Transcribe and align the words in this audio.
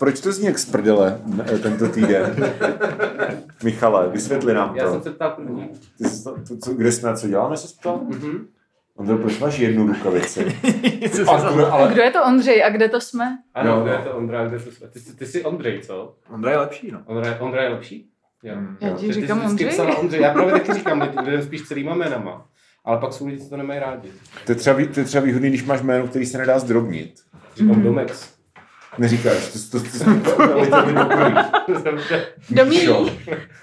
Proč 0.00 0.20
to 0.20 0.32
zní 0.32 0.46
jak 0.46 0.58
z 0.58 0.64
prdele 0.70 1.20
eh, 1.54 1.58
tento 1.58 1.88
týden? 1.88 2.36
Michale, 3.64 4.08
vysvětli 4.08 4.54
nám 4.54 4.70
to. 4.70 4.76
Já 4.78 4.90
jsem 4.90 5.02
se 5.02 5.10
ptal 5.10 5.30
první. 5.30 5.68
Ty 5.98 6.04
jsi 6.08 6.24
to, 6.24 6.34
to, 6.48 6.56
co, 6.56 6.74
kde 6.74 6.92
jsme 6.92 7.10
a 7.10 7.16
co 7.16 7.28
děláme, 7.28 7.56
se 7.56 7.68
ptal? 7.80 8.00
Mhm. 8.08 8.46
Ondro, 8.96 9.18
proč 9.18 9.38
máš 9.38 9.58
jednu 9.58 9.86
rukavici? 9.86 10.44
A, 11.28 11.52
kdo- 11.52 11.72
ale, 11.72 11.92
Kdo 11.92 12.02
je 12.02 12.10
to 12.10 12.24
Ondřej 12.24 12.64
a 12.64 12.70
kde 12.70 12.88
to 12.88 13.00
jsme? 13.00 13.38
Ano, 13.54 13.70
Jo. 13.76 13.82
kde 13.82 13.92
je 13.92 13.98
to 13.98 14.16
Ondra, 14.16 14.46
kde 14.48 14.58
to 14.58 14.70
jsme? 14.70 14.88
Ty, 14.88 15.00
jsi- 15.00 15.16
ty 15.16 15.26
jsi 15.26 15.44
Ondrej, 15.44 15.80
co? 15.82 16.14
Ondra 16.34 16.50
je 16.50 16.58
lepší, 16.58 16.90
no. 16.92 17.00
Ondra, 17.06 17.36
Ondra 17.40 17.62
je 17.62 17.68
lepší? 17.68 18.08
Jo. 18.42 18.54
Mm. 18.56 18.76
Já 18.80 18.88
Jo. 18.88 18.94
ti 18.94 19.06
Ty 19.06 19.14
jsi 19.14 19.20
říkám 19.20 19.44
Ondřej. 19.44 19.68
psala 19.68 19.96
Ondřej. 19.98 20.20
Já 20.20 20.32
právě 20.32 20.52
taky 20.52 20.72
říkám 20.74 21.02
lidem 21.24 21.42
spíš 21.42 21.62
celýma 21.62 21.94
jménama. 21.94 22.46
Ale 22.84 22.98
pak 22.98 23.12
jsou 23.12 23.26
lidi, 23.26 23.38
co 23.44 23.50
to 23.50 23.56
nemají 23.56 23.80
rádi. 23.80 24.08
to, 24.46 24.52
je 24.52 24.56
třeba, 24.56 24.76
to 24.94 25.00
je 25.00 25.04
třeba 25.06 25.24
výhodný, 25.24 25.48
když 25.48 25.64
máš 25.64 25.82
jméno, 25.82 26.06
který 26.08 26.26
se 26.26 26.38
nedá 26.38 26.58
zdrobnit. 26.58 27.14
Říkám 27.56 27.70
Mhm. 27.76 27.82
Domex. 27.82 28.28
Neříkáš, 28.98 29.52
to, 29.70 29.78
to, 29.78 29.84
to, 29.84 30.36
to, 30.36 30.50
Domíno. 32.50 33.10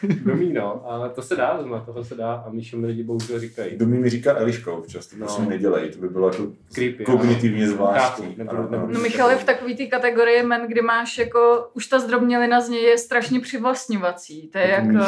Domíno, 0.03 0.61
no. 0.61 0.91
A 0.91 1.09
to 1.09 1.21
se 1.21 1.35
dá, 1.35 1.59
na 1.71 1.79
toho 1.79 2.03
se 2.03 2.15
dá. 2.15 2.33
A 2.33 2.49
Míšo 2.49 2.77
mi 2.77 2.87
lidi 2.87 3.03
bohužel 3.03 3.39
říkají. 3.39 3.77
Domí 3.77 3.97
mi 3.97 4.09
říká 4.09 4.35
Eliška 4.35 4.71
občas, 4.71 5.07
to 5.07 5.15
no. 5.19 5.25
asi 5.25 5.45
nedělej, 5.45 5.89
to 5.89 5.99
by 5.99 6.09
bylo 6.09 6.27
jako 6.27 6.47
Creepy, 6.73 7.05
no. 7.07 7.17
kognitivně 7.17 7.65
no. 7.65 7.71
zvláštní. 7.71 8.35
No 8.87 8.99
Michal 8.99 9.29
je 9.29 9.35
v 9.35 9.43
takový 9.43 9.75
té 9.77 9.85
kategorii 9.85 10.43
men, 10.43 10.67
kdy 10.67 10.81
máš 10.81 11.17
jako, 11.17 11.69
už 11.73 11.87
ta 11.87 11.99
zdrobnělina 11.99 12.61
z 12.61 12.69
něj 12.69 12.83
je 12.83 12.97
strašně 12.97 13.39
přivlastňovací. 13.39 14.47
To 14.47 14.57
je 14.57 14.67
jako... 14.67 15.05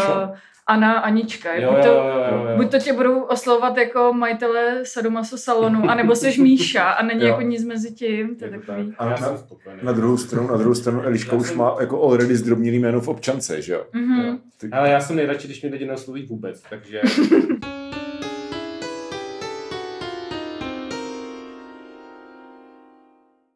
Anna 0.70 0.94
Anička. 1.00 1.56
Jo, 1.56 1.70
buď, 1.74 1.78
jo, 1.78 1.84
to, 1.84 1.90
jo, 1.98 2.26
jo, 2.32 2.46
jo. 2.50 2.58
buď 2.58 2.72
to 2.72 2.80
tě 2.80 2.94
budou 2.94 3.22
oslovovat 3.22 3.78
jako 3.78 4.14
majitele 4.14 4.86
sadomaso 4.86 5.38
salonu, 5.38 5.90
anebo 5.90 6.16
seš 6.16 6.38
Míša 6.38 6.84
a 6.84 7.04
není 7.04 7.22
Jo. 7.24 7.28
jako 7.28 7.42
nic 7.42 7.66
mezi 7.66 7.92
tím. 7.94 8.36
To 8.36 8.46
je 8.46 8.52
Je 8.52 8.60
to 8.60 8.66
takový. 8.66 8.88
tak. 8.88 8.96
A 9.00 9.04
Já 9.06 9.10
na- 9.10 9.18
jsem 9.18 9.38
spokojený. 9.38 9.82
Na 9.84 9.92
druhou 9.92 10.18
stranu, 10.18 10.48
na 10.48 10.58
druhou 10.58 10.76
stranu 10.76 11.02
Eliška 11.04 11.36
Já 11.36 11.42
už 11.42 11.48
jsem- 11.48 11.58
má 11.58 11.76
jako 11.80 12.04
already 12.04 12.36
zdrobněný 12.36 12.80
jméno 12.80 13.02
v 13.02 13.08
občance, 13.08 13.62
že 13.62 13.74
jo? 13.74 13.84
Mhm. 13.94 14.38
Ty, 14.62 14.70
Ale 14.72 14.90
já 14.90 15.00
jsem 15.00 15.16
nejradši, 15.16 15.48
když 15.48 15.62
mě 15.62 15.72
lidi 15.72 15.86
neosloví 15.86 16.26
vůbec, 16.26 16.62
takže... 16.70 17.02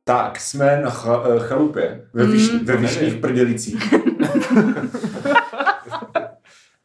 tak, 0.03 0.39
jsme 0.39 0.81
na 0.81 0.89
cha, 0.89 1.23
eh, 1.35 1.39
chalupě, 1.39 2.01
ve, 2.13 2.25
výš, 2.25 2.51
Mm. 2.51 2.59
ve 2.66 2.77
Vyšných 2.77 3.01
Nevím. 3.07 3.21
Prdělicích. 3.21 3.93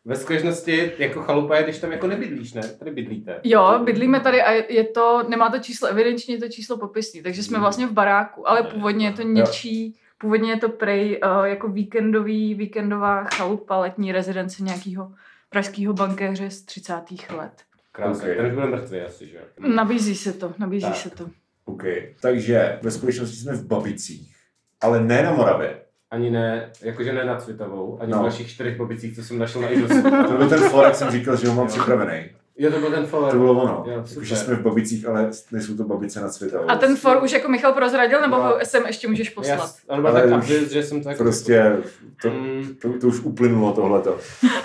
Ve 0.09 0.17
skutečnosti 0.17 0.92
jako 0.98 1.23
chalupa 1.23 1.56
je, 1.56 1.62
když 1.62 1.78
tam 1.78 1.92
jako 1.92 2.06
nebydlíš, 2.06 2.53
ne? 2.53 2.62
Tady 2.78 2.91
bydlíte. 2.91 3.41
Jo, 3.45 3.81
bydlíme 3.84 4.20
tady 4.20 4.42
a 4.42 4.50
je- 4.53 4.84
to, 4.84 5.23
nemá 5.28 5.50
to 5.50 5.59
číslo, 5.59 5.89
evidenčně 5.89 6.34
je 6.34 6.39
to 6.41 6.48
číslo 6.48 6.78
popisný, 6.78 7.23
takže 7.23 7.42
jsme 7.42 7.59
vlastně 7.59 7.87
v 7.87 7.92
baráku, 7.92 8.48
ale 8.50 8.62
původně 8.62 9.06
je 9.06 9.12
to 9.12 9.23
něčí, 9.23 9.97
původně 10.19 10.50
je 10.50 10.56
to 10.56 10.69
prej 10.69 11.20
uh, 11.39 11.45
jako 11.45 11.69
víkendový, 11.69 12.55
víkendová 12.55 13.25
chalupa, 13.25 13.77
letní 13.78 14.12
rezidence 14.12 14.62
nějakého 14.62 15.12
pražského 15.50 15.95
bankéře 15.95 16.50
z 16.50 16.62
30. 16.62 16.95
let. 17.37 17.53
Krásně. 17.93 18.31
Ok. 18.31 18.37
Ten 18.37 18.47
už 18.47 18.53
bude 18.53 18.67
mrtvý 18.67 19.00
asi, 19.00 19.27
že? 19.28 19.39
Nabízí 19.59 20.15
se 20.17 20.33
to, 20.33 20.53
nabízí 20.59 20.87
Tak. 20.87 20.97
se 20.97 21.11
to. 21.11 21.31
OK. 21.65 21.83
Takže 22.20 22.78
ve 22.83 22.91
skutečnosti 22.91 23.37
jsme 23.37 23.53
v 23.53 23.67
Babicích, 23.67 24.37
ale 24.81 25.05
ne 25.05 25.22
na 25.22 25.33
Moravě. 25.33 25.81
Ani 26.11 26.31
ne, 26.31 26.70
jakože 26.83 27.12
ne 27.12 27.25
nad 27.25 27.42
Světovou, 27.42 27.98
ani 28.03 28.12
No. 28.12 28.19
v 28.19 28.23
dalších 28.23 28.48
čtyřech 28.51 28.77
pobicích, 28.77 29.17
co 29.17 29.23
jsem 29.25 29.39
našel 29.39 29.62
na 29.62 29.69
Idosu. 29.69 30.03
To 30.28 30.37
byl 30.37 30.48
ten 30.48 30.61
for, 30.61 30.84
jak 30.84 30.95
jsem 30.95 31.11
říkal, 31.11 31.37
že 31.37 31.48
ho 31.48 31.55
mám 31.55 31.67
připravený. 31.67 32.25
Jo, 32.61 32.70
to 32.73 32.78
byl 32.81 32.91
ten 32.91 33.06
follow. 33.06 33.31
To 33.31 33.37
bylo 33.39 33.62
ono. 33.62 33.84
Jo, 33.87 34.05
Jakože 34.11 34.37
jsme 34.37 34.55
v 34.55 34.62
Babicích, 34.62 35.09
ale 35.09 35.31
nejsou 35.53 35.77
to 35.77 35.84
Babice 35.84 36.20
nad 36.20 36.33
světovou. 36.33 36.70
A 36.70 36.77
ten 36.77 36.97
for 36.97 37.20
už 37.25 37.33
jako 37.33 37.48
Michal 37.48 37.73
prozradil, 37.73 38.20
nebo 38.20 38.37
No. 38.37 38.42
ho 38.42 38.59
sem 38.62 38.87
ještě 38.87 39.09
můžeš 39.09 39.31
poslat? 39.31 39.55
Jas, 39.59 39.78
on 39.89 40.00
byl 40.03 40.11
Ale 40.11 40.28
tak 40.28 40.39
už 40.42 40.47
že 40.48 40.83
jsem 40.83 41.03
to 41.03 41.09
jako... 41.09 41.23
Prostě 41.23 41.77
to, 42.22 42.31
Mm, 42.31 42.75
to, 42.83 42.98
to 43.00 43.06
už 43.06 43.20
uplynulo 43.20 43.72
tohleto. 43.72 44.19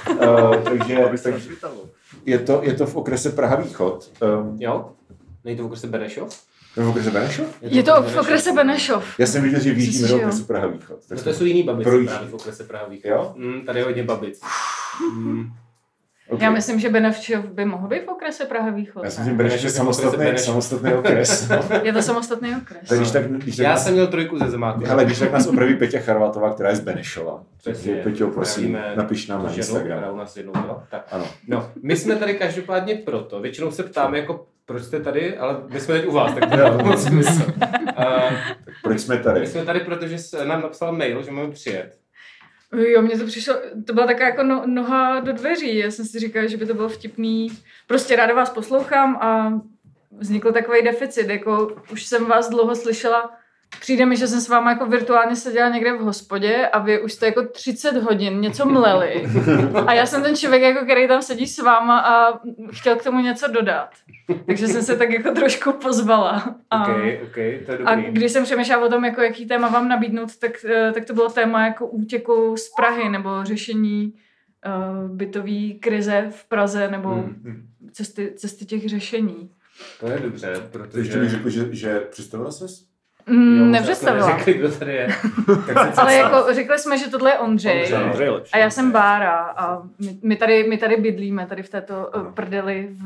uh, 0.10 0.56
takže 0.64 0.98
tak 1.24 1.34
je, 2.26 2.40
to, 2.40 2.60
je 2.64 2.74
to 2.74 2.86
v 2.86 2.96
okrese 2.96 3.30
Praha 3.30 3.56
Východ. 3.56 4.12
Um, 4.42 4.58
jo? 4.62 4.92
Není 5.46 5.58
to 5.58 5.64
v 5.64 5.66
okrese 5.66 5.88
Benešov? 5.88 6.42
V 6.76 6.88
okrese 6.90 7.12
Benešov? 7.12 7.46
Je 7.62 7.84
to 7.84 8.02
v 8.04 8.18
okrese 8.18 8.52
Benešov. 8.54 9.20
Já 9.20 9.28
jsem 9.28 9.44
viděl, 9.44 9.60
že 9.60 9.72
výjíždíme 9.74 10.02
Myslíš, 10.02 10.12
do 10.12 10.18
okresu 10.28 10.46
Praha 10.46 10.68
Východ. 10.68 11.00
Tak 11.08 11.18
No 11.18 11.24
to 11.24 11.34
jsou 11.34 11.44
jiný 11.46 11.64
babice 11.64 11.90
Projíždí. 11.90 12.08
právě 12.14 12.30
v 12.30 12.34
okrese 12.34 12.64
Praha 12.64 12.86
Východ. 12.88 13.10
Jo? 13.12 13.34
Mm, 13.36 13.62
tady 13.66 13.80
je 13.80 13.86
hodně 13.86 14.04
babic. 14.04 14.42
Mm. 15.14 15.46
okay. 16.30 16.46
Já 16.46 16.52
myslím, 16.52 16.80
že 16.80 16.90
Benešov 16.90 17.46
by 17.46 17.66
mohl 17.66 17.88
být 17.88 18.06
v 18.06 18.10
okrese 18.10 18.46
Praha 18.46 18.70
Východ. 18.70 19.04
Já 19.04 19.10
si 19.10 19.20
myslím, 19.20 19.34
že 19.34 19.38
Benešov 19.44 19.64
je 19.64 19.70
samostatný, 19.70 20.18
Benešov. 20.18 20.46
samostatný 20.46 20.94
okres. 20.94 21.50
no. 21.50 21.60
Je 21.84 21.94
to 21.94 22.02
samostatný 22.02 22.56
okres. 22.62 22.90
Tak 22.90 22.98
když 22.98 23.12
tak, 23.12 23.28
když 23.32 23.56
tak 23.56 23.64
Já 23.64 23.70
nás, 23.70 23.84
jsem 23.84 23.94
měl 23.94 24.08
trojku 24.08 24.40
ze 24.40 24.50
zemáku. 24.50 24.86
hele, 24.86 25.06
když 25.06 25.20
tak 25.20 25.32
nás 25.32 25.48
opraví 25.48 25.76
Peťa 25.78 26.00
Charvatová, 26.00 26.54
která 26.54 26.70
je 26.70 26.76
z 26.76 26.80
Benešova. 26.80 27.44
Přesně. 27.58 27.92
Takže 27.94 28.04
Peťo, 28.04 28.28
prosím, 28.28 28.78
napiš 28.96 29.28
nám 29.28 29.44
na 29.44 29.50
ženu, 29.50 29.68
která 29.68 29.80
Instagram. 29.84 30.14
u 30.14 30.18
nás 30.18 30.38
jednou 30.38 30.52
byla. 30.54 30.88
Tak. 30.92 31.08
Ano. 31.12 31.26
No, 31.48 31.70
my 31.84 31.96
jsme 31.98 32.16
tady 32.16 32.34
každopádně 32.34 32.96
proto. 32.96 33.42
Většinou 33.42 33.72
se 33.72 33.84
ptáme, 33.84 34.18
jako 34.20 34.46
proč 34.66 34.84
jste 34.84 35.00
tady, 35.00 35.38
ale 35.38 35.58
my 35.70 35.80
jsme 35.80 35.96
teď 36.00 36.08
u 36.08 36.12
vás, 36.12 36.34
tak 36.34 36.50
to 36.50 36.56
dává 36.58 36.84
moc 36.84 37.04
smysl. 37.04 37.54
Uh, 37.98 38.34
Proč 38.84 39.00
jsme 39.00 39.18
my 39.18 39.24
tady? 39.24 39.48
jsme 39.48 39.66
tady, 39.66 39.80
protože 39.80 40.18
se 40.18 40.46
nám 40.46 40.62
napsal 40.62 40.94
mail, 40.94 41.24
že 41.24 41.32
máme 41.32 41.52
přijet. 41.52 41.98
Jo, 42.78 43.02
mně 43.02 43.18
to 43.18 43.26
přišlo, 43.26 43.56
to 43.86 43.94
byla 43.94 44.08
taková 44.08 44.26
jako 44.26 44.44
no, 44.44 44.64
noha 44.66 45.20
do 45.20 45.34
dveří. 45.34 45.78
Já 45.78 45.92
jsem 45.92 46.06
si 46.06 46.20
říkala, 46.20 46.48
že 46.48 46.58
by 46.58 46.66
to 46.66 46.74
bylo 46.74 46.90
vtipný. 46.90 47.48
Prostě 47.88 48.16
ráda 48.16 48.34
vás 48.34 48.50
poslouchám 48.50 49.16
a 49.16 49.54
vznikl 50.12 50.52
takový 50.52 50.82
deficit. 50.84 51.30
Jako 51.30 51.76
už 51.92 52.06
jsem 52.06 52.26
vás 52.26 52.50
dlouho 52.50 52.76
slyšela. 52.76 53.32
Přijde 53.80 54.06
mi, 54.06 54.18
že 54.18 54.28
jsem 54.28 54.42
s 54.42 54.50
váma 54.50 54.72
jako 54.72 54.86
virtuálně 54.86 55.36
seděla 55.36 55.70
někde 55.70 55.94
v 55.94 56.00
hospodě 56.02 56.68
a 56.68 56.80
vy 56.80 57.02
už 57.02 57.14
jste 57.14 57.26
jako 57.26 57.46
30 57.46 57.98
hodin 57.98 58.42
něco 58.42 58.66
mleli. 58.66 59.24
A 59.88 59.94
já 59.94 60.06
jsem 60.06 60.24
ten 60.24 60.36
člověk, 60.36 60.62
jako, 60.62 60.84
který 60.86 61.08
tam 61.08 61.22
sedí 61.22 61.48
s 61.48 61.60
váma 61.60 62.00
a 62.00 62.40
chtěl 62.72 62.96
k 62.96 63.04
tomu 63.04 63.20
něco 63.20 63.48
dodat. 63.52 63.90
Takže 64.46 64.68
jsem 64.68 64.84
se 64.84 64.98
tak 64.98 65.10
jako 65.10 65.32
trošku 65.32 65.72
pozvala. 65.72 66.56
A... 66.72 66.82
OK, 66.84 66.98
OK, 67.24 67.36
to 67.66 67.72
je 67.72 67.78
A 67.86 67.96
dobrý. 67.96 68.12
když 68.12 68.32
jsem 68.32 68.44
přemýšlela 68.44 68.86
o 68.86 68.90
tom, 68.90 69.06
jako 69.06 69.22
jaký 69.22 69.46
téma 69.46 69.68
vám 69.70 69.88
nabídnout, 69.88 70.36
tak, 70.40 70.52
eh, 70.66 70.92
tak 70.92 71.06
to 71.06 71.14
bylo 71.14 71.30
téma 71.30 71.66
jako 71.68 71.88
útěku 71.88 72.56
z 72.58 72.70
Prahy 72.78 73.10
nebo 73.10 73.44
řešení 73.44 74.14
uh, 75.06 75.12
bytové 75.16 75.74
krize 75.80 76.28
v 76.30 76.46
Praze 76.46 76.88
nebo 76.88 77.10
Hmm. 77.10 77.42
Hm. 77.44 77.68
cesty, 77.92 78.34
cesty 78.36 78.66
těch 78.66 78.90
řešení. 78.90 79.50
To 80.00 80.08
je 80.08 80.20
dobře, 80.20 80.54
Takže 80.54 80.68
protože... 80.72 81.20
mi 81.20 81.30
řekl, 81.30 81.50
že, 81.50 81.76
že 81.76 82.00
představila 82.00 82.52
ses? 82.52 82.93
Mm, 83.28 83.72
nepředstavila. 83.72 84.28
neřekli, 84.32 84.54
kdo 84.54 84.72
tady 84.72 84.94
je. 84.94 85.08
Ale 85.98 86.16
jako 86.16 86.54
řekli 86.54 86.80
jsme, 86.80 86.98
že 86.98 87.08
tohle 87.10 87.32
je 87.32 87.38
Ondřej. 87.40 87.80
Ondřej. 87.82 88.04
Ondřej 88.04 88.26
je 88.26 88.32
lepší. 88.32 88.52
A 88.54 88.58
já 88.58 88.70
jsem 88.70 88.92
Bára 88.92 89.38
a 89.38 89.84
my, 90.00 90.18
my, 90.24 90.36
tady, 90.36 90.64
my 90.70 90.78
tady 90.78 90.98
bydlíme, 90.98 91.46
tady 91.46 91.64
v 91.64 91.70
této 91.70 92.10
eh, 92.16 92.32
prdeli 92.34 92.90
v 92.92 93.06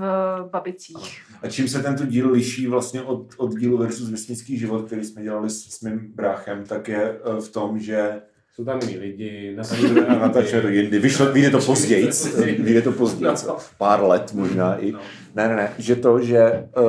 Babicích. 0.51 1.21
A 1.43 1.47
čím 1.47 1.67
se 1.67 1.83
tento 1.83 2.05
díl 2.05 2.31
liší 2.31 2.67
vlastně 2.67 3.01
od, 3.01 3.25
od 3.37 3.55
dílu 3.55 3.77
versus 3.77 4.09
vesnický 4.09 4.57
život, 4.59 4.85
který 4.85 5.03
jsme 5.03 5.23
dělali 5.23 5.49
s, 5.49 5.69
s 5.69 5.81
mým 5.81 5.99
bráchem, 6.15 6.63
tak 6.63 6.87
je 6.87 7.03
eh, 7.37 7.41
v 7.41 7.49
tom, 7.49 7.79
že 7.79 8.21
Jsou 8.55 8.65
tam 8.65 8.79
jiní 8.81 8.97
lidi, 8.97 9.53
natáčíme 9.55 10.01
natáčíme 10.19 10.61
to 10.61 10.67
jindy, 10.67 10.99
vyšlo, 10.99 11.25
vyjde 11.31 11.49
to 11.49 11.59
později, 11.59 12.09
vyjde 12.59 12.81
to 12.81 12.91
později, 12.91 13.31
No. 13.47 13.57
pár 13.77 14.03
let 14.03 14.33
možná 14.33 14.75
i. 14.75 14.91
No. 14.91 14.99
Ne, 15.35 15.47
ne, 15.47 15.55
ne, 15.55 15.73
že 15.77 15.95
to, 15.95 16.21
že 16.21 16.63
uh, 16.77 16.83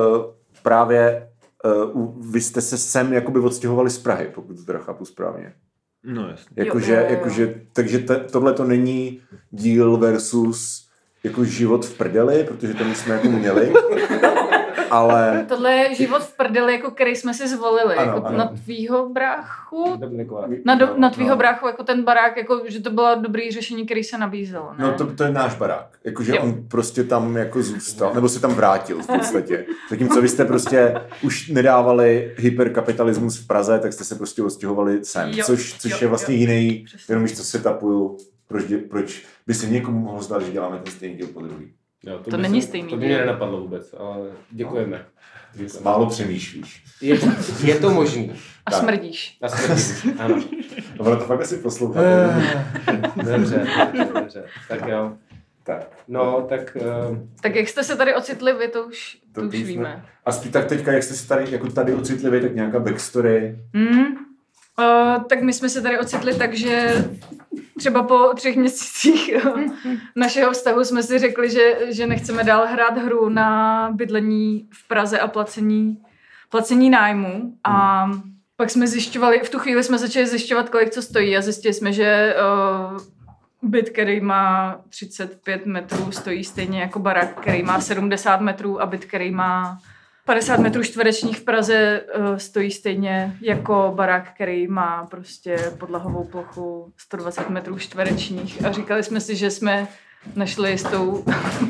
právě 0.63 1.28
uh, 1.65 2.31
vy 2.31 2.41
jste 2.41 2.61
se 2.61 2.77
sem 2.77 3.13
jakoby 3.13 3.39
odstěhovali 3.39 3.89
z 3.89 3.97
Prahy, 3.99 4.31
pokud 4.35 4.57
to 4.57 4.63
teda 4.63 4.79
chápu 4.79 5.05
správně. 5.05 5.53
No 6.03 6.29
jasně. 6.29 6.53
Jakože, 6.55 6.93
Jo, 6.93 6.99
jo, 6.99 7.05
jo. 7.05 7.11
jakože, 7.11 7.61
takže 7.73 7.99
te, 7.99 8.15
tohle 8.19 8.53
to 8.53 8.63
není 8.63 9.21
díl 9.51 9.97
versus 9.97 10.89
jako 11.23 11.43
život 11.45 11.85
v 11.85 11.97
prdeli, 11.97 12.43
protože 12.43 12.73
to 12.73 12.83
my 12.83 12.95
jsme 12.95 13.13
jako 13.13 13.27
měli, 13.27 13.73
ale 14.91 15.45
Tohle 15.49 15.71
je 15.73 15.95
život 15.95 16.21
v 16.23 16.37
prdeli, 16.37 16.73
jako 16.73 16.91
který 16.91 17.15
jsme 17.15 17.33
si 17.33 17.47
zvolili. 17.47 17.95
Ano, 17.95 18.13
jako 18.13 18.25
ano. 18.27 18.37
na 18.37 18.45
tvýho 18.47 19.09
bráchu. 19.09 19.99
Na, 20.65 20.75
do, 20.75 20.93
na 20.97 21.09
tvýho 21.09 21.29
no. 21.29 21.35
bráchu, 21.35 21.67
jako 21.67 21.83
ten 21.83 22.03
barák, 22.03 22.37
jako, 22.37 22.61
že 22.67 22.79
to 22.81 22.89
bylo 22.89 23.15
dobrý 23.15 23.51
řešení, 23.51 23.85
který 23.85 24.03
se 24.03 24.17
nabízelo, 24.17 24.73
ne? 24.77 24.85
No 24.85 24.93
to, 24.93 25.05
to 25.15 25.23
je 25.23 25.31
náš 25.31 25.55
barák. 25.55 25.97
Jakože 26.03 26.35
Jo. 26.35 26.41
on 26.43 26.63
prostě 26.67 27.03
tam 27.03 27.37
jako 27.37 27.63
zůstal, 27.63 28.13
nebo 28.13 28.29
se 28.29 28.39
tam 28.39 28.51
vrátil 28.53 29.01
v 29.03 29.07
podstatě. 29.07 29.65
Zatímco 29.89 30.21
vy 30.21 30.27
jste 30.29 30.45
prostě 30.45 30.93
už 31.23 31.47
nedávali 31.49 32.33
hyperkapitalismus 32.37 33.39
v 33.39 33.47
Praze, 33.47 33.79
tak 33.79 33.93
jste 33.93 34.03
se 34.03 34.15
prostě 34.15 34.43
odstěhovali 34.43 35.05
sem. 35.05 35.29
Jo, 35.29 35.45
Což, 35.45 35.73
což 35.79 35.91
jo, 35.91 35.97
je 36.01 36.07
vlastně 36.07 36.35
jo. 36.35 36.39
jiný, 36.39 36.83
Přesně. 36.85 37.11
jenom 37.11 37.23
když 37.23 37.37
to 37.37 37.43
setupuju, 37.43 38.17
proč, 38.47 38.63
dě- 38.65 38.87
proč 38.89 39.25
by 39.47 39.53
se 39.53 39.67
někomu 39.67 39.99
mohlo 39.99 40.21
zdát, 40.21 40.41
že 40.41 40.51
děláme 40.51 40.77
ten 40.77 40.93
stejný 40.93 41.15
díl 41.17 41.27
po 41.27 41.41
druhý. 41.41 41.71
Jo, 42.03 42.19
To 42.19 42.31
by 42.37 42.37
není 42.43 42.61
se- 42.61 42.67
stejný 42.67 42.89
To 42.89 42.97
by 42.97 43.05
mě 43.05 43.17
nenapadlo 43.17 43.59
vůbec, 43.61 43.95
ale 43.97 44.27
děkujeme. 44.51 45.05
Děkujeme. 45.53 45.83
Málo 45.83 46.05
přemýšlíš. 46.09 46.83
Je, 47.01 47.19
je 47.63 47.75
to 47.79 47.89
možný. 47.89 48.33
A 48.65 48.71
tak. 48.71 48.79
smrdíš. 48.79 49.37
Na 49.41 49.49
smrti. 49.49 50.13
Ano. 50.19 50.43
Ono 50.97 51.17
to 51.17 51.25
fakt 51.25 51.41
asi 51.41 51.57
poslouchat. 51.57 52.03
Dobře, 53.15 53.35
dobře, 53.35 53.67
dobře. 54.13 54.43
Tak 54.69 54.87
jo. 54.87 55.13
tak. 55.63 55.87
No, 56.07 56.45
tak 56.49 56.77
uh, 57.09 57.17
Tak 57.41 57.55
jak 57.55 57.67
jste 57.67 57.83
se 57.83 57.95
tady 57.95 58.15
ocitli 58.15 58.53
vy, 58.53 58.67
to 58.67 58.83
už, 58.85 59.17
to, 59.33 59.41
To- 59.41 59.47
už 59.47 59.59
to 59.59 59.65
víme. 59.65 60.05
A 60.25 60.31
spíš 60.31 60.51
tak 60.51 60.65
teďka, 60.65 60.91
jak 60.91 61.03
jste 61.03 61.13
si 61.13 61.27
tady, 61.27 61.51
jako 61.51 61.67
tady 61.71 61.93
ocitlivý, 61.93 62.41
tak 62.41 62.55
nějaká 62.55 62.79
backstory. 62.79 63.59
Hmm? 63.73 64.05
Uh, 64.79 65.23
tak 65.23 65.41
my 65.41 65.53
jsme 65.53 65.69
se 65.69 65.81
tady 65.81 65.99
ocitli 65.99 66.35
tak, 66.35 66.53
že 66.53 67.05
třeba 67.77 68.03
po 68.03 68.31
třech 68.35 68.55
měsících 68.55 69.35
našeho 70.15 70.51
vztahu 70.51 70.83
jsme 70.83 71.03
si 71.03 71.19
řekli, 71.19 71.49
že, 71.49 71.77
že 71.89 72.07
nechceme 72.07 72.43
dál 72.43 72.67
hrát 72.67 72.97
hru 72.97 73.29
na 73.29 73.89
bydlení 73.91 74.67
v 74.73 74.87
Praze 74.87 75.19
a 75.19 75.27
placení, 75.27 75.97
placení 76.49 76.89
nájmu. 76.89 77.53
A 77.63 78.05
pak 78.55 78.69
jsme 78.69 78.87
zjišťovali, 78.87 79.39
v 79.43 79.49
tu 79.49 79.59
chvíli 79.59 79.83
jsme 79.83 79.97
začali 79.97 80.27
zjišťovat, 80.27 80.69
kolik 80.69 80.89
co 80.89 81.01
stojí 81.01 81.37
a 81.37 81.41
zjistili 81.41 81.73
jsme, 81.73 81.93
že 81.93 82.35
uh, 82.35 82.97
byt, 83.61 83.89
který 83.89 84.21
má 84.21 84.77
35 84.89 85.65
metrů, 85.65 86.11
stojí 86.11 86.43
stejně 86.43 86.81
jako 86.81 86.99
barák, 86.99 87.39
který 87.41 87.63
má 87.63 87.81
70 87.81 88.41
metrů 88.41 88.81
a 88.81 88.85
byt, 88.85 89.05
který 89.05 89.31
má 89.31 89.79
50 90.29 90.59
metrů 90.59 90.83
čtverečních 90.83 91.37
v 91.39 91.43
Praze 91.43 92.01
uh, 92.19 92.35
stojí 92.35 92.71
stejně 92.71 93.37
jako 93.41 93.91
barák, 93.95 94.33
který 94.33 94.67
má 94.67 95.05
prostě 95.05 95.57
podlahovou 95.79 96.23
plochu 96.23 96.93
120 96.97 97.49
metrů 97.49 97.79
čtverečních 97.79 98.65
a 98.65 98.71
říkali 98.71 99.03
jsme 99.03 99.21
si, 99.21 99.35
že 99.35 99.51
jsme 99.51 99.87
našli 100.35 100.71
jistou, 100.71 101.23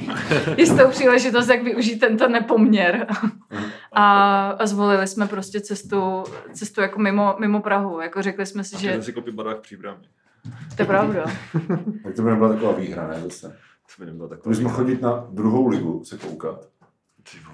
jistou 0.57 0.89
příležitost, 0.89 1.47
jak 1.47 1.63
využít 1.63 1.99
tento 1.99 2.27
nepoměr. 2.27 3.07
A, 3.93 4.49
a 4.49 4.65
zvolili 4.65 5.07
jsme 5.07 5.27
prostě 5.27 5.61
cestu, 5.61 6.23
cestu 6.53 6.81
jako 6.81 6.99
mimo, 6.99 7.35
mimo 7.39 7.61
Prahu. 7.61 8.01
Jako 8.01 8.21
řekli 8.21 8.45
jsme 8.45 8.63
si, 8.63 8.81
že... 8.81 8.93
Že 8.93 9.03
si 9.03 9.13
koupit 9.13 9.35
barák 9.35 9.57
v 9.57 9.61
příbrami. 9.61 10.03
To 10.75 10.81
je 10.81 10.85
pravda. 10.85 11.25
Tak 12.03 12.15
to 12.15 12.21
by 12.21 12.29
nebyla 12.29 12.49
taková 12.49 12.71
výhra, 12.71 13.07
ne? 13.07 13.21
Zase. 13.23 13.47
To 13.47 13.99
by 13.99 14.05
nebylo 14.05 14.27
To 14.27 14.35
takové. 14.35 14.55
bychom 14.55 14.71
chodit 14.71 15.01
na 15.01 15.27
druhou 15.29 15.67
ligu 15.67 16.03
se 16.03 16.17
koukat. 16.17 16.65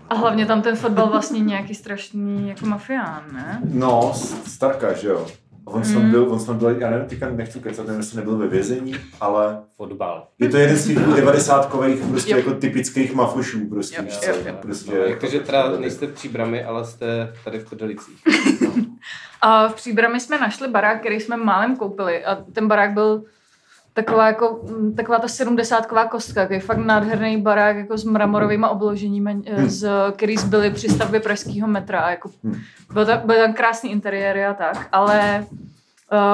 A 0.10 0.16
hlavně 0.16 0.46
tam 0.46 0.62
ten 0.62 0.76
fotbal 0.76 1.10
vlastně 1.10 1.40
nějaký 1.40 1.76
strašný 1.76 2.50
jako 2.50 2.66
mafián, 2.66 3.24
ne? 3.34 3.62
No, 3.64 4.14
Starka, 4.48 4.94
že 4.94 5.08
jo. 5.08 5.28
A 5.68 5.72
On 5.72 5.82
tam 5.82 6.04
Mm. 6.06 6.12
byl, 6.12 6.32
on 6.32 6.46
tam 6.46 6.58
byl, 6.58 6.70
já 6.70 6.90
nevím, 6.90 7.08
teďka 7.08 7.30
nechci 7.30 7.60
kecat, 7.60 7.86
nevím, 7.86 8.02
jestli 8.02 8.18
nebyl 8.18 8.38
ve 8.38 8.48
vězení, 8.48 8.96
ale 9.22 9.60
Fotbal. 9.78 10.28
je 10.40 10.50
to 10.50 10.58
jeden 10.58 10.78
z 10.78 10.88
těch 10.88 10.98
90 10.98 11.70
prostě 12.10 12.32
Jo. 12.32 12.38
jako 12.38 12.54
typických 12.54 13.14
mafošů, 13.16 13.70
prostě, 13.70 13.96
Jo, 14.28 14.34
jo, 14.34 14.36
jo. 14.46 14.56
prostě. 14.62 14.92
No, 14.92 14.98
jakože 14.98 15.40
teda 15.40 15.78
nejste 15.80 16.08
v 16.08 16.14
Příbrami, 16.14 16.64
ale 16.64 16.86
jste 16.86 17.34
tady 17.44 17.60
v 17.60 17.70
Kodelicích. 17.70 18.24
A 19.42 19.68
v 19.68 19.76
Příbrami 19.76 20.20
jsme 20.20 20.40
našli 20.40 20.68
barák, 20.68 21.00
který 21.00 21.20
jsme 21.20 21.38
málem 21.38 21.76
koupili 21.76 22.26
a 22.26 22.36
ten 22.54 22.68
barák 22.68 22.94
byl 22.94 23.24
taková, 23.96 24.28
jako, 24.28 24.60
mm, 24.64 24.96
taková 24.96 25.20
ta 25.20 25.28
sedmdesátková 25.28 26.06
kostka, 26.06 26.42
takový 26.42 26.60
fakt 26.60 26.78
nádherný 26.78 27.42
barák 27.42 27.78
jako 27.78 27.98
s 27.98 28.04
mramorovými 28.04 28.66
obloženími, 28.70 29.34
hmm. 29.34 29.70
z, 29.70 29.90
který 30.16 30.38
zbyly 30.38 30.72
při 30.72 30.90
stavbě 30.90 31.20
pražského 31.20 31.68
metra. 31.68 32.00
A 32.00 32.10
jako, 32.10 32.30
Hmm. 32.44 32.56
byl, 32.94 33.06
tam, 33.06 33.22
byl 33.26 33.36
tam 33.36 33.54
krásný 33.54 33.92
interiéry 33.92 34.46
a 34.46 34.54
tak, 34.54 34.88
ale 34.92 35.46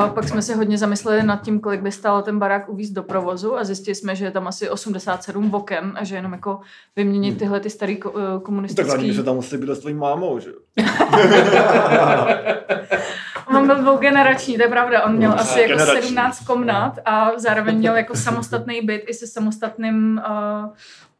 uh, 0.05 0.09
pak 0.09 0.27
jsme 0.27 0.41
se 0.41 0.55
hodně 0.55 0.77
zamysleli 0.77 1.23
nad 1.23 1.41
tím, 1.41 1.59
kolik 1.59 1.81
by 1.81 1.91
stálo 1.91 2.21
ten 2.21 2.39
barák 2.39 2.69
uvízt 2.69 2.93
do 2.93 3.03
provozu 3.03 3.57
a 3.57 3.63
zjistili 3.63 3.95
jsme, 3.95 4.15
že 4.15 4.25
je 4.25 4.31
tam 4.31 4.47
asi 4.47 4.69
87 4.69 5.53
oken 5.53 5.93
a 5.95 6.03
že 6.03 6.15
jenom 6.15 6.31
jako 6.31 6.59
vyměnit 6.95 7.39
tyhle 7.39 7.59
ty 7.59 7.69
starý 7.69 7.97
ko, 7.97 8.11
uh, 8.11 8.15
Tak 8.15 8.23
hlavně 8.25 8.43
komunistický... 8.43 9.07
by 9.07 9.13
se 9.13 9.23
tam 9.23 9.35
museli 9.35 9.59
bydlet 9.59 9.77
s 9.77 9.79
tvojí 9.79 9.95
mámou, 9.95 10.39
že? 10.39 10.51
On 13.57 13.67
byl 13.67 13.75
dvougenerační, 13.75 14.55
to 14.57 14.63
je 14.63 14.67
pravda. 14.69 15.03
On 15.03 15.15
měl 15.15 15.31
asi 15.33 15.59
jako 15.61 15.73
Generační. 15.73 16.01
17 16.09 16.39
komnat 16.45 16.99
a 17.05 17.31
zároveň 17.39 17.77
měl 17.77 17.95
jako 17.95 18.15
samostatný 18.15 18.81
byt 18.81 19.03
i 19.07 19.13
se 19.13 19.27
samostatným 19.27 20.21
uh, 20.29 20.69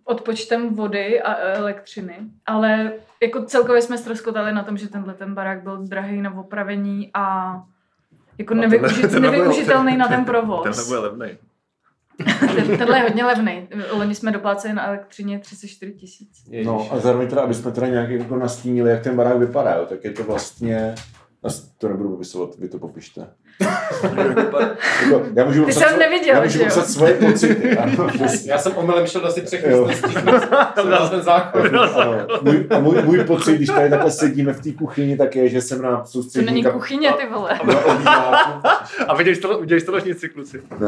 odpočtem 0.04 0.76
vody 0.76 1.22
a 1.22 1.36
elektřiny. 1.58 2.16
Ale 2.46 2.92
jako 3.24 3.44
celkově 3.46 3.82
jsme 3.82 3.98
ztroskotali 3.98 4.54
na 4.54 4.64
tom, 4.64 4.78
že 4.78 4.88
tenhle 4.90 5.14
ten 5.14 5.34
barák 5.34 5.64
byl 5.64 5.78
drahý 5.78 6.22
na 6.22 6.40
opravení 6.40 7.10
a 7.14 7.56
jako 8.38 8.54
tenhle- 8.54 8.70
nevyužit, 8.70 9.12
tenhle 9.12 9.32
nevyužitelný 9.32 9.98
na 9.98 10.08
ten 10.08 10.16
Tenhle 10.26 10.42
provoz. 10.42 10.88
bude 10.88 11.00
levnej. 11.00 11.38
Ten, 12.56 12.78
tenhle 12.78 12.98
je 12.98 13.04
hodně 13.04 13.26
levný. 13.26 13.68
Loni 13.92 14.16
jsme 14.16 14.32
dopláceli 14.32 14.74
na 14.74 14.88
elektřině 14.88 15.40
34 15.40 15.94
tisíc. 15.94 16.44
No 16.66 16.88
a 16.92 17.00
zároveň 17.00 17.28
teda, 17.28 17.42
aby 17.42 17.54
jsme 17.54 17.72
teda 17.72 17.88
nějak 17.88 18.10
jako 18.10 18.36
nastínili, 18.36 18.90
jak 18.92 19.04
ten 19.04 19.16
barák 19.16 19.38
vypadá, 19.38 19.74
jo, 19.76 19.86
tak 19.86 20.04
je 20.04 20.12
to 20.12 20.24
vlastně, 20.24 20.96
As- 21.44 21.72
to 21.78 21.88
nebudu 21.88 22.10
popisovat, 22.10 22.50
vy 22.58 22.68
to 22.70 22.80
popište. 22.80 23.28
Jako, 25.04 25.26
já 25.36 25.46
můžu 25.46 25.66
Ty 25.66 25.74
jsem 25.74 26.00
neviděl, 26.00 26.36
já 26.36 26.42
můžu 26.42 26.52
že 26.58 26.60
jo? 26.60 26.66
popsat 26.66 26.88
svoje 26.90 27.14
pocity. 27.14 27.78
Ano. 27.78 28.08
Já 28.46 28.58
jsem 28.58 28.78
omylem 28.78 29.08
šel 29.08 29.26
asi 29.28 29.42
třech 29.42 29.66
místností. 29.68 30.14
Jsem 30.76 30.90
dal 30.90 31.10
ten 31.10 31.22
záchod. 31.22 31.62
Můj, 32.42 32.68
a 32.70 32.80
můj, 32.80 33.02
můj 33.04 33.24
pocit, 33.24 33.56
když 33.56 33.70
tady 33.70 33.90
takhle 33.90 34.12
sedíme 34.12 34.54
v 34.54 34.62
té 34.62 34.72
kuchyni, 34.72 35.18
tak 35.18 35.36
je, 35.36 35.50
že 35.50 35.62
jsem 35.62 35.82
na 35.82 35.98
To 36.02 36.06
soustřední 36.08 36.46
není 36.46 36.66
kap- 36.66 36.72
kuchyně, 36.72 37.12
ty 37.14 37.26
vole. 37.34 37.60
A 39.08 39.16
viděli 39.18 39.36
jste, 39.36 39.48
viděli 39.62 39.82
jste 39.82 39.92
ložnici, 39.92 40.30
kluci? 40.30 40.62
Ne. 40.80 40.88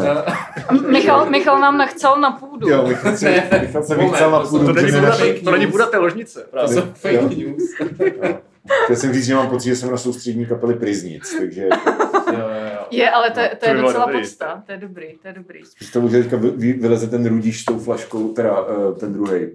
Michal, 0.92 1.30
Michal 1.30 1.60
nám 1.60 1.78
nachcel 1.78 2.16
na 2.20 2.32
půdu. 2.32 2.70
Jo, 2.70 2.88
Michal 2.88 3.18
se. 3.18 3.44
Michal 3.62 3.84
se 3.84 3.96
Moment, 3.98 4.22
na 4.22 4.40
to 4.40 4.48
půdu, 4.48 4.66
To 4.66 4.74
není, 4.74 4.92
nenašel- 4.92 5.34
to, 5.34 5.44
to 5.46 5.52
není 5.52 5.68
půda 5.68 5.86
té 5.86 5.98
ložnice. 5.98 6.46
To 6.62 6.68
jsou 6.68 6.82
fake 6.94 7.22
news. 7.38 7.64
Chtěl 8.84 8.96
jsem 8.96 9.14
říct, 9.14 9.26
že 9.26 9.36
mám 9.36 9.50
pocit, 9.50 9.70
že 9.70 9.76
jsem 9.76 9.92
na 9.92 9.98
soustřední 9.98 10.46
kapely 10.46 10.74
Priznic, 10.74 11.36
takže 11.40 11.62
Jo, 12.34 12.40
jo, 12.40 12.48
jo. 12.74 12.86
Je, 12.92 13.10
ale 13.12 13.30
to, 13.32 13.40
je- 13.40 13.50
to 13.50 13.56
To 13.56 13.66
je 13.76 13.82
docela 13.82 14.08
podsta. 14.08 14.64
To 14.66 14.72
je 14.72 14.78
dobrý, 14.78 15.06
to 15.22 15.28
je 15.28 15.34
dobrý. 15.34 15.60
představu, 15.76 16.10
že 16.10 16.22
teďka 16.24 16.38
vy- 16.38 16.52
vy- 16.52 16.74
vyleze 16.74 17.08
ten 17.08 17.26
rudíš 17.26 17.62
s 17.62 17.66
tou 17.66 17.80
flaškou, 17.80 18.34
teda 18.34 18.62
uh, 18.62 18.98
ten 18.98 19.14
druhý, 19.14 19.48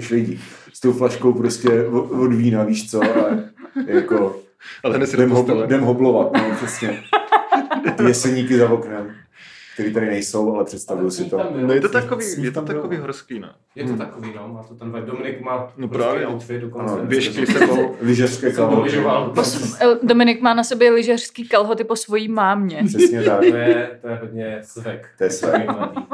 švejdík, 0.00 0.40
s 0.72 0.80
tou 0.80 0.92
flaškou 0.92 1.32
prostě 1.32 1.86
od, 1.86 2.32
vína, 2.32 2.64
víš 2.64 2.90
co, 2.90 3.02
a 3.02 3.38
jako 3.86 4.36
Ale 4.84 4.98
jdem, 5.14 5.30
hob, 5.30 5.48
jdem 5.66 5.80
hoblovat, 5.80 6.32
no 6.32 6.54
přesně. 6.56 7.02
Ty 7.96 8.04
jeseníky 8.04 8.58
za 8.58 8.70
oknem, 8.70 9.14
který 9.74 9.92
tady 9.92 10.06
nejsou, 10.06 10.54
ale 10.54 10.64
představuju 10.64 11.10
si 11.10 11.24
to. 11.24 11.40
No 11.66 11.72
je 11.72 11.80
to 11.80 11.88
takový, 11.88 12.24
Smích 12.24 12.44
je 12.44 12.50
to 12.50 12.54
tam 12.54 12.64
takový 12.74 12.96
horský, 12.96 13.38
no. 13.40 13.48
Je 13.74 13.84
to 13.84 13.96
takový, 13.96 14.32
no, 14.36 14.48
má 14.48 14.62
to 14.62 14.74
ten 14.74 14.92
vibe. 14.92 15.06
Dominik 15.06 15.40
má 15.40 15.72
No 15.76 15.88
prostě 15.88 16.04
právě. 16.08 16.26
outfit 16.26 16.60
dokonce. 16.60 16.94
Ano, 16.94 17.04
Běžky 17.04 17.46
sebou. 17.46 17.94
Lyžařské 18.00 18.52
kalhoty. 18.52 18.90
Dominik 20.02 20.40
má 20.40 20.54
na 20.54 20.64
sobě 20.64 20.90
lyžařský 20.90 21.48
kalhoty 21.48 21.84
po 21.84 21.96
svojí 21.96 22.28
mámě. 22.28 22.82
Přesně 22.86 23.22
tak. 23.22 23.38
To 23.40 23.44
je, 23.56 23.98
to 24.02 24.08
je 24.08 24.14
hodně 24.16 24.58
svek. 24.62 25.08
To 25.18 25.24
je 25.24 25.30
svek. 25.30 25.66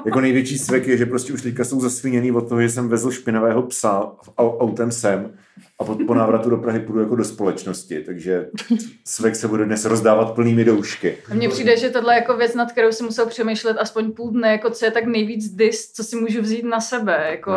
Jako 0.07 0.21
největší 0.21 0.59
svek 0.59 0.87
je, 0.87 0.97
že 0.97 1.07
prostě 1.07 1.33
už 1.33 1.43
teďka 1.43 1.65
jsou 1.65 1.81
zasviněný 1.81 2.33
od 2.33 2.49
toho, 2.49 2.63
že 2.63 2.69
jsem 2.69 2.89
vezl 2.89 3.11
špinavého 3.11 3.63
psa 3.63 4.13
autem 4.39 4.91
sem 4.93 5.31
a 5.79 5.85
po, 5.85 5.97
po 6.07 6.15
návratu 6.15 6.51
do 6.51 6.57
Prahy 6.57 6.81
půjdu 6.81 7.01
jako 7.01 7.17
do 7.17 7.25
společnosti, 7.25 8.01
takže 8.07 8.47
svek 9.05 9.37
se 9.37 9.49
bude 9.49 9.65
dnes 9.65 9.85
rozdávat 9.85 10.35
plnými 10.35 10.65
doušky. 10.65 11.19
A 11.31 11.35
mně 11.35 11.49
přijde, 11.49 11.77
že 11.77 11.91
tohle 11.91 12.15
je 12.15 12.17
jako 12.17 12.37
věc, 12.37 12.55
nad 12.55 12.73
kterou 12.73 12.93
si 12.93 13.05
musel 13.05 13.27
přemýšlet 13.27 13.77
aspoň 13.81 14.13
půl 14.13 14.31
dne, 14.31 14.53
jako 14.53 14.71
co 14.71 14.85
je 14.85 14.91
tak 14.91 15.05
nejvíc 15.07 15.49
dis, 15.49 15.93
co 15.93 16.05
si 16.05 16.17
můžu 16.17 16.43
vzít 16.43 16.65
na 16.65 16.81
sebe. 16.81 17.27
Jako, 17.31 17.57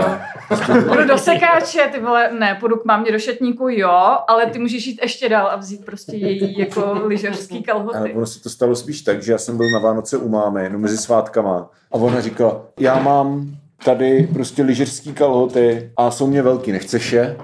půjdu 0.87 1.07
do 1.07 1.17
sekáče, 1.17 1.89
ty 1.91 1.99
vole, 1.99 2.31
ne, 2.39 2.57
půjdu 2.59 2.75
k 2.75 2.85
mámě 2.85 3.11
do 3.11 3.19
šatníku, 3.19 3.69
jo, 3.69 4.17
ale 4.27 4.45
ty 4.45 4.59
můžeš 4.59 4.87
jít 4.87 4.99
ještě 5.01 5.29
dál 5.29 5.47
a 5.47 5.55
vzít 5.55 5.85
prostě 5.85 6.15
její 6.15 6.59
jako 6.59 7.01
lyžařský 7.05 7.53
Ale 7.55 7.63
kalhoty. 7.63 8.13
ono 8.13 8.25
se 8.25 8.43
to 8.43 8.49
stalo 8.49 8.75
spíš 8.75 9.01
tak, 9.01 9.23
že 9.23 9.31
já 9.31 9.37
jsem 9.37 9.57
byl 9.57 9.65
na 9.73 9.79
Vánoce 9.79 10.17
u 10.17 10.29
mámy, 10.29 10.69
no 10.69 10.79
mezi 10.79 10.97
svátkama 10.97 11.69
a 11.91 11.95
ona 11.95 12.21
říkala, 12.21 12.65
já 12.79 12.99
mám 12.99 13.51
tady 13.85 14.29
prostě 14.33 14.63
lyžařský 14.63 15.13
kalhoty 15.13 15.91
a 15.97 16.11
jsou 16.11 16.27
mě 16.27 16.41
velký, 16.41 16.71
nechceš 16.71 17.11
je? 17.11 17.37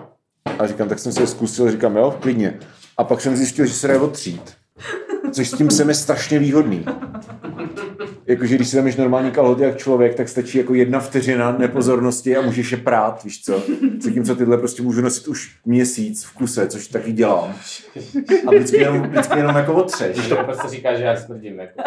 A 0.60 0.68
říkám, 0.68 0.90
tak 0.90 1.00
jsem 1.00 1.12
si 1.12 1.22
je 1.22 1.28
zkusil, 1.28 1.72
říkám, 1.72 1.98
jo, 1.98 2.18
klidně. 2.22 2.60
A 2.98 3.04
pak 3.04 3.22
jsem 3.22 3.36
zjistil, 3.36 3.66
že 3.66 3.74
se 3.74 3.88
dají 3.88 4.00
otřít. 4.00 4.54
Což 5.32 5.50
s 5.50 5.58
tím 5.58 5.72
jsem 5.72 5.90
je 5.90 5.96
strašně 5.96 6.40
výhodný. 6.40 6.86
Jakože 8.26 8.56
když 8.56 8.68
si 8.68 8.76
tam 8.76 8.90
normální 8.98 9.32
kalhoty 9.32 9.64
jak 9.64 9.78
člověk, 9.78 10.16
tak 10.16 10.30
stačí 10.30 10.58
jako 10.58 10.74
jedna 10.74 11.00
vteřina 11.00 11.56
nepozornosti 11.58 12.38
a 12.38 12.42
můžeš 12.42 12.72
je 12.72 12.78
prát, 12.78 13.24
víš 13.24 13.44
co. 13.44 13.64
Zatímco 14.00 14.36
tyhle 14.36 14.58
prostě 14.58 14.84
můžu 14.84 15.02
nosit 15.02 15.28
už 15.28 15.56
měsíc 15.66 16.24
v 16.24 16.34
kuse, 16.34 16.68
což 16.68 16.88
taky 16.88 17.12
dělám. 17.12 17.54
A 18.48 18.52
vždycky 18.52 18.78
jenom, 18.78 19.02
vždycky 19.02 19.38
jenom 19.38 19.56
jako 19.56 19.74
otřeš. 19.74 20.28
To 20.28 20.36
prostě 20.36 20.68
říká, 20.68 20.96
že 20.98 21.04
já 21.04 21.16
smrdím. 21.16 21.60
Jako. 21.60 21.82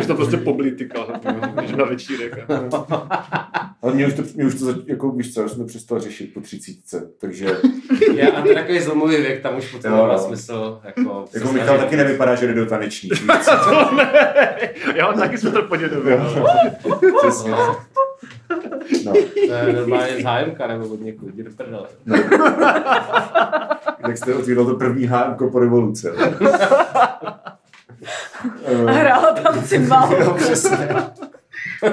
Že 0.00 0.06
to 0.06 0.14
prostě 0.14 0.36
poblí 0.36 0.70
ty 0.70 0.84
kalhoty, 0.84 1.28
když 1.54 1.72
na 1.72 1.84
večírek. 1.84 2.46
Ale 3.86 3.94
mě 3.94 4.06
už 4.06 4.14
to, 4.14 4.22
mě 4.34 4.44
už 4.46 4.54
to 4.54 4.74
jako 4.86 5.10
víš 5.10 5.34
co, 5.34 5.42
já 5.42 5.48
jsem 5.48 5.58
to 5.58 5.64
přestal 5.64 6.00
řešit 6.00 6.34
po 6.34 6.40
třicítce, 6.40 7.08
takže 7.20 7.46
Já, 8.14 8.30
a 8.30 8.42
to 8.42 8.48
je 8.48 8.54
takový 8.54 8.80
zlomový 8.80 9.16
věk, 9.16 9.42
tam 9.42 9.56
už 9.58 9.72
potom 9.72 9.92
Jo, 9.92 9.96
má 10.06 10.12
no. 10.12 10.18
smysl. 10.18 10.80
Jako, 10.84 11.00
jako 11.00 11.26
snažit- 11.30 11.52
Michal 11.52 11.78
taky 11.78 11.96
nevypadá, 11.96 12.34
že 12.34 12.46
jde 12.46 12.54
do 12.54 12.66
tanečních. 12.66 13.12
víš 13.12 13.20
co? 13.44 13.90
Já 14.94 15.06
mám 15.10 15.18
taky 15.20 15.38
super 15.38 15.62
podědovi. 15.62 16.12
Jo. 16.12 16.46
Přesně. 17.22 17.50
No, 19.04 19.12
To 19.48 19.52
je 19.52 19.72
normálně 19.72 20.22
zájemka 20.22 20.66
nebo 20.66 20.86
od 20.86 21.00
někud, 21.00 21.28
jdi 21.34 21.42
do 21.42 21.50
prdele. 21.56 21.88
tak 24.02 24.18
jste 24.18 24.34
otvíral 24.34 24.64
to 24.66 24.74
první 24.74 25.06
HMko 25.06 25.50
po 25.50 25.58
revoluce. 25.58 26.12
A 28.86 28.90
hrála 28.92 29.32
tam 29.32 29.62
cymbal. 29.62 30.12
Jo, 30.20 30.34
přesně. 30.34 30.88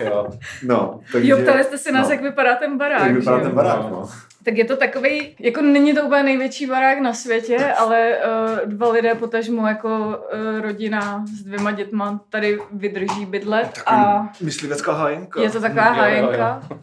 Jo. 0.00 0.28
No, 0.62 1.00
takže... 1.12 1.30
Jo, 1.30 1.38
ptali 1.38 1.64
jste 1.64 1.78
se 1.78 1.92
nás, 1.92 2.08
no. 2.08 2.14
jak 2.14 2.22
vypadá 2.22 2.56
ten 2.56 2.78
barák, 2.78 3.06
Jak 3.06 3.16
vypadá 3.16 3.36
že 3.38 3.42
ten 3.42 3.52
barák, 3.52 3.90
no. 3.90 4.08
Tak 4.44 4.56
je 4.56 4.64
to 4.64 4.76
takový, 4.76 5.36
jako 5.40 5.62
není 5.62 5.94
to 5.94 6.02
úplně 6.02 6.22
největší 6.22 6.66
barák 6.66 6.98
na 6.98 7.14
světě, 7.14 7.58
ale 7.78 8.16
uh, 8.62 8.68
dva 8.70 8.92
lidé 8.92 9.14
potažmo 9.14 9.66
jako 9.66 9.88
uh, 9.88 10.60
rodina 10.60 11.24
s 11.38 11.42
dvěma 11.42 11.72
dětma 11.72 12.20
tady 12.30 12.58
vydrží 12.72 13.26
bydlet 13.26 13.82
a 13.86 14.28
Myslivecká 14.40 14.92
hájenka. 14.92 15.40
je 15.40 15.50
to 15.50 15.60
taková 15.60 16.08
Jo, 16.08 16.22
jo, 16.22 16.32
jo. 16.38 16.78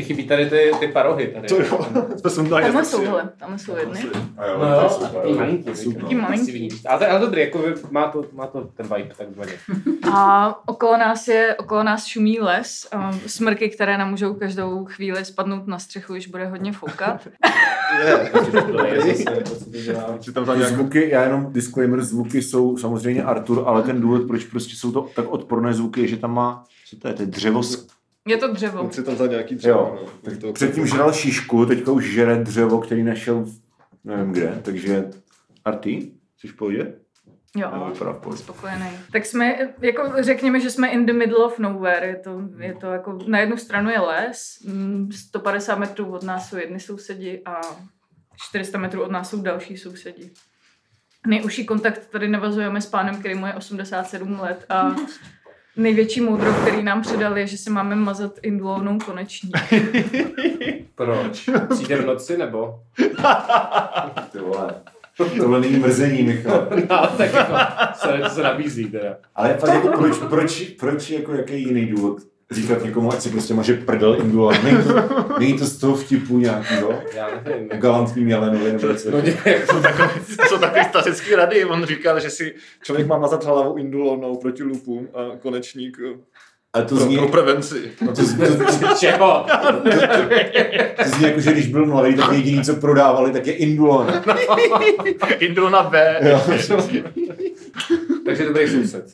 Ještě 0.00 0.14
chybí 0.14 0.28
tady 0.28 0.50
ty, 0.50 0.70
ty 0.80 0.88
parohy. 0.88 1.26
Tady. 1.26 1.48
To 1.48 1.62
jo, 1.62 1.86
jsme 2.16 2.30
sundali. 2.30 2.62
Tamhle 2.62 2.84
jsou, 2.84 3.04
hele, 3.04 3.30
tamhle 3.38 3.58
jsou 3.58 3.76
jedny. 3.76 4.00
A 4.38 4.46
jo, 4.46 4.58
No 4.58 4.64
to 4.66 4.74
je 4.74 4.82
jo, 4.82 4.88
super. 4.90 5.10
takový 5.10 5.34
malinký. 5.34 5.76
Super. 5.76 6.02
Taký 6.02 6.14
malinký. 6.14 6.68
Ale 6.88 6.98
to 6.98 7.04
je 7.04 7.10
ale 7.10 7.20
dobrý, 7.20 7.40
jako 7.40 7.64
má 7.90 8.08
to, 8.08 8.24
má 8.32 8.46
to 8.46 8.60
ten 8.60 8.86
vibe 8.96 9.14
takzvaně. 9.18 9.52
A 10.12 10.54
okolo 10.68 10.96
nás 10.96 11.28
je, 11.28 11.54
okolo 11.58 11.82
nás 11.82 12.06
šumí 12.06 12.40
les, 12.40 12.88
smrky, 13.26 13.68
které 13.68 13.98
nám 13.98 14.10
můžou 14.10 14.34
každou 14.34 14.84
chvíli 14.84 15.24
spadnout 15.24 15.66
na 15.66 15.78
střechu, 15.78 16.12
když 16.12 16.26
bude 16.26 16.46
hodně 16.46 16.72
foukat. 16.72 17.28
To 20.24 20.32
to, 20.32 20.32
to 20.32 20.44
tam 20.46 20.62
zvuky, 20.62 21.10
já 21.10 21.22
jenom 21.22 21.52
disclaimer, 21.52 22.02
zvuky 22.02 22.42
jsou 22.42 22.76
samozřejmě 22.76 23.22
Artur, 23.22 23.62
ale 23.66 23.82
ten 23.82 24.00
důvod, 24.00 24.22
proč 24.26 24.44
prostě 24.44 24.76
jsou 24.76 24.92
to 24.92 25.06
tak 25.16 25.28
odporné 25.28 25.74
zvuky, 25.74 26.00
je, 26.00 26.08
že 26.08 26.16
tam 26.16 26.34
má, 26.34 26.64
co 26.90 26.96
to 26.96 27.08
je, 27.08 27.14
to 27.14 27.22
je 27.22 27.26
dřevo, 27.26 27.62
s- 27.62 27.86
Je 28.28 28.36
to 28.36 28.52
dřevo. 28.52 28.90
Si 28.92 29.02
tam 29.04 29.16
za 29.16 29.26
nějaký 29.26 29.56
třeba. 29.56 29.78
Jo, 29.78 29.98
no. 30.02 30.12
tak 30.22 30.38
To- 30.38 30.52
předtím 30.52 30.86
žral 30.86 31.12
šišku, 31.12 31.66
teďka 31.66 31.92
už 31.92 32.12
žere 32.12 32.36
dřevo, 32.44 32.80
který 32.80 33.02
našel 33.02 33.44
v, 33.44 33.52
nevím 34.04 34.32
kde, 34.32 34.58
takže 34.62 35.10
Arty, 35.64 36.12
jsi 36.38 36.48
v 36.48 36.56
pohodě? 36.56 36.94
Jo. 37.56 37.92
Spokojený. 38.36 38.90
Tak 39.12 39.26
jsme, 39.26 39.58
jako 39.80 40.12
řekněme, 40.20 40.60
že 40.60 40.70
jsme 40.70 40.88
in 40.88 41.06
the 41.06 41.12
middle 41.12 41.44
of 41.44 41.58
nowhere. 41.58 42.06
Je 42.06 42.16
to, 42.16 42.42
je 42.58 42.74
to 42.74 42.86
jako, 42.86 43.18
na 43.26 43.38
jednu 43.38 43.56
stranu 43.56 43.90
je 43.90 44.00
les, 44.00 44.58
mm, 44.64 45.12
150 45.12 45.78
metrů 45.78 46.12
od 46.12 46.22
nás 46.22 46.48
jsou 46.50 46.56
jedni 46.56 46.80
sousedi 46.80 47.42
a 47.44 47.60
400 48.36 48.78
metrů 48.78 49.02
od 49.02 49.10
nás 49.10 49.30
jsou 49.30 49.42
další 49.42 49.76
sousedi. 49.76 50.30
Nejúžší 51.26 51.66
kontakt 51.66 52.06
tady 52.06 52.28
navazujeme 52.28 52.80
s 52.80 52.86
pánem, 52.86 53.16
který 53.18 53.34
mu 53.34 53.46
je 53.46 53.54
87 53.54 54.40
let 54.40 54.64
a 54.68 54.96
největší 55.76 56.20
moudro, 56.20 56.52
který 56.52 56.82
nám 56.82 57.02
předal, 57.02 57.38
je, 57.38 57.46
že 57.46 57.56
si 57.58 57.70
máme 57.70 57.96
mazat 57.96 58.32
indulovnou 58.42 58.98
koneční. 58.98 59.50
Proč? 60.94 61.50
Přijde 61.70 61.96
v 61.96 62.06
noci 62.06 62.38
nebo? 62.38 62.74
Ty 64.32 64.38
vole. 64.38 64.74
Tohle 65.16 65.60
není 65.60 65.78
mrzení, 65.78 66.22
Michal. 66.22 66.68
No, 66.90 67.06
tak 67.16 67.32
jako 67.32 67.54
se, 67.94 68.18
to 68.22 68.28
se 68.28 68.42
nabízí 68.42 68.90
teda. 68.90 69.16
Ale 69.34 69.54
fakt 69.54 69.74
jako 69.74 69.88
proč, 69.88 70.18
proč, 70.28 70.60
proč 70.60 71.10
jako 71.10 71.32
jaký 71.32 71.62
jiný 71.62 71.86
důvod 71.86 72.18
říkat 72.50 72.84
někomu, 72.84 73.12
ať 73.12 73.20
si 73.20 73.30
prostě 73.30 73.54
maže 73.54 73.74
prdel 73.74 74.16
indula. 74.20 74.52
Není 74.64 74.78
to, 74.84 74.94
není 75.38 75.58
to 75.58 75.64
z 75.64 75.76
toho 75.78 75.96
vtipu 75.96 76.38
nějakýho 76.38 77.02
Já 77.14 77.28
nevím. 77.44 77.68
galantním 77.68 78.28
Jelenovi 78.28 78.72
nebo 78.72 78.94
co. 78.94 79.10
No, 79.10 79.20
děkuji. 79.20 79.54
Jsou 79.70 79.80
takový, 79.82 80.08
jsou 80.48 80.58
takový 80.58 80.84
statický 80.84 81.34
rady. 81.34 81.64
On 81.64 81.84
říkal, 81.84 82.20
že 82.20 82.30
si 82.30 82.54
člověk 82.82 83.06
má 83.06 83.18
mazat 83.18 83.44
hlavu 83.44 83.76
indulonou 83.78 84.36
proti 84.36 84.62
lupům 84.62 85.08
a 85.14 85.36
konečník 85.38 85.98
eh, 86.10 86.18
Ale 86.72 86.84
to 86.84 86.94
pro, 86.94 87.04
zní, 87.04 87.16
pro 87.16 87.28
prevenci. 87.28 87.92
no 88.00 88.12
to, 88.14 88.22
zní, 88.24 88.46
to, 88.46 88.94
Čeho? 88.98 89.46
to 91.02 91.08
zní 91.08 91.24
jako, 91.26 91.40
že 91.40 91.52
když 91.52 91.66
byl 91.66 91.86
mladý, 91.86 92.14
tak 92.14 92.32
jediný, 92.32 92.64
co 92.64 92.74
prodávali, 92.76 93.32
tak 93.32 93.46
je 93.46 93.52
indulon. 93.52 94.06
Indul 95.38 95.70
na 95.70 95.82
B. 95.82 96.20
Jo. 96.22 96.42
Takže 98.24 98.44
dobrý 98.44 98.68
soused. 98.68 99.06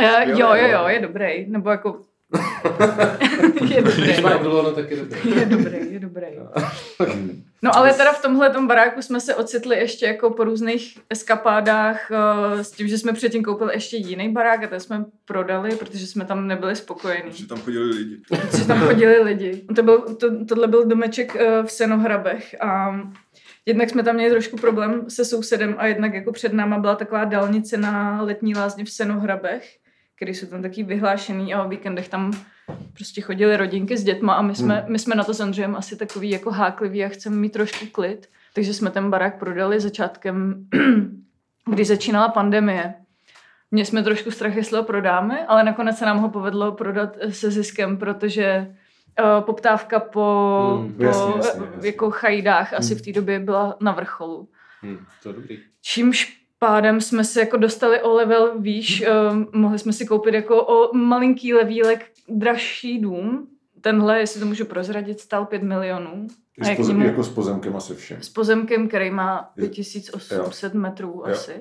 Jo, 0.00 0.08
jo, 0.24 0.36
jo, 0.38 0.54
jo. 0.54 0.68
jo, 0.68 0.84
je 0.88 1.00
dobrý. 1.00 1.46
Nebo 1.48 1.70
jako... 1.70 2.00
je 3.70 3.82
Když 3.82 3.96
dobrý. 3.96 4.22
má 4.22 4.30
Indulono, 4.30 4.72
tak 4.72 4.90
je 4.90 4.96
dobrý. 4.96 5.30
Je 5.30 5.46
dobrý, 5.46 5.92
je 5.92 6.00
dobrý. 6.00 6.26
No 7.62 7.76
ale 7.76 7.94
teda 7.94 8.12
v 8.12 8.22
tomhle 8.22 8.52
baráku 8.66 9.02
jsme 9.02 9.20
se 9.20 9.34
ocitli 9.34 9.76
ještě 9.76 10.06
jako 10.06 10.30
po 10.30 10.44
různých 10.44 10.98
eskapádách 11.10 12.10
eh, 12.10 12.64
s 12.64 12.70
tím, 12.70 12.88
že 12.88 12.98
jsme 12.98 13.12
předtím 13.12 13.42
koupili 13.42 13.74
ještě 13.74 13.96
jiný 13.96 14.32
barák 14.32 14.64
a 14.64 14.66
ten 14.66 14.80
jsme 14.80 15.04
prodali, 15.24 15.76
protože 15.76 16.06
jsme 16.06 16.24
tam 16.24 16.46
nebyli 16.46 16.76
spokojení. 16.76 17.32
Že 17.32 17.46
tam 17.46 17.60
chodili 17.60 17.84
lidi. 17.84 18.20
Protože 18.28 18.64
tam 18.66 18.80
chodili 18.80 19.22
lidi. 19.22 19.64
To 19.76 19.82
byl, 19.82 20.00
to, 20.00 20.44
tohle 20.44 20.68
byl 20.68 20.86
domeček 20.86 21.36
eh, 21.36 21.62
v 21.62 21.70
Senohrabech 21.70 22.56
a 22.60 23.00
jednak 23.66 23.90
jsme 23.90 24.02
tam 24.02 24.14
měli 24.14 24.30
trošku 24.30 24.56
problém 24.56 25.04
se 25.10 25.24
sousedem 25.24 25.74
a 25.78 25.86
jednak 25.86 26.14
jako 26.14 26.32
před 26.32 26.52
náma 26.52 26.78
byla 26.78 26.94
taková 26.94 27.24
dálnice 27.24 27.76
na 27.76 28.22
letní 28.22 28.54
lázně 28.54 28.84
v 28.84 28.90
Senohrabech, 28.90 29.81
který 30.22 30.34
jsou 30.34 30.46
tam 30.46 30.62
taky 30.62 30.82
vyhlášený 30.82 31.54
a 31.54 31.62
o 31.64 31.68
víkendech 31.68 32.08
tam 32.08 32.32
prostě 32.94 33.20
chodily 33.20 33.56
rodinky 33.56 33.96
s 33.96 34.04
dětma 34.04 34.34
a 34.34 34.42
my 34.42 34.54
jsme, 34.54 34.84
my 34.88 34.98
jsme 34.98 35.14
na 35.14 35.24
to 35.24 35.34
s 35.34 35.40
Andřejem 35.40 35.76
asi 35.76 35.96
takový 35.96 36.30
jako 36.30 36.50
hákliví 36.50 37.04
a 37.04 37.08
chceme 37.08 37.36
mít 37.36 37.52
trošku 37.52 37.86
klid. 37.92 38.28
Takže 38.54 38.74
jsme 38.74 38.90
ten 38.90 39.10
barák 39.10 39.38
prodali 39.38 39.80
začátkem, 39.80 40.66
když 41.70 41.88
začínala 41.88 42.28
pandemie. 42.28 42.94
Měli 43.70 43.86
jsme 43.86 44.02
trošku 44.02 44.30
strach, 44.30 44.56
jestli 44.56 44.76
ho 44.76 44.82
prodáme, 44.82 45.46
ale 45.46 45.64
nakonec 45.64 45.98
se 45.98 46.06
nám 46.06 46.18
ho 46.18 46.28
povedlo 46.28 46.72
prodat 46.72 47.16
se 47.30 47.50
ziskem, 47.50 47.96
protože 47.96 48.74
uh, 49.20 49.40
poptávka 49.40 50.00
po, 50.00 50.78
Hmm, 50.80 50.92
po 50.92 51.02
jasně, 51.02 51.32
jasně, 51.36 51.60
eh, 51.62 51.66
jasně. 51.74 51.88
jako 51.88 52.10
chajdách 52.10 52.72
asi 52.74 52.94
v 52.94 53.02
té 53.02 53.12
době 53.12 53.40
byla 53.40 53.76
na 53.80 53.92
vrcholu. 53.92 54.48
Hm, 54.82 54.98
to 55.22 55.32
dobrý. 55.32 55.58
Čímž 55.80 56.41
pádem 56.66 57.00
jsme 57.00 57.24
se 57.24 57.40
jako 57.40 57.56
dostali 57.56 58.02
o 58.02 58.12
level 58.14 58.52
výš, 58.60 59.04
uh, 59.06 59.44
mohli 59.60 59.78
jsme 59.78 59.92
si 59.92 60.06
koupit 60.06 60.34
jako 60.34 60.66
o 60.66 60.96
malinký 60.96 61.54
levílek 61.54 62.10
dražší 62.28 62.98
dům. 63.00 63.48
Tenhle, 63.80 64.18
jestli 64.20 64.40
to 64.40 64.46
můžu 64.46 64.64
prozradit, 64.64 65.20
stál 65.20 65.46
5 65.46 65.62
milionů. 65.62 66.26
A 66.60 66.64
S 66.64 66.68
jak 66.68 66.76
pozem, 66.76 66.96
němu- 66.96 67.06
jako 67.08 67.24
s 67.24 67.28
pozemkem 67.28 67.76
asi 67.76 67.94
všem. 67.94 68.22
s 68.22 68.28
pozemkem, 68.28 68.88
který 68.88 69.10
má 69.10 69.50
Jo. 69.56 69.62
5800 69.68 70.74
metrů 70.74 71.08
Jo. 71.26 71.32
asi. 71.32 71.52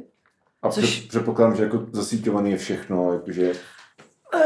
A 0.62 0.70
Což- 0.70 1.08
předpokládám, 1.08 1.55
že 1.55 1.63
jako 1.63 1.86
zasíťovaný 1.91 2.51
je 2.51 2.58
všechno, 2.58 3.13
jakože 3.13 3.53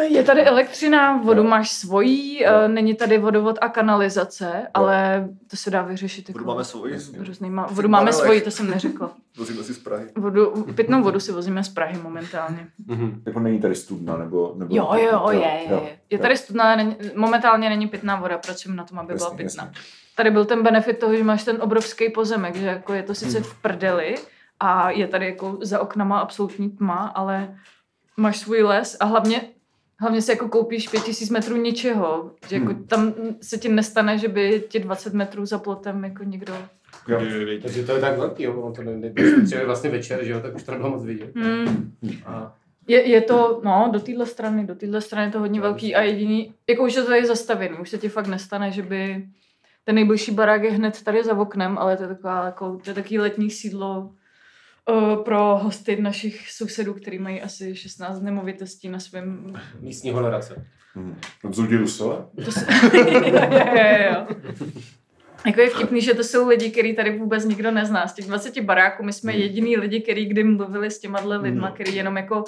Je 0.08 0.24
tady 0.24 0.44
elektřina, 0.46 1.18
vodu 1.18 1.42
Jo. 1.44 1.48
máš 1.50 1.72
svojí, 1.72 2.46
eh, 2.46 2.68
není 2.68 2.94
tady 2.96 3.18
vodovod 3.18 3.58
a 3.62 3.70
kanalizace, 3.70 4.68
ale 4.74 5.28
to 5.50 5.58
se 5.58 5.70
dá 5.70 5.82
vyřešit 5.82 6.30
jako 6.30 6.40
Vodu 6.40 6.48
máme 6.52 6.64
svoji. 6.64 6.98
různýma. 7.18 7.68
Vodu 7.72 7.88
máme 7.90 8.06
barelech. 8.06 8.24
svoji, 8.26 8.42
to 8.42 8.52
jsem 8.52 8.70
neřekla. 8.70 9.12
Vozíme 9.38 9.64
si 9.64 9.74
z 9.74 9.78
Prahy. 9.78 10.06
Vodu, 10.18 10.66
pitnou 10.76 11.04
vodu 11.04 11.20
si 11.20 11.32
vozíme 11.32 11.64
z 11.64 11.70
Prahy 11.70 12.00
momentálně. 12.04 12.68
Mhm. 12.88 13.22
jako 13.26 13.40
není 13.40 13.60
tady 13.62 13.76
studna, 13.76 14.18
nebo... 14.18 14.54
nebo 14.58 14.76
Jo, 14.76 14.90
jo, 14.94 15.10
jo, 15.12 15.30
je, 15.32 15.40
je, 15.40 15.66
jo, 15.70 15.82
je. 15.86 15.98
Je 16.10 16.18
tady 16.20 16.38
studná, 16.38 16.76
není, 16.76 16.96
momentálně 17.16 17.70
není 17.70 17.88
pitná 17.88 18.16
voda, 18.16 18.38
pracujeme 18.38 18.78
na 18.78 18.84
tom, 18.84 19.00
aby 19.00 19.14
byla 19.14 19.26
Jasně, 19.30 19.38
pitná. 19.46 19.64
jasně. 19.64 19.82
Tady 20.16 20.32
byl 20.32 20.46
ten 20.46 20.64
benefit 20.64 21.00
toho, 21.00 21.16
že 21.16 21.24
máš 21.24 21.44
ten 21.44 21.58
obrovský 21.62 22.10
pozemek, 22.10 22.56
že 22.56 22.66
jako 22.66 22.94
je 22.94 23.04
to 23.04 23.16
sice 23.16 23.40
v 23.42 23.62
prdeli 23.62 24.16
a 24.60 24.90
je 24.90 25.08
tady 25.08 25.26
jako 25.26 25.58
za 25.62 25.80
oknama 25.80 26.20
absolutní 26.20 26.70
tma, 26.70 27.12
ale 27.16 27.56
máš 28.18 28.38
svůj 28.38 28.64
les 28.64 28.98
a 29.00 29.06
hlavně 29.06 29.42
Hlavně 30.00 30.22
si 30.22 30.32
jako 30.32 30.48
koupíš 30.50 30.88
5000 30.88 31.30
metrů 31.30 31.56
ničeho, 31.58 32.32
že 32.50 32.56
jako 32.56 32.72
Hmm. 32.72 32.84
tam 32.84 33.14
se 33.42 33.58
ti 33.58 33.70
nestane, 33.70 34.18
že 34.18 34.28
by 34.28 34.64
ti 34.70 34.80
20 34.80 35.14
metrů 35.14 35.46
za 35.46 35.60
plotem 35.60 36.04
jako 36.04 36.24
někdo... 36.24 36.54
Jo. 37.08 37.22
Takže 37.62 37.84
to 37.84 37.96
je 37.96 38.02
tak 38.02 38.18
velký, 38.18 38.44
jo. 38.44 38.62
On 38.62 38.74
to 38.74 38.84
ne, 38.84 39.12
třeba 39.46 39.66
vlastně 39.66 39.90
večer, 39.90 40.24
že 40.24 40.32
jo, 40.32 40.40
tak 40.40 40.56
už 40.56 40.64
to 40.64 40.72
nebylo 40.72 40.90
moc 40.90 41.04
vidět. 41.06 41.36
Hmm. 41.36 41.92
A 42.26 42.56
Je, 42.88 43.10
je 43.10 43.22
to, 43.22 43.62
no, 43.64 43.90
do 43.94 44.00
téhle 44.00 44.26
strany, 44.26 44.66
do 44.66 44.76
téhle 44.76 45.02
strany 45.02 45.28
je 45.28 45.32
to 45.32 45.40
hodně 45.40 45.62
velký 45.62 45.96
a 45.96 46.02
jediný, 46.02 46.54
jako 46.70 46.84
už 46.84 46.96
je 46.96 47.02
to 47.02 47.08
tady 47.08 47.26
zastavený, 47.26 47.78
už 47.82 47.90
se 47.90 47.98
ti 47.98 48.10
fakt 48.10 48.28
nestane, 48.28 48.72
že 48.72 48.82
by 48.82 49.26
ten 49.84 49.96
nejbližší 49.96 50.32
barák 50.32 50.64
je 50.64 50.72
hned 50.72 51.04
tady 51.04 51.24
za 51.24 51.38
oknem, 51.38 51.78
ale 51.78 51.98
to 51.98 52.04
je 52.04 52.10
taková, 52.10 52.46
jako, 52.46 52.80
to 52.84 52.90
je 52.90 52.94
takový 52.94 53.20
letní 53.20 53.52
sídlo 53.52 54.12
pro 55.26 55.58
hosty 55.58 56.02
našich 56.02 56.52
sousedů, 56.52 56.94
který 56.94 57.20
mají 57.20 57.42
asi 57.42 57.76
16 57.76 58.22
nemovitostí 58.22 58.90
na 58.90 59.00
svém... 59.00 59.54
místní 59.80 60.12
honorace. 60.12 60.66
Hmm. 60.94 61.16
Zudi 61.52 61.78
Rusové? 61.78 62.16
To 62.46 62.52
se... 62.52 62.66
jo, 62.94 63.40
jo, 63.76 64.14
jo. 64.14 64.28
Jako 65.46 65.62
je 65.62 65.70
vtipný, 65.70 66.02
že 66.02 66.14
to 66.14 66.24
jsou 66.24 66.48
lidi, 66.48 66.72
který 66.72 66.96
tady 66.96 67.18
vůbec 67.20 67.46
nikdo 67.46 67.72
nezná. 67.72 68.08
Z 68.08 68.14
těch 68.14 68.26
20 68.26 68.60
baráků 68.62 69.04
my 69.04 69.14
jsme 69.14 69.32
Hmm. 69.32 69.42
jediný 69.42 69.78
lidi, 69.78 70.02
který 70.02 70.26
kdy 70.26 70.44
mluvili 70.44 70.92
s 70.92 71.00
těma 71.00 71.20
lidma, 71.20 71.68
Hmm. 71.68 71.76
který 71.76 71.96
jenom 71.96 72.18
jako 72.18 72.44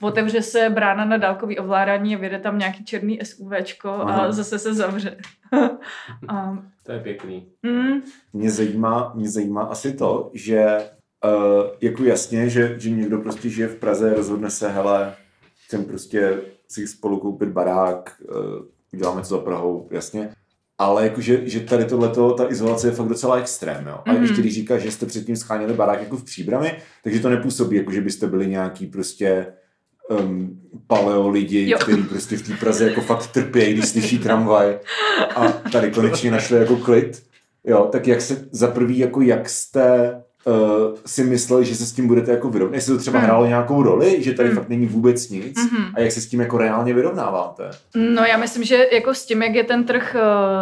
otevře 0.00 0.42
se 0.42 0.70
brána 0.70 1.04
na 1.04 1.16
dálkový 1.16 1.58
ovládání 1.58 2.14
a 2.16 2.18
vyjde 2.18 2.38
tam 2.38 2.58
nějaký 2.58 2.84
černý 2.84 3.18
SUVčko 3.22 3.88
a 3.88 4.02
Aha. 4.02 4.32
zase 4.32 4.58
se 4.58 4.74
zavře. 4.74 5.16
a, 6.28 6.58
To 6.82 6.92
je 6.92 7.00
pěkný. 7.00 7.48
mm, 7.62 8.00
Mě 8.32 8.50
zajímá, 8.50 9.12
mě 9.14 9.28
zajímá 9.28 9.62
asi 9.62 9.92
to, 9.96 10.30
že 10.34 10.76
uh, 11.24 11.66
jako 11.80 12.04
jasně, 12.04 12.48
že, 12.50 12.74
že 12.78 12.90
někdo 12.90 13.18
prostě 13.18 13.48
žije 13.48 13.68
v 13.68 13.74
Praze, 13.76 14.14
rozhodne 14.14 14.50
se, 14.50 14.68
hele, 14.68 15.14
chcem 15.66 15.84
prostě 15.84 16.40
si 16.68 16.86
spolu 16.86 17.18
koupit 17.20 17.48
barák, 17.48 18.16
uh, 18.30 18.36
uděláme 18.92 19.20
to 19.20 19.26
za 19.26 19.38
Prahou, 19.38 19.88
jasně. 19.90 20.30
Ale 20.78 21.02
jakože, 21.04 21.40
že 21.48 21.60
tady 21.60 21.84
tohleto, 21.84 22.32
ta 22.32 22.50
izolace 22.50 22.88
je 22.88 22.92
fakt 22.92 23.08
docela 23.08 23.36
extrém, 23.36 23.86
jo. 23.86 24.00
A 24.06 24.12
Mhm. 24.12 24.22
ještě 24.22 24.40
když 24.40 24.54
říkáš, 24.54 24.82
že 24.82 24.90
jste 24.90 25.06
předtím 25.06 25.36
scháněli 25.36 25.74
barák 25.74 26.00
jako 26.02 26.16
v 26.16 26.24
příbrami, 26.24 26.78
takže 27.04 27.20
to 27.20 27.28
nepůsobí, 27.30 27.76
jako 27.76 27.92
že 27.92 28.00
byste 28.00 28.26
byli 28.26 28.46
nějaký 28.46 28.86
prostě 28.86 29.46
um, 30.20 30.60
paleo 30.86 31.28
lidi, 31.28 31.70
Jo. 31.70 31.78
který 31.78 32.02
prostě 32.02 32.36
v 32.36 32.48
té 32.48 32.54
Praze 32.54 32.88
jako 32.88 33.00
fakt 33.00 33.26
trpějí, 33.26 33.72
když 33.74 33.88
slyší 33.88 34.18
tramvaj 34.18 34.78
a 35.36 35.48
tady 35.48 35.90
konečně 35.90 36.30
našli 36.30 36.58
jako 36.58 36.76
klid. 36.76 37.22
Jo, 37.64 37.88
tak 37.92 38.06
jak 38.06 38.20
se 38.20 38.48
za 38.50 38.66
prvý, 38.68 38.98
jako 38.98 39.20
jak 39.22 39.48
jste 39.48 40.14
uh, 40.44 40.52
si 41.06 41.24
mysleli, 41.24 41.64
že 41.64 41.74
se 41.74 41.86
s 41.86 41.92
tím 41.92 42.06
budete 42.06 42.30
jako 42.30 42.48
vyrovnat? 42.50 42.74
Jestli 42.74 42.92
to 42.94 42.98
třeba 43.00 43.18
Hmm. 43.18 43.26
hrálo 43.28 43.46
nějakou 43.46 43.82
roli, 43.82 44.22
že 44.22 44.32
tady 44.32 44.48
Hmm. 44.48 44.58
fakt 44.58 44.68
není 44.68 44.86
vůbec 44.86 45.28
nic 45.28 45.56
Mhm. 45.64 45.84
a 45.94 46.00
jak 46.00 46.12
se 46.12 46.20
s 46.20 46.26
tím 46.26 46.40
jako 46.40 46.58
reálně 46.58 46.94
vyrovnáváte? 46.94 47.70
No 47.94 48.22
já 48.24 48.36
myslím, 48.36 48.64
že 48.64 48.86
jako 48.92 49.14
s 49.14 49.26
tím, 49.26 49.42
jak 49.42 49.54
je 49.54 49.64
ten 49.64 49.84
trh 49.84 50.16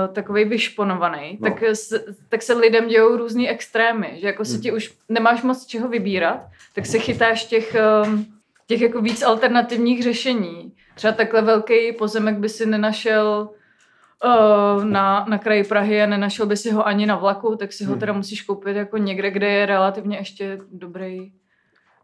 uh, 0.08 0.14
takový 0.14 0.44
vyšponovaný, 0.44 1.38
No. 1.40 1.50
tak, 1.50 1.62
s, 1.62 2.04
tak 2.28 2.42
se 2.42 2.52
lidem 2.54 2.88
dějou 2.88 3.16
různý 3.16 3.49
extrémy, 3.49 4.12
že 4.20 4.26
jako 4.26 4.44
si 4.44 4.52
Hmm. 4.52 4.61
ti 4.62 4.73
už 4.73 4.92
nemáš 5.08 5.42
moc 5.42 5.66
čeho 5.66 5.88
vybírat, 5.88 6.40
tak 6.75 6.87
se 6.87 6.99
chytáš 6.99 7.44
těch, 7.44 7.76
um, 8.06 8.26
těch 8.66 8.80
jako 8.80 9.00
víc 9.00 9.23
alternativních 9.23 10.02
řešení. 10.02 10.73
Třeba 10.94 11.12
takhle 11.12 11.42
velký 11.42 11.92
pozemek 11.99 12.37
by 12.37 12.49
si 12.49 12.66
nenašel 12.66 13.49
na, 14.84 15.25
na 15.28 15.38
kraji 15.38 15.64
Prahy 15.64 16.02
a 16.02 16.06
nenašel 16.06 16.46
by 16.46 16.56
si 16.56 16.70
ho 16.70 16.87
ani 16.87 17.06
na 17.06 17.16
vlaku, 17.16 17.56
tak 17.56 17.72
si 17.72 17.84
ho 17.84 17.90
Hmm. 17.90 18.00
teda 18.00 18.12
musíš 18.12 18.42
koupit 18.42 18.76
jako 18.76 18.98
někde, 18.98 19.30
kde 19.30 19.48
je 19.48 19.66
relativně 19.66 20.16
ještě 20.16 20.58
dobrý, 20.72 21.32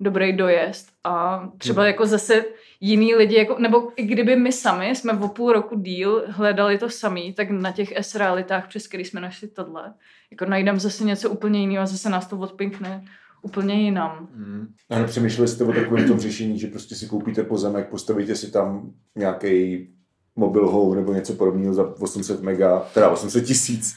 dobrý 0.00 0.32
dojezd. 0.32 0.88
A 1.04 1.44
třeba 1.58 1.82
Hmm. 1.82 1.86
jako 1.86 2.06
zase 2.06 2.44
jiný 2.80 3.14
lidi, 3.14 3.36
jako, 3.36 3.56
nebo 3.58 3.92
i 3.96 4.06
kdyby 4.06 4.36
my 4.36 4.52
sami 4.52 4.88
jsme 4.88 5.12
o 5.12 5.28
půl 5.28 5.52
roku 5.52 5.78
díl 5.80 6.24
hledali 6.28 6.78
to 6.78 6.90
samý, 6.90 7.32
tak 7.32 7.50
na 7.50 7.72
těch 7.72 7.92
S 7.96 8.14
realitách, 8.14 8.68
přes 8.68 8.86
který 8.86 9.04
jsme 9.04 9.20
našli 9.20 9.48
tohle, 9.48 9.94
jako 10.30 10.44
najdeme 10.44 10.80
zase 10.80 11.04
něco 11.04 11.30
úplně 11.30 11.60
jiného 11.60 11.82
a 11.82 11.86
zase 11.86 12.10
nás 12.10 12.26
to 12.26 12.38
odpinkne 12.38 13.04
úplně 13.42 13.74
jinam. 13.74 14.28
Hmm. 14.34 14.66
Ano, 14.90 15.04
přemýšleli 15.06 15.48
jste 15.48 15.64
o 15.64 15.72
takovém 15.72 16.08
tom 16.08 16.18
řešení, 16.20 16.58
že 16.58 16.66
prostě 16.66 16.94
si 16.94 17.06
koupíte 17.06 17.44
pozemek, 17.44 17.88
postavíte 17.88 18.34
si 18.36 18.50
tam 18.50 18.90
nějaký 19.16 19.88
mobil 20.36 20.68
home 20.68 20.94
nebo 20.96 21.12
něco 21.12 21.32
podobného 21.32 21.74
za 21.74 21.94
800 22.00 22.42
mega, 22.42 22.86
teda 22.94 23.08
800 23.10 23.44
tisíc 23.44 23.94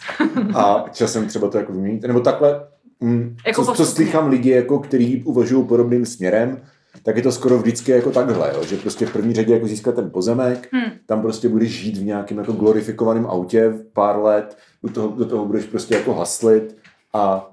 a 0.55 0.85
časem 0.91 1.27
třeba 1.27 1.49
to 1.49 1.57
jako 1.57 1.71
vyměníte, 1.73 2.07
nebo 2.07 2.19
takhle, 2.19 2.67
mm, 2.99 3.35
Jako 3.47 3.65
co, 3.65 3.73
co 3.73 3.85
slychám 3.85 4.29
lidi, 4.29 4.49
jako, 4.49 4.79
kteří 4.79 5.23
uvažují 5.23 5.65
podobným 5.67 6.05
směrem, 6.05 6.61
tak 7.03 7.15
je 7.17 7.21
to 7.21 7.31
skoro 7.31 7.57
vždycky 7.57 7.91
jako 7.91 8.11
takhle, 8.11 8.51
jo? 8.55 8.63
že 8.63 8.77
prostě 8.77 9.05
v 9.05 9.13
první 9.13 9.33
řadě 9.33 9.53
jako 9.53 9.67
získat 9.67 9.95
ten 9.95 10.09
pozemek, 10.11 10.67
Hmm. 10.73 10.91
tam 11.05 11.21
prostě 11.21 11.49
budeš 11.49 11.71
žít 11.71 11.97
v 11.97 12.03
nějakém 12.05 12.37
jako 12.37 12.51
glorifikovaném 12.53 13.25
autě 13.25 13.69
v 13.69 13.83
pár 13.93 14.19
let, 14.19 14.57
do 14.83 14.89
toho, 14.89 15.07
do 15.07 15.25
toho 15.25 15.45
budeš 15.45 15.65
prostě 15.65 15.95
jako 15.95 16.13
haslit 16.13 16.77
a 17.13 17.51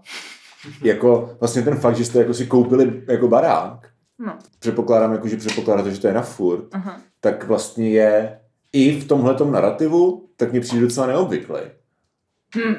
jako 0.82 1.36
vlastně 1.40 1.62
ten 1.62 1.76
fakt, 1.76 1.96
že 1.96 2.04
jste 2.04 2.18
jako 2.18 2.34
si 2.34 2.46
koupili 2.46 3.02
jako 3.08 3.28
barák, 3.28 3.88
No. 4.18 4.32
předpokládám, 4.58 5.12
jako, 5.12 5.28
že 5.28 5.36
předpokládáte, 5.36 5.90
že 5.90 6.00
to 6.00 6.06
je 6.06 6.12
na 6.14 6.22
furt, 6.22 6.64
Aha. 6.72 7.00
tak 7.20 7.46
vlastně 7.46 7.90
je 7.90 8.38
i 8.74 9.00
v 9.00 9.08
tomhletom 9.08 9.52
narrativu, 9.52 10.28
tak 10.36 10.50
mě 10.52 10.60
přijde 10.60 10.82
docela 10.82 11.06
neobvyklý. 11.06 11.56
Hmm. 12.54 12.74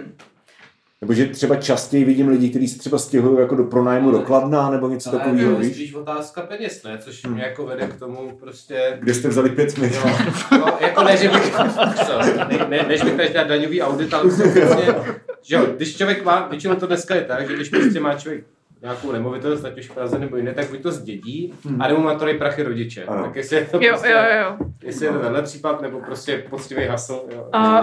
Nebo 1.02 1.14
že 1.14 1.25
třeba 1.25 1.56
častěji 1.56 2.06
vidím 2.06 2.28
lidi, 2.28 2.50
kteří 2.50 2.68
se 2.68 2.80
třeba 2.80 2.98
stěhují 2.98 3.40
jako 3.40 3.56
do 3.56 3.64
pronájmu 3.64 4.12
do 4.12 4.20
Kladna 4.20 4.70
nebo 4.72 4.88
něco 4.90 5.10
Ale 5.10 5.20
takového, 5.20 5.52
je 5.52 5.58
víš? 5.58 5.74
spíš 5.75 5.94
otázka 5.94 6.42
peněz, 6.42 6.84
ne? 6.84 6.98
Což 7.04 7.24
Hmm. 7.25 7.34
mě 7.34 7.44
jako 7.44 7.66
vede 7.66 7.88
k 7.88 8.00
tomu 8.00 8.38
prostě... 8.40 8.98
Kde 9.02 9.14
jste 9.14 9.28
vzali 9.28 9.50
pět 9.50 9.78
Jo, 9.78 9.84
mega? 9.84 10.18
no, 10.52 10.78
jako 10.82 11.04
ne, 11.04 11.18
že 11.18 11.30
bych, 11.30 11.54
co, 12.06 12.20
ne, 12.50 12.68
ne, 12.70 12.86
než 12.88 13.02
bych 13.04 13.14
tady 13.16 13.30
dělal 13.30 13.48
daňový 13.48 13.82
audit, 13.82 14.14
ale 14.14 14.24
prostě, 14.36 14.96
že 15.42 15.56
jo, 15.56 15.66
když 15.75 15.98
člověk 15.98 16.25
má, 16.25 16.48
většinou 16.48 16.75
to 16.75 16.88
dneska 16.88 17.16
je 17.16 17.22
tak, 17.22 17.48
že 17.48 17.56
když 17.56 17.70
prostě 17.70 18.00
má 18.00 18.14
člověk 18.16 18.44
nějakou 18.82 19.12
nemovitost, 19.12 19.65
ať 19.65 19.79
už 19.79 19.89
v 19.89 19.94
Praze 19.94 20.20
nebo 20.20 20.38
jiné, 20.38 20.53
tak 20.53 20.70
buď 20.70 20.82
to 20.82 20.91
zdědí, 20.91 21.53
Hmm. 21.65 21.82
a 21.82 21.88
nebo 21.88 22.01
má 22.01 22.15
to 22.15 22.25
prachy 22.38 22.63
rodiče. 22.63 23.03
Ano. 23.03 23.24
Tak 23.24 23.36
jestli 23.36 23.55
je 23.58 23.65
to 23.65 23.77
Jo, 23.82 23.89
prostě, 23.89 24.10
jo, 24.10 24.17
jo. 24.41 24.58
jestli 24.84 25.05
je 25.05 25.12
to 25.12 25.20
tenhle 25.20 25.41
případ, 25.41 25.82
nebo 25.82 26.00
prostě 26.00 26.46
poctivý 26.50 26.86
hasl. 26.86 27.24
Jo, 27.36 27.50
A- 27.53 27.82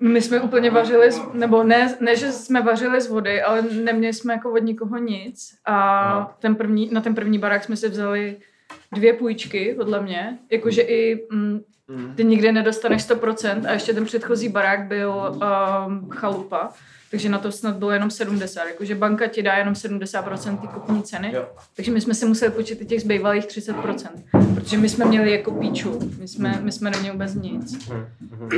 My 0.00 0.22
jsme 0.22 0.40
úplně 0.40 0.70
vařili, 0.70 1.12
z, 1.12 1.20
nebo 1.32 1.62
ne, 1.62 1.96
ne, 2.00 2.16
že 2.16 2.32
jsme 2.32 2.62
vařili 2.62 3.00
z 3.00 3.08
vody, 3.10 3.42
ale 3.42 3.62
neměli 3.62 4.12
jsme 4.14 4.32
jako 4.32 4.52
od 4.52 4.58
nikoho 4.62 4.98
nic. 4.98 5.54
A 5.64 5.72
Aha. 6.00 6.36
ten 6.40 6.54
první, 6.54 6.88
na 6.92 7.00
ten 7.00 7.14
první 7.14 7.38
barák 7.38 7.64
jsme 7.64 7.76
si 7.76 7.88
vzali 7.88 8.36
dvě 8.92 9.12
půjčky, 9.12 9.74
podle 9.78 10.02
mě. 10.02 10.38
Jakože 10.50 10.82
i 10.82 11.26
mm, 11.32 11.40
Mm. 11.40 11.60
Ty 12.14 12.24
nikdy 12.24 12.52
nedostaneš 12.52 13.02
100% 13.08 13.68
a 13.68 13.72
ještě 13.72 13.94
ten 13.94 14.04
předchozí 14.04 14.48
barák 14.48 14.86
byl 14.86 15.14
um, 15.86 16.10
chalupa. 16.10 16.70
Takže 17.10 17.28
na 17.28 17.38
to 17.38 17.52
snad 17.52 17.76
bylo 17.76 17.90
jenom 17.90 18.10
70. 18.10 18.64
Jakože 18.64 18.94
banka 18.94 19.26
ti 19.26 19.42
dá 19.42 19.54
jenom 19.54 19.74
70% 19.74 20.58
ty 20.58 20.66
kupní 20.66 21.02
ceny. 21.02 21.30
Jo. 21.34 21.46
Takže 21.76 21.92
my 21.92 22.00
jsme 22.00 22.14
si 22.14 22.26
museli 22.26 22.52
počít 22.52 22.80
i 22.80 22.86
těch 22.86 23.00
zbývalých 23.00 23.44
30%. 23.44 24.08
Protože 24.54 24.78
my 24.78 24.88
jsme 24.88 25.04
měli 25.04 25.32
jako 25.32 25.50
píču. 25.50 25.98
My 26.18 26.28
jsme, 26.28 26.58
my 26.62 26.72
jsme 26.72 26.90
neměli 26.90 27.12
vůbec 27.12 27.34
nic. 27.34 27.88
Mhm, 27.88 28.06
mhm. 28.30 28.50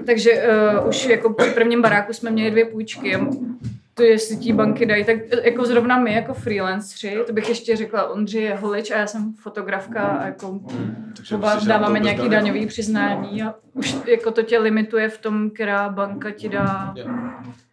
Takže 0.06 0.48
uh, 0.82 0.88
už 0.88 1.06
jako 1.06 1.32
při 1.32 1.50
prvním 1.50 1.82
baráku 1.82 2.12
jsme 2.12 2.30
měli 2.30 2.50
dvě 2.50 2.64
půjčky. 2.64 3.16
To 3.94 4.02
jestli 4.02 4.36
ti 4.36 4.52
banky 4.52 4.86
dají, 4.86 5.04
tak 5.04 5.16
jako 5.44 5.64
zrovna 5.64 5.98
my 5.98 6.14
jako 6.14 6.34
freelancři, 6.34 7.18
to 7.26 7.32
bych 7.32 7.48
ještě 7.48 7.76
řekla, 7.76 8.08
Ondřej 8.10 8.42
je 8.42 8.54
holič 8.54 8.90
a 8.90 8.98
já 8.98 9.06
jsem 9.06 9.34
fotografka 9.34 10.00
a 10.02 10.26
jako 10.26 10.60
Takže 11.16 11.34
oba 11.34 11.56
to 11.56 11.66
dáváme 11.66 12.00
nějaký 12.00 12.22
dá? 12.22 12.28
daňový 12.28 12.66
přiznání 12.66 13.42
a 13.42 13.54
už 13.72 13.96
jako 14.06 14.30
to 14.30 14.42
tě 14.42 14.58
limituje 14.58 15.08
v 15.08 15.18
tom, 15.18 15.50
která 15.50 15.88
banka 15.88 16.30
ti 16.30 16.48
dá. 16.48 16.94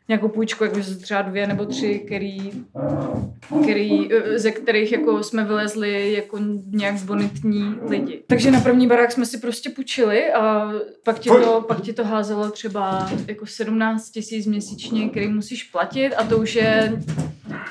Nějakou 0.08 0.28
půjčku, 0.28 0.64
jako 0.64 0.82
že 0.82 0.96
třeba 0.96 1.22
dvě 1.22 1.48
nebo 1.48 1.66
tři, 1.66 2.00
který, 2.06 2.52
který, 3.64 4.14
eh, 4.14 4.40
ze 4.40 4.52
kterých 4.52 4.92
jako 4.92 5.24
jsme 5.24 5.44
vylezli 5.44 6.14
jako 6.14 6.38
nějak 6.72 6.96
bonitní 6.96 7.76
lidi. 7.88 8.24
Takže 8.28 8.52
na 8.52 8.62
první 8.62 8.88
barák 8.88 9.12
jsme 9.12 9.26
si 9.26 9.38
prostě 9.38 9.70
půjčili 9.70 10.34
a 10.34 10.72
pak 11.04 11.20
ti 11.20 11.30
to, 11.30 11.62
pak 11.68 11.82
ti 11.82 11.94
to 11.94 12.04
házelo 12.04 12.52
třeba 12.52 13.10
jako 13.28 13.46
17 13.46 14.10
tisíc 14.10 14.46
měsíčně, 14.46 15.10
který 15.10 15.28
musíš 15.28 15.64
platit 15.64 16.14
a 16.14 16.24
to 16.24 16.38
už 16.38 16.56
je 16.56 17.02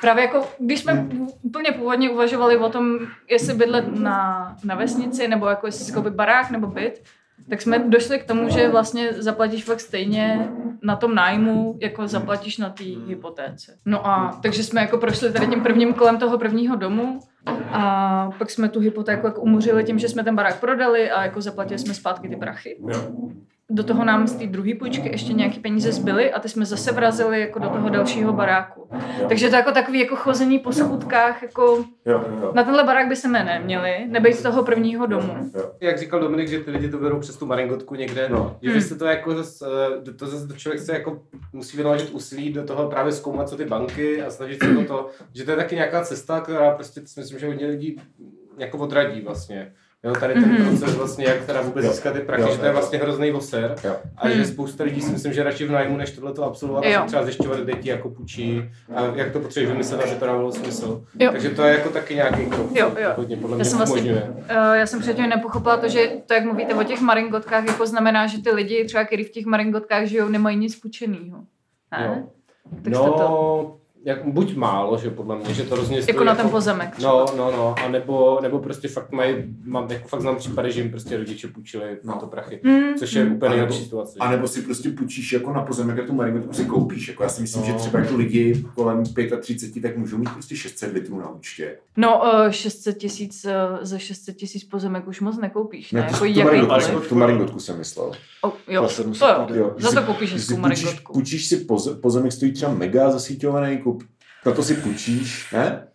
právě 0.01 0.23
jako, 0.23 0.47
když 0.59 0.79
jsme 0.79 1.07
úplně 1.41 1.71
původně 1.71 2.09
uvažovali 2.09 2.57
o 2.57 2.69
tom, 2.69 2.99
jestli 3.29 3.53
bydlet 3.53 3.95
na, 3.95 4.55
na 4.63 4.75
vesnici, 4.75 5.27
nebo 5.27 5.47
jako 5.47 5.65
jestli 5.65 5.85
si 5.85 5.91
koupit 5.91 6.13
barák 6.13 6.51
nebo 6.51 6.67
byt, 6.67 7.01
tak 7.49 7.61
jsme 7.61 7.79
došli 7.79 8.19
k 8.19 8.25
tomu, 8.25 8.49
že 8.49 8.69
vlastně 8.69 9.13
zaplatíš 9.13 9.63
fakt 9.63 9.79
stejně 9.79 10.49
na 10.83 10.95
tom 10.95 11.15
nájmu, 11.15 11.77
jako 11.81 12.07
zaplatíš 12.07 12.57
na 12.57 12.69
té 12.69 12.83
hypotéce. 12.83 13.77
No 13.85 14.07
a 14.07 14.39
takže 14.43 14.63
jsme 14.63 14.81
jako 14.81 14.97
prošli 14.97 15.33
tady 15.33 15.47
tím 15.47 15.61
prvním 15.61 15.93
kolem 15.93 16.17
toho 16.17 16.37
prvního 16.37 16.75
domu 16.75 17.19
a 17.71 18.29
pak 18.37 18.49
jsme 18.49 18.69
tu 18.69 18.79
hypotéku 18.79 19.25
jako 19.25 19.41
umořili 19.41 19.83
tím, 19.83 19.99
že 19.99 20.09
jsme 20.09 20.23
ten 20.23 20.35
barák 20.35 20.59
prodali 20.59 21.11
a 21.11 21.23
jako 21.23 21.41
zaplatili 21.41 21.79
jsme 21.79 21.93
zpátky 21.93 22.29
ty 22.29 22.35
prachy. 22.35 22.77
Jo. 23.71 23.75
Do 23.75 23.83
toho 23.83 24.05
nám 24.05 24.27
z 24.27 24.35
té 24.35 24.47
druhé 24.47 24.71
půjčky 24.79 25.09
ještě 25.09 25.33
nějaký 25.33 25.59
peníze 25.59 25.91
zbyly 25.91 26.31
a 26.31 26.39
ty 26.39 26.49
jsme 26.49 26.65
zase 26.65 26.91
vrazili 26.91 27.39
jako 27.41 27.59
do 27.59 27.69
toho 27.69 27.89
dalšího 27.89 28.33
baráku. 28.33 28.87
Takže 29.29 29.49
to 29.49 29.55
jako 29.55 29.71
takový 29.71 29.99
jako 29.99 30.15
chození 30.15 30.59
po 30.59 30.71
schůdkách, 30.71 31.41
jako 31.43 31.85
Jo, 32.05 32.23
jo, 32.29 32.37
jo. 32.41 32.51
na 32.55 32.63
tenhle 32.63 32.83
barák 32.83 33.07
by 33.07 33.15
se 33.15 33.27
ne 33.27 33.43
neměli, 33.45 34.05
nebejt 34.07 34.35
z 34.35 34.41
toho 34.43 34.63
prvního 34.63 35.05
domu. 35.05 35.33
jo. 35.55 35.71
Jak 35.81 35.99
říkal 35.99 36.19
Dominik, 36.19 36.47
že 36.47 36.59
ty 36.59 36.71
lidi 36.71 36.89
to 36.89 36.97
berou 36.97 37.19
přes 37.19 37.37
tu 37.37 37.45
maringotku 37.45 37.95
někde, 37.95 38.29
No. 38.29 38.57
že 38.61 38.71
Hmm. 38.71 38.81
jste 38.81 38.95
to 38.95 39.05
jako 39.05 39.35
zase, 39.35 39.65
eh, 40.07 40.11
to 40.13 40.27
zase 40.27 40.57
člověk 40.57 40.81
se 40.81 40.93
jako 40.93 41.21
musí 41.53 41.77
vynaložit 41.77 42.09
úsilí 42.09 42.53
do 42.53 42.63
toho 42.63 42.89
právě 42.89 43.11
zkoumat, 43.11 43.49
co 43.49 43.57
ty 43.57 43.65
banky 43.65 44.21
a 44.21 44.29
snažit 44.29 44.63
se 44.63 44.77
o 44.77 44.83
to, 44.83 45.07
že 45.35 45.43
to 45.43 45.51
je 45.51 45.57
taky 45.57 45.75
nějaká 45.75 46.01
cesta, 46.03 46.39
která 46.41 46.71
prostě 46.71 47.01
si 47.05 47.19
myslím, 47.19 47.39
že 47.39 47.47
hodně 47.47 47.67
lidí 47.67 48.01
jako 48.57 48.77
odradí 48.77 49.21
vlastně. 49.21 49.73
Jo, 50.03 50.13
tady 50.19 50.33
ten 50.33 50.51
Mhm. 50.51 50.77
proces 50.77 50.95
vlastně, 50.95 51.25
jak 51.25 51.45
teda 51.45 51.61
vůbec 51.61 51.85
Jo. 51.85 51.91
získat 51.91 52.11
ty 52.13 52.19
prachy, 52.19 52.41
Jo, 52.43 52.51
že 52.51 52.57
to 52.57 52.65
je 52.65 52.69
jo. 52.69 52.73
vlastně 52.73 52.99
hrozný 52.99 53.31
voser. 53.31 53.75
Jo. 53.83 53.95
A 54.17 54.29
že 54.29 54.35
Mhm. 54.35 54.45
spousta 54.45 54.83
lidí 54.83 55.01
si 55.01 55.11
myslím, 55.11 55.33
že 55.33 55.43
radši 55.43 55.65
v 55.65 55.71
nájmu, 55.71 55.97
než 55.97 56.11
tohle 56.11 56.33
to 56.33 56.43
absolvovat, 56.43 56.85
Jo. 56.85 56.99
a 57.01 57.05
třeba 57.05 57.23
zjišťovat, 57.23 57.59
kde 57.59 57.73
ti 57.73 57.89
jako 57.89 58.09
půjčí 58.09 58.61
a 58.95 59.01
jak 59.15 59.31
to 59.31 59.39
potřebuješ 59.39 59.71
vymyslet, 59.71 60.01
aby 60.01 60.15
to 60.15 60.25
dávalo 60.25 60.51
smysl. 60.51 61.03
Jo. 61.19 61.31
Takže 61.31 61.49
to 61.49 61.63
je 61.63 61.77
jako 61.77 61.89
taky 61.89 62.15
nějaký 62.15 62.45
krok, 62.45 62.67
Jo, 62.75 62.91
jo. 62.99 63.09
hodně 63.15 63.37
podle 63.37 63.53
Já 63.53 63.55
mě 63.55 63.65
jsem 63.65 63.77
vlastně- 63.77 64.01
umožňuje. 64.01 64.29
Uh, 64.29 64.73
já 64.75 64.85
jsem 64.85 64.99
předtím 64.99 65.29
nepochopila 65.29 65.77
to, 65.77 65.87
že 65.89 66.11
to, 66.25 66.33
jak 66.33 66.45
mluvíte 66.45 66.73
o 66.75 66.83
těch 66.83 67.01
maringotkách, 67.01 67.65
jako 67.67 67.85
znamená, 67.87 68.27
že 68.27 68.41
ty 68.41 68.51
lidi, 68.51 68.85
třeba 68.85 69.03
který 69.05 69.23
v 69.23 69.29
těch 69.31 69.45
maringotkách 69.45 70.05
žijou, 70.05 70.27
nemají 70.29 70.57
nic 70.57 70.75
půjčenýho. 70.75 71.37
Ne? 71.91 72.05
Jo. 72.05 72.23
Tak 72.83 72.95
jste 72.95 73.05
to, 73.05 73.17
No, 73.17 73.77
jak, 74.05 74.25
buď 74.25 74.55
málo, 74.55 74.97
že 74.97 75.09
podle 75.09 75.37
mě, 75.37 75.53
že 75.53 75.63
to 75.63 75.75
hrozně 75.75 76.01
stojí 76.01 76.15
jako 76.15 76.23
na 76.23 76.35
ten 76.35 76.49
pozemek. 76.49 76.95
třeba. 76.95 77.11
No, 77.11 77.25
no, 77.37 77.51
no, 77.51 77.75
a 77.85 77.87
nebo, 77.87 78.39
nebo 78.41 78.59
prostě 78.59 78.87
fakt 78.87 79.11
mají, 79.11 79.35
mám, 79.65 79.91
jako 79.91 80.07
fakt 80.07 80.21
znám 80.21 80.35
případy, 80.35 80.71
že 80.71 80.81
jim 80.81 80.91
prostě 80.91 81.17
rodiče 81.17 81.47
půjčili 81.47 81.97
No. 82.03 82.13
na 82.13 82.19
to 82.19 82.27
prachy, 82.27 82.59
Mm, 82.63 82.95
což 82.99 83.13
je 83.13 83.25
mm. 83.25 83.31
úplně 83.35 83.47
A 83.47 83.49
nebo- 83.51 83.57
nejlepší 83.57 83.83
situace. 83.83 84.17
A 84.19 84.31
nebo 84.31 84.47
si 84.47 84.61
prostě 84.61 84.89
půjčíš 84.89 85.33
jako 85.33 85.53
na 85.53 85.61
pozemek 85.61 85.99
a 85.99 86.03
tu 86.07 86.13
maringotku 86.13 86.53
si 86.53 86.65
koupíš. 86.65 87.07
Jako 87.07 87.23
já 87.23 87.29
si 87.29 87.41
myslím, 87.41 87.61
No. 87.61 87.67
že 87.67 87.73
třeba 87.73 87.99
jako 87.99 88.15
lidi 88.15 88.65
kolem 88.75 89.03
35 89.41 89.81
tak 89.81 89.97
můžou 89.97 90.17
mít 90.17 90.29
prostě 90.33 90.55
600 90.55 90.93
litrů 90.93 91.19
na 91.19 91.29
účtě. 91.29 91.75
No, 91.97 92.21
uh, 92.45 92.49
600 92.49 92.97
tisíc, 92.97 93.45
uh, 93.45 93.51
za 93.81 93.97
600 93.97 94.35
tisíc 94.35 94.63
pozemek 94.63 95.07
už 95.07 95.21
moc 95.21 95.37
nekoupíš, 95.37 95.91
ne? 95.91 96.01
Ne, 96.01 96.17
to, 96.19 96.25
jako 96.25 96.49
tu, 96.49 96.67
maringotku, 96.67 97.09
tu 97.09 97.15
maringotku 97.15 97.59
jsem 97.59 97.77
myslel. 97.77 98.11
Oh, 98.41 98.51
jo, 98.67 98.81
to 98.81 98.89
700 98.89 99.27
jo. 99.49 99.55
Jo, 99.55 99.73
Za 99.77 99.91
to 99.91 99.99
si- 99.99 100.05
koupíš 100.05 100.29
že 100.29 100.39
si 100.39 100.53
hezkou 100.53 100.61
půjčíš, 100.61 100.83
maringotku. 100.83 101.13
půjčíš 101.13 101.47
si 101.47 101.57
poze, 101.57 101.95
pozemek, 101.95 102.31
stojí 102.31 102.51
třeba 102.51 102.73
mega 102.73 103.11
zasíťovaný, 103.11 103.77
na 104.45 104.51
to 104.51 104.63
si 104.63 104.75
půjčíš, 104.75 105.51
ne? 105.53 105.87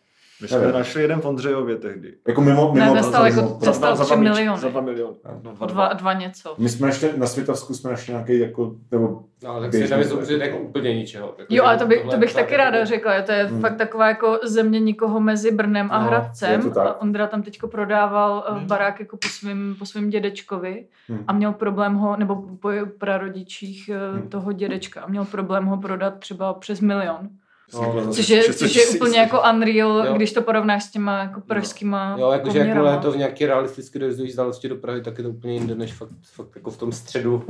My 0.42 0.48
jsme 0.48 0.58
Nevím. 0.58 0.74
našli 0.74 1.02
jeden 1.02 1.20
v 1.20 1.24
Ondřejově 1.26 1.76
tehdy. 1.76 2.14
Jako 2.28 2.40
mimo, 2.40 2.72
Ne, 2.74 2.84
mimo 2.90 3.02
stál 3.02 3.24
mimo- 3.24 3.36
jako- 3.42 3.54
ten 3.64 3.74
stál 3.74 3.96
za, 3.96 4.04
tři 4.04 4.14
dva, 4.14 4.22
miliony. 4.22 4.60
Za 4.60 4.68
dva 4.68 4.80
miliony. 4.80 5.16
No, 5.42 5.52
dva, 5.52 5.66
Dva, 5.66 5.92
dva 5.92 6.12
něco. 6.12 6.54
My 6.58 6.68
jsme 6.68 6.86
našli, 6.86 7.10
na 7.16 7.26
Světovsku 7.26 7.74
jsme 7.74 7.90
našli 7.90 8.12
nějaký 8.12 8.38
jako, 8.38 8.74
nebo 8.90 9.22
No, 9.44 9.50
ale 9.50 9.60
tak 9.70 9.72
si 9.74 9.88
tam 9.88 10.04
zoubřit 10.04 10.40
jako 10.40 10.58
úplně 10.58 10.94
ničeho. 10.94 11.34
Jako, 11.38 11.54
Jo, 11.54 11.64
ale 11.64 11.78
to, 11.78 11.86
by, 11.86 12.04
to 12.10 12.16
bych 12.16 12.34
taky 12.34 12.56
ráda 12.56 12.76
jako- 12.78 12.88
řekla. 12.88 13.22
To 13.22 13.32
je 13.32 13.44
Hmm. 13.44 13.60
fakt 13.60 13.76
taková 13.76 14.08
jako 14.08 14.38
země 14.44 14.80
nikoho 14.80 15.20
mezi 15.20 15.50
Brnem 15.50 15.88
a 15.92 15.98
No, 16.02 16.06
Hradcem. 16.06 16.50
je 16.52 16.58
to 16.58 16.70
tak. 16.70 16.86
A 16.86 17.00
Ondra 17.00 17.26
tam 17.26 17.42
teďko 17.42 17.68
prodával 17.68 18.44
eh, 18.48 18.52
Hmm. 18.54 18.66
barák 18.66 19.00
jako 19.00 19.16
po 19.16 19.28
svým, 19.28 19.76
po 19.78 19.86
svým 19.86 20.10
dědečkovi 20.10 20.86
Hmm. 21.08 21.24
a 21.28 21.32
měl 21.32 21.52
problém 21.52 21.94
ho, 21.94 22.16
nebo 22.16 22.36
po 22.60 22.70
prarodičích 22.98 23.88
eh, 23.88 24.12
Hmm. 24.18 24.28
toho 24.28 24.52
dědečka 24.52 25.00
a 25.00 25.06
měl 25.08 25.24
problém 25.24 25.64
ho 25.66 25.76
prodat 25.76 26.18
třeba 26.18 26.54
přes 26.54 26.80
milion. 26.80 27.28
No, 27.74 28.12
Což 28.12 28.28
je, 28.28 28.42
600 28.42 28.58
což 28.58 28.76
je 28.76 28.86
úplně 28.86 29.18
jako 29.18 29.42
unreal, 29.54 30.04
Jo. 30.06 30.12
když 30.14 30.32
to 30.32 30.42
porovnáš 30.42 30.84
s 30.84 30.90
těma 30.90 31.18
jako 31.18 31.40
pražskýma 31.40 32.16
Jo, 32.18 32.30
jakože 32.30 32.58
jakmile 32.58 32.92
je 32.92 32.98
to 32.98 33.12
v 33.12 33.16
nějaké 33.16 33.46
realistické 33.46 33.98
dojezdové 33.98 34.28
vzdálenosti 34.28 34.68
do 34.68 34.76
Prahy, 34.76 35.02
tak 35.02 35.18
je 35.18 35.24
to 35.24 35.30
úplně 35.30 35.54
jinde, 35.54 35.74
než 35.74 35.92
fakt, 35.92 36.10
fakt 36.34 36.56
jako 36.56 36.70
v 36.70 36.76
tom 36.78 36.92
středu, 36.92 37.44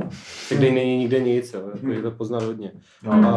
kde 0.49 0.71
není 0.71 0.97
nikde 0.97 1.19
nic, 1.19 1.53
jo, 1.53 1.61
jako 1.75 1.87
je 1.87 2.01
to 2.01 2.11
poznat 2.11 2.43
hodně. 2.43 2.71
no, 3.03 3.11
Hmm. 3.11 3.25
Uh, 3.25 3.31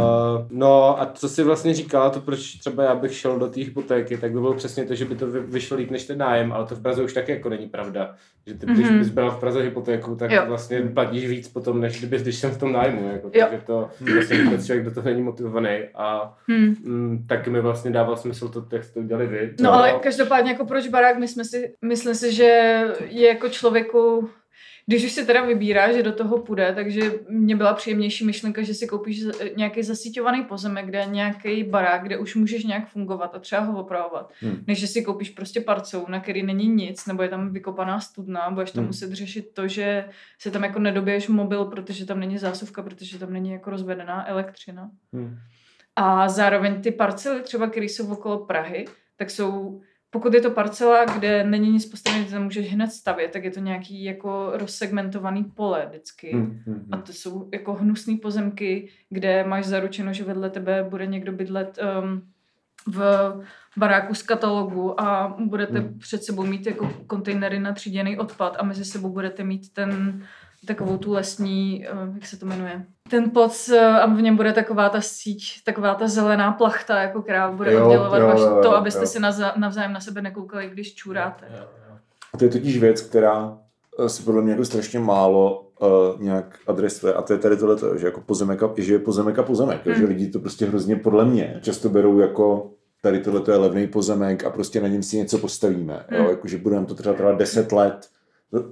no 0.50 1.00
a 1.00 1.06
co 1.14 1.28
si 1.28 1.42
vlastně 1.42 1.74
říkala, 1.74 2.10
to 2.10 2.20
proč 2.20 2.52
třeba 2.54 2.82
já 2.84 2.94
bych 2.94 3.14
šel 3.14 3.38
do 3.38 3.46
té 3.48 3.60
hypotéky, 3.60 4.16
tak 4.16 4.32
by 4.32 4.40
bylo 4.40 4.54
přesně 4.54 4.84
to, 4.84 4.94
že 4.94 5.04
by 5.04 5.14
to 5.16 5.26
vy- 5.26 5.40
vyšlo 5.40 5.76
líp 5.76 5.90
než 5.90 6.04
ten 6.04 6.18
nájem, 6.18 6.52
ale 6.52 6.66
to 6.66 6.74
v 6.74 6.82
Praze 6.82 7.02
už 7.02 7.12
taky 7.12 7.32
jako 7.32 7.48
není 7.48 7.68
pravda. 7.68 8.14
Že 8.46 8.54
ty, 8.54 8.66
když 8.66 8.86
Mhm. 8.88 8.98
bys 8.98 9.08
byla 9.08 9.30
v 9.30 9.40
Praze 9.40 9.62
hypotéku, 9.62 10.16
tak 10.16 10.30
Jo. 10.30 10.42
vlastně 10.46 10.80
platíš 10.82 11.28
víc 11.28 11.48
potom, 11.48 11.80
než 11.80 11.98
kdyby, 11.98 12.18
když 12.18 12.36
jsem 12.36 12.50
v 12.50 12.58
tom 12.58 12.72
nájmu. 12.72 13.08
Jako, 13.12 13.30
Jo. 13.34 13.46
takže 13.50 13.64
to 13.66 13.90
vlastně 14.14 14.44
vůbec 14.44 14.66
člověk 14.66 14.84
do 14.84 14.94
toho 14.94 15.04
není 15.04 15.22
motivovaný 15.22 15.78
a 15.94 16.36
Hmm. 16.48 16.74
mm, 16.84 17.26
taky 17.28 17.50
mi 17.50 17.60
vlastně 17.60 17.90
dával 17.90 18.16
smysl 18.16 18.48
to, 18.48 18.66
jak 18.72 18.84
jste 18.84 18.94
to 18.94 19.00
udělali 19.00 19.26
vy. 19.26 19.54
No 19.60 19.72
ale 19.72 19.92
každopádně 20.02 20.50
jako 20.52 20.64
proč 20.64 20.88
barák, 20.88 21.18
my 21.18 21.28
jsme 21.28 21.44
si, 21.44 21.72
myslím 21.84 22.14
si, 22.14 22.32
že 22.32 22.44
je 23.08 23.28
jako 23.28 23.48
člověku, 23.48 24.28
když 24.90 25.04
už 25.04 25.12
si 25.12 25.26
teda 25.26 25.44
vybírá, 25.44 25.92
že 25.92 26.02
do 26.02 26.12
toho 26.12 26.38
půjde, 26.38 26.72
takže 26.74 27.00
mě 27.28 27.56
byla 27.56 27.74
příjemnější 27.74 28.26
myšlenka, 28.26 28.62
že 28.62 28.74
si 28.74 28.86
koupíš 28.86 29.22
z- 29.22 29.56
nějaký 29.56 29.82
zasíťovaný 29.82 30.42
pozemek, 30.44 30.86
kde 30.86 30.98
je 30.98 31.06
nějaký 31.06 31.64
barák, 31.64 32.02
kde 32.02 32.18
už 32.18 32.34
můžeš 32.34 32.64
nějak 32.64 32.88
fungovat 32.88 33.34
a 33.34 33.38
třeba 33.38 33.62
ho 33.62 33.80
opravovat, 33.80 34.32
Hmm. 34.40 34.64
než 34.66 34.78
že 34.80 34.86
si 34.86 35.02
koupíš 35.02 35.30
prostě 35.30 35.60
parcelu, 35.60 36.06
na 36.08 36.20
který 36.20 36.42
není 36.42 36.68
nic, 36.68 37.06
nebo 37.06 37.22
je 37.22 37.28
tam 37.28 37.52
vykopaná 37.52 38.00
studna, 38.00 38.50
budeš 38.50 38.70
tam 38.70 38.80
Hmm. 38.82 38.86
muset 38.88 39.12
řešit 39.12 39.54
to, 39.54 39.68
že 39.68 40.04
si 40.38 40.50
tam 40.50 40.62
jako 40.64 40.78
nedobiješ 40.78 41.28
mobil, 41.28 41.64
protože 41.64 42.06
tam 42.06 42.20
není 42.20 42.38
zásuvka, 42.38 42.82
protože 42.82 43.18
tam 43.18 43.32
není 43.32 43.50
jako 43.50 43.70
rozvedená 43.70 44.28
elektřina. 44.28 44.90
Hmm. 45.12 45.36
A 45.96 46.28
zároveň 46.28 46.82
ty 46.82 46.90
parcely, 46.90 47.42
třeba 47.42 47.66
které 47.66 47.86
jsou 47.86 48.12
okolo 48.12 48.38
Prahy, 48.38 48.84
tak 49.16 49.30
jsou, 49.30 49.80
pokud 50.10 50.34
je 50.34 50.40
to 50.40 50.50
parcela, 50.50 51.04
kde 51.04 51.44
není 51.44 51.70
nic 51.70 51.86
postavené, 51.86 52.24
tam 52.24 52.44
můžeš 52.44 52.72
hned 52.72 52.92
stavět, 52.92 53.30
tak 53.30 53.44
je 53.44 53.50
to 53.50 53.60
nějaký 53.60 54.04
jako 54.04 54.50
rozsegmentovaný 54.52 55.44
pole 55.44 55.86
vždycky. 55.88 56.32
Hmm, 56.32 56.62
hmm, 56.66 56.88
A 56.92 56.96
hmm. 56.96 57.04
to 57.04 57.12
jsou 57.12 57.48
jako 57.52 57.74
hnusné 57.74 58.16
pozemky, 58.22 58.88
kde 59.10 59.44
máš 59.44 59.64
zaručeno, 59.64 60.12
že 60.12 60.24
vedle 60.24 60.50
tebe 60.50 60.86
bude 60.90 61.06
někdo 61.06 61.32
bydlet 61.32 61.78
um, 62.02 62.22
v 62.86 63.34
baráku 63.76 64.14
z 64.14 64.22
katalogu 64.22 65.00
a 65.00 65.36
budete 65.38 65.78
Hmm. 65.78 65.98
před 65.98 66.24
sebou 66.24 66.46
mít 66.46 66.66
jako 66.66 66.92
kontejnery 67.06 67.58
na 67.58 67.72
tříděný 67.72 68.18
odpad 68.18 68.56
a 68.58 68.64
mezi 68.64 68.84
sebou 68.84 69.08
budete 69.08 69.44
mít 69.44 69.72
ten 69.72 70.22
takovou 70.66 70.96
tu 70.96 71.12
lesní, 71.12 71.86
eh, 71.86 71.90
jak 72.14 72.26
se 72.26 72.36
to 72.36 72.46
jmenuje, 72.46 72.84
ten 73.10 73.30
plot 73.30 73.52
eh, 73.72 73.80
a 73.80 74.06
v 74.06 74.22
něm 74.22 74.36
bude 74.36 74.52
taková 74.52 74.88
ta 74.88 75.00
síť, 75.00 75.64
taková 75.64 75.94
ta 75.94 76.08
zelená 76.08 76.52
plachta, 76.52 77.02
jako 77.02 77.22
která 77.22 77.52
bude 77.52 77.72
Jo, 77.72 77.86
oddělovat 77.86 78.20
jo, 78.20 78.26
vaš, 78.26 78.40
jo, 78.40 78.58
to, 78.62 78.76
abyste 78.76 79.00
jo. 79.00 79.06
si 79.06 79.20
navzájem 79.56 79.92
na 79.92 80.00
sebe 80.00 80.22
nekoukali, 80.22 80.70
když 80.70 80.94
čůráte. 80.94 81.46
Jo, 81.58 81.66
to 82.38 82.44
je 82.44 82.50
totiž 82.50 82.78
věc, 82.78 83.00
která 83.00 83.58
eh, 83.98 84.08
se 84.08 84.22
podle 84.22 84.42
mě 84.42 84.50
jako 84.50 84.64
strašně 84.64 84.98
málo 85.00 85.70
uh, 85.80 86.22
nějak 86.22 86.58
adresuje. 86.66 87.14
A 87.14 87.22
to 87.22 87.32
je 87.32 87.38
tady 87.38 87.56
tohle, 87.56 87.98
že 87.98 88.06
jako 88.06 88.20
pozemek 88.20 88.62
a, 88.62 88.72
že 88.76 88.94
je 88.94 88.98
pozemek 88.98 89.38
a 89.38 89.42
pozemek. 89.42 89.86
Hmm. 89.86 89.94
Že 89.94 90.04
lidi 90.04 90.28
to 90.28 90.38
prostě 90.38 90.66
hrozně 90.66 90.96
podle 90.96 91.24
mě 91.24 91.58
často 91.62 91.88
berou 91.88 92.18
jako 92.18 92.70
tady 93.02 93.20
tohle 93.20 93.42
je 93.48 93.56
levný 93.56 93.86
pozemek 93.86 94.44
a 94.44 94.50
prostě 94.50 94.80
na 94.80 94.88
něm 94.88 95.02
si 95.02 95.16
něco 95.16 95.38
postavíme. 95.38 96.06
Jo? 96.10 96.18
Hmm. 96.18 96.30
Jakože 96.30 96.58
budeme 96.58 96.86
to 96.86 96.94
třeba 96.94 97.14
trvat 97.14 97.38
10 97.38 97.72
let, 97.72 98.08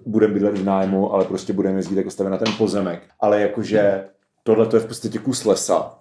budeme 0.06 0.34
bydlet 0.34 0.58
v 0.58 0.64
nájmu, 0.64 1.12
ale 1.14 1.24
prostě 1.24 1.52
budeme 1.52 1.78
jezdit 1.78 1.96
jako 1.96 2.10
stavit 2.10 2.30
na 2.30 2.38
ten 2.38 2.52
pozemek. 2.58 3.02
Ale 3.20 3.40
jakože 3.40 4.04
tohle 4.42 4.66
to 4.66 4.76
je 4.76 4.80
v 4.80 4.86
podstatě 4.86 5.18
kus 5.18 5.44
lesa, 5.44 5.94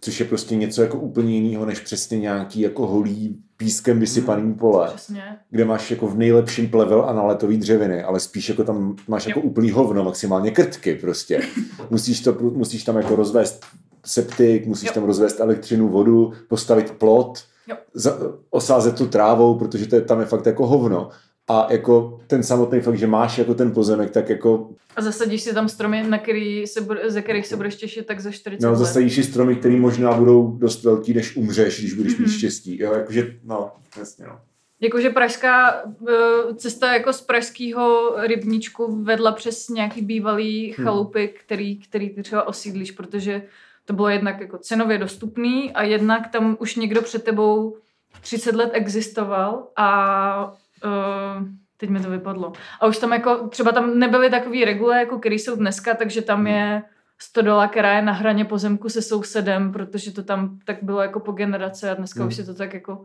což 0.00 0.20
je 0.20 0.26
prostě 0.26 0.56
něco 0.56 0.82
jako 0.82 0.98
úplně 0.98 1.34
jiného, 1.34 1.66
než 1.66 1.80
přesně 1.80 2.18
nějaký 2.18 2.60
jako 2.60 2.86
holý 2.86 3.38
pískem 3.56 4.00
vysypaný 4.00 4.54
pole 4.54 4.86
Přesně. 4.94 5.22
kde 5.50 5.64
máš 5.64 5.90
jako 5.90 6.06
v 6.06 6.16
nejlepším 6.18 6.70
plevel 6.70 7.04
a 7.04 7.12
naletový 7.12 7.56
dřeviny, 7.56 8.02
ale 8.02 8.20
spíš 8.20 8.48
jako 8.48 8.64
tam 8.64 8.96
máš 9.08 9.26
jako 9.26 9.40
úplný 9.40 9.70
hovno, 9.70 10.04
maximálně 10.04 10.50
krtky 10.50 10.94
prostě. 10.94 11.40
Musíš, 11.90 12.20
to, 12.20 12.32
musíš 12.40 12.84
tam 12.84 12.96
jako 12.96 13.16
rozvést 13.16 13.64
septik, 14.06 14.66
musíš 14.66 14.86
Jo. 14.88 14.92
tam 14.94 15.04
rozvést 15.04 15.40
elektřinu, 15.40 15.88
vodu, 15.88 16.32
postavit 16.48 16.90
plot, 16.90 17.38
Jo. 17.68 17.76
za, 17.94 18.18
osázet 18.50 18.96
tu 18.98 19.06
trávou, 19.06 19.54
protože 19.58 19.86
to 19.86 19.94
je, 19.96 20.00
tam 20.02 20.20
je 20.20 20.26
fakt 20.26 20.46
jako 20.46 20.66
hovno. 20.66 21.08
A 21.48 21.66
jako 21.70 22.20
ten 22.26 22.42
samotný 22.42 22.80
fakt, 22.80 22.98
že 22.98 23.06
máš 23.06 23.38
jako 23.38 23.54
ten 23.54 23.72
pozemek, 23.72 24.10
tak 24.10 24.28
jako 24.28 24.70
A 24.96 25.02
zasadíš 25.02 25.42
si 25.42 25.54
tam 25.54 25.68
stromy, 25.68 26.02
na 26.08 26.18
který 26.18 26.66
se, 26.66 26.80
bude- 26.80 27.10
ze 27.10 27.22
kterých 27.22 27.46
se 27.46 27.56
budeš 27.56 27.76
těšit 27.76 28.06
tak 28.06 28.20
za 28.20 28.30
40 28.30 28.66
no, 28.66 28.70
let. 28.72 28.78
zasadíš 28.78 29.14
si 29.14 29.24
stromy, 29.24 29.56
které 29.56 29.76
možná 29.76 30.12
budou 30.12 30.46
dost 30.56 30.84
velký, 30.84 31.14
než 31.14 31.36
umřeš, 31.36 31.78
když 31.80 31.92
budeš 31.94 32.18
mít 32.18 32.24
Mhm. 32.28 32.32
štěstí. 32.38 32.82
Jo, 32.82 32.92
jakože, 32.92 33.34
no, 33.44 33.70
jasně, 33.98 34.26
no. 34.26 34.40
Jakože 34.80 35.10
pražská 35.10 35.82
eh, 36.08 36.54
cesta 36.56 36.92
jako 36.92 37.12
z 37.12 37.20
pražského 37.20 38.14
rybníčku 38.26 39.02
vedla 39.02 39.32
přes 39.32 39.68
nějaký 39.68 40.02
bývalý 40.02 40.74
Hmm. 40.76 40.84
chalupy, 40.86 41.28
který, 41.28 41.78
který 41.80 42.10
ty 42.10 42.22
třeba 42.22 42.48
osídlíš, 42.48 42.90
protože 42.90 43.42
to 43.84 43.92
bylo 43.92 44.08
jednak 44.08 44.40
jako 44.40 44.58
cenově 44.58 44.98
dostupný 44.98 45.72
a 45.72 45.82
jednak 45.82 46.28
tam 46.32 46.56
už 46.60 46.76
někdo 46.76 47.02
před 47.02 47.24
tebou 47.24 47.76
30 48.20 48.54
let 48.54 48.70
existoval 48.72 49.66
a 49.76 50.54
uh, 50.84 51.48
teď 51.76 51.90
mi 51.90 52.00
to 52.00 52.10
vypadlo. 52.10 52.52
A 52.80 52.86
už 52.86 52.98
tam 52.98 53.12
jako, 53.12 53.48
třeba 53.48 53.72
tam 53.72 53.98
nebyly 53.98 54.30
takový 54.30 54.64
regule, 54.64 54.98
jako 54.98 55.18
který 55.18 55.38
jsou 55.38 55.56
dneska, 55.56 55.94
takže 55.94 56.22
tam 56.22 56.46
je 56.46 56.82
100 57.18 57.42
dola, 57.42 57.68
která 57.68 57.92
je 57.92 58.02
na 58.02 58.12
hraně 58.12 58.44
pozemku 58.44 58.88
se 58.88 59.02
sousedem, 59.02 59.72
protože 59.72 60.12
to 60.12 60.22
tam 60.22 60.58
tak 60.64 60.76
bylo 60.82 61.00
jako 61.00 61.20
po 61.20 61.32
generace 61.32 61.90
a 61.90 61.94
dneska 61.94 62.20
Hmm. 62.20 62.28
už 62.28 62.38
je 62.38 62.44
to 62.44 62.54
tak 62.54 62.74
jako, 62.74 63.04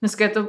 dneska 0.00 0.24
je 0.24 0.30
to 0.30 0.48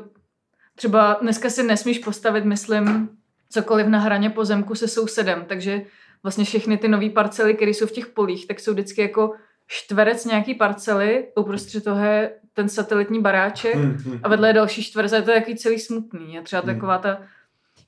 Třeba 0.75 1.17
dneska 1.21 1.49
si 1.49 1.63
nesmíš 1.63 1.99
postavit, 1.99 2.45
myslím, 2.45 3.09
cokoliv 3.49 3.87
na 3.87 3.99
hraně 3.99 4.29
pozemku 4.29 4.75
se 4.75 4.87
sousedem, 4.87 5.45
takže 5.47 5.81
vlastně 6.23 6.45
všechny 6.45 6.77
ty 6.77 6.87
nové 6.87 7.09
parcely, 7.09 7.53
které 7.53 7.71
jsou 7.71 7.87
v 7.87 7.91
těch 7.91 8.07
polích, 8.07 8.47
tak 8.47 8.59
jsou 8.59 8.73
vždycky 8.73 9.01
jako 9.01 9.33
čtverec 9.67 10.25
nějaký 10.25 10.53
parcely, 10.53 11.27
uprostřed 11.35 11.83
toho 11.83 12.03
je 12.05 12.31
ten 12.55 12.69
satelitní 12.69 13.21
baráček 13.21 13.75
Hmm, 13.75 13.97
hmm. 14.05 14.19
a 14.23 14.29
vedle 14.29 14.49
je 14.49 14.53
další 14.53 14.91
je 15.01 15.21
to 15.21 15.31
takový 15.31 15.55
celý 15.55 15.79
smutný. 15.79 16.33
Je 16.33 16.41
třeba 16.41 16.61
Hmm. 16.61 16.73
taková 16.75 16.97
ta, 16.97 17.17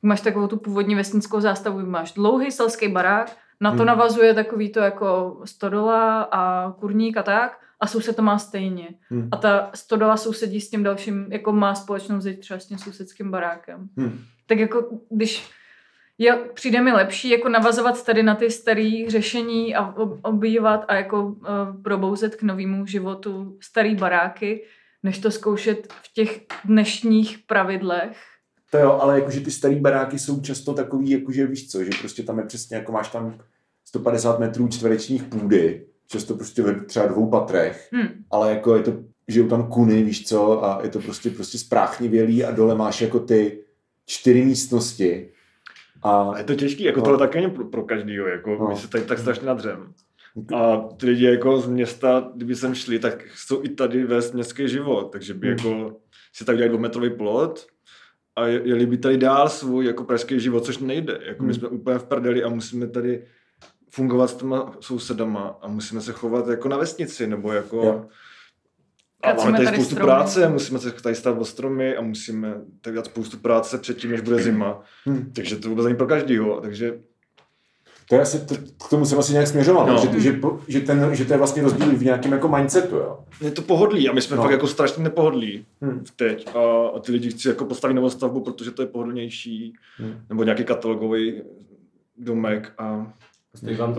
máš 0.02 0.22
takovou 0.22 0.48
tu 0.48 0.58
původní 0.58 0.96
vesnickou 0.96 1.40
zástavu, 1.40 1.86
máš 1.86 2.12
dlouhý 2.14 2.52
selský 2.52 2.88
barák, 2.88 3.38
na 3.62 3.72
to 3.72 3.78
Hmm. 3.78 3.86
navazuje 3.86 4.34
takový 4.34 4.72
to 4.72 4.80
jako 4.80 5.38
stodola 5.46 6.22
a 6.22 6.72
kurník 6.72 7.18
a 7.18 7.24
tak 7.24 7.60
a 7.80 7.88
soused 7.88 8.16
to 8.16 8.22
má 8.22 8.38
stejně. 8.38 8.88
Hmm. 9.10 9.30
A 9.32 9.38
ta 9.38 9.70
stodola 9.76 10.18
sousedí 10.18 10.62
s 10.62 10.70
tím 10.70 10.84
dalším, 10.84 11.28
jako 11.30 11.52
má 11.52 11.76
společnou 11.76 12.22
zeď 12.22 12.40
třeba 12.40 12.60
s 12.60 12.66
tím 12.66 12.78
sousedským 12.78 13.32
barákem. 13.32 13.90
Hmm. 13.98 14.20
Tak 14.46 14.58
jako 14.60 14.90
když 15.10 15.52
je, 16.18 16.38
přijde 16.54 16.82
mi 16.82 16.92
lepší 16.92 17.30
jako 17.30 17.50
navazovat 17.50 18.06
tady 18.06 18.24
na 18.24 18.36
ty 18.36 18.52
staré 18.52 19.04
řešení 19.08 19.76
a 19.76 19.94
ob- 19.96 20.20
obývat 20.22 20.86
a 20.88 20.96
jako 20.96 21.24
uh, 21.24 21.36
probouzet 21.84 22.36
k 22.36 22.44
novému 22.44 22.86
životu 22.86 23.58
starý 23.62 23.96
baráky, 23.96 24.64
než 25.04 25.20
to 25.20 25.32
zkoušet 25.32 25.94
v 26.04 26.14
těch 26.14 26.42
dnešních 26.66 27.38
pravidlech. 27.48 28.18
To 28.72 28.78
jo, 28.78 28.92
ale 29.02 29.20
jakože 29.20 29.42
ty 29.42 29.52
starý 29.52 29.76
baráky 29.76 30.20
jsou 30.20 30.42
často 30.42 30.74
takový, 30.74 31.10
jakože 31.10 31.48
víš 31.48 31.72
co, 31.72 31.84
že 31.84 31.90
prostě 32.00 32.24
tam 32.24 32.40
je 32.40 32.46
přesně 32.46 32.78
jako 32.78 32.92
máš 32.92 33.10
tam 33.10 33.38
150 33.86 34.40
metrů 34.40 34.68
čtverečních 34.68 35.24
půdy, 35.24 35.86
často 36.08 36.34
prostě 36.36 36.62
ve 36.62 36.82
třeba 36.86 37.06
dvou 37.06 37.30
patrech, 37.30 37.90
Hm. 37.96 38.24
ale 38.32 38.50
jako 38.54 38.76
je 38.76 38.84
to, 38.84 38.94
žijou 39.28 39.48
tam 39.48 39.68
kuny, 39.72 40.04
víš 40.04 40.28
co, 40.28 40.66
a 40.66 40.80
je 40.84 40.90
to 40.90 41.00
prostě 41.00 41.30
prostě 41.30 41.58
spráchnivělý 41.58 42.44
a 42.46 42.52
dole 42.52 42.76
máš 42.76 43.02
jako 43.02 43.20
ty 43.20 43.64
čtyři 44.06 44.46
místnosti. 44.46 45.30
A 46.04 46.10
A 46.22 46.38
je 46.38 46.44
to 46.44 46.56
těžký, 46.56 46.84
jako 46.84 47.00
No. 47.00 47.04
tohle 47.06 47.20
taky 47.20 47.42
není 47.42 47.52
pro, 47.52 47.66
pro 47.66 47.84
každýho, 47.84 48.28
jako 48.28 48.58
No. 48.60 48.68
my 48.70 48.76
se 48.76 48.88
tady 48.90 49.04
tak 49.04 49.20
strašně 49.20 49.48
nadřem. 49.48 49.94
A 50.56 50.78
ty 50.78 51.06
lidi 51.06 51.26
jako 51.26 51.60
z 51.60 51.68
města, 51.68 52.32
kdyby 52.36 52.56
sem 52.56 52.76
šli, 52.76 53.00
tak 53.00 53.24
chcou 53.24 53.64
i 53.64 53.70
tady 53.70 54.04
vést 54.04 54.34
městský 54.34 54.68
život, 54.70 55.12
takže 55.12 55.34
by 55.34 55.48
Hmm. 55.48 55.58
jako 55.58 55.96
si 56.34 56.46
tak 56.46 56.54
udělali 56.54 56.70
dvoumetrový 56.70 57.10
plot 57.10 57.68
a 58.36 58.48
je- 58.48 58.62
jeli 58.64 58.86
by 58.86 58.98
tady 58.98 59.18
dál 59.18 59.50
svůj 59.50 59.86
jako 59.86 60.04
pražský 60.04 60.40
život, 60.40 60.66
což 60.66 60.78
nejde. 60.78 61.20
Jako 61.26 61.44
my 61.44 61.54
Hmm. 61.54 61.60
jsme 61.60 61.68
úplně 61.68 61.98
v 62.00 62.04
prdeli 62.04 62.44
a 62.44 62.50
musíme 62.50 62.88
tady 62.88 63.26
fungovat 63.90 64.28
s 64.28 64.36
těma 64.36 64.76
sousedama 64.80 65.58
a 65.62 65.68
musíme 65.68 66.02
se 66.02 66.12
chovat 66.14 66.48
jako 66.48 66.70
na 66.70 66.78
vesnici, 66.78 67.28
nebo 67.28 67.52
jako... 67.52 67.78
Jo. 67.78 68.06
A 69.24 69.32
Kacíme 69.32 69.46
máme 69.46 69.58
tady 69.58 69.66
tady 69.66 69.78
spoustu 69.78 69.96
stromy. 69.96 70.06
práce, 70.08 70.50
musíme 70.50 70.80
se 70.80 70.92
tady 70.92 71.16
o 71.40 71.46
stromy 71.46 71.96
a 71.96 72.02
musíme 72.02 72.54
tady 72.82 72.94
dělat 72.94 73.06
spoustu 73.06 73.38
práce 73.38 73.78
předtím, 73.78 74.12
než 74.12 74.22
bude 74.22 74.38
zima. 74.44 74.82
Hmm. 75.06 75.32
Takže 75.36 75.56
to 75.56 75.70
vůbec 75.70 75.86
není 75.86 75.98
pro 75.98 76.08
každýho. 76.08 76.62
Takže 76.62 77.00
To 78.10 78.16
je 78.16 78.22
asi, 78.22 78.46
to, 78.46 78.56
k 78.86 78.90
tomu 78.90 79.06
jsem 79.06 79.20
asi 79.20 79.32
nějak 79.32 79.48
směřoval, 79.48 79.88
no. 79.88 79.98
Že, 79.98 80.20
že, 80.20 80.32
po- 80.34 80.60
že, 80.68 80.80
ten, 80.80 81.16
že 81.16 81.26
to 81.26 81.34
je 81.34 81.38
vlastně 81.38 81.64
rozdíl 81.64 81.88
v 81.98 82.04
nějakém 82.04 82.32
jako 82.32 82.48
mindsetu, 82.48 82.96
jo. 82.96 83.20
je 83.42 83.52
to 83.52 83.62
pohodlí 83.62 84.10
a 84.10 84.14
my 84.14 84.22
jsme 84.22 84.36
No. 84.38 84.42
fakt 84.44 84.52
jako 84.52 84.68
strašně 84.68 85.04
nepohodlí 85.04 85.66
Hmm. 85.82 86.04
teď. 86.16 86.48
A, 86.56 86.88
a 86.96 87.00
ty 87.00 87.12
lidi 87.12 87.30
chci 87.32 87.48
jako 87.48 87.66
postavit 87.66 87.94
novou 87.94 88.10
stavbu, 88.10 88.40
protože 88.40 88.72
to 88.72 88.82
je 88.82 88.88
pohodlnější. 88.88 89.74
Hmm. 89.98 90.14
Nebo 90.30 90.44
nějaký 90.44 90.64
katalogový 90.64 91.42
domek 92.18 92.74
a 92.78 93.14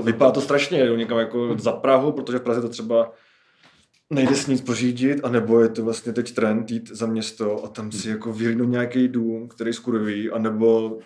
vypadá 0.02 0.30
to 0.30 0.40
strašně, 0.40 0.86
jo, 0.86 0.96
někam 0.96 1.18
jako 1.18 1.54
za 1.58 1.72
Prahu, 1.72 2.12
protože 2.12 2.38
v 2.38 2.42
Praze 2.42 2.60
to 2.62 2.68
třeba 2.68 3.12
nejde 4.10 4.34
s 4.34 4.46
nic 4.46 4.60
pořídit, 4.60 5.20
anebo 5.22 5.60
je 5.60 5.68
to 5.68 5.84
vlastně 5.84 6.12
teď 6.12 6.34
trend 6.34 6.70
jít 6.70 6.90
za 6.92 7.06
město 7.06 7.64
a 7.64 7.68
tam 7.68 7.92
si 7.92 8.08
jako 8.10 8.32
vyhlídnout 8.32 8.68
nějaký 8.70 9.08
dům, 9.08 9.48
který 9.48 9.72
skurví, 9.72 10.30
anebo 10.30 10.98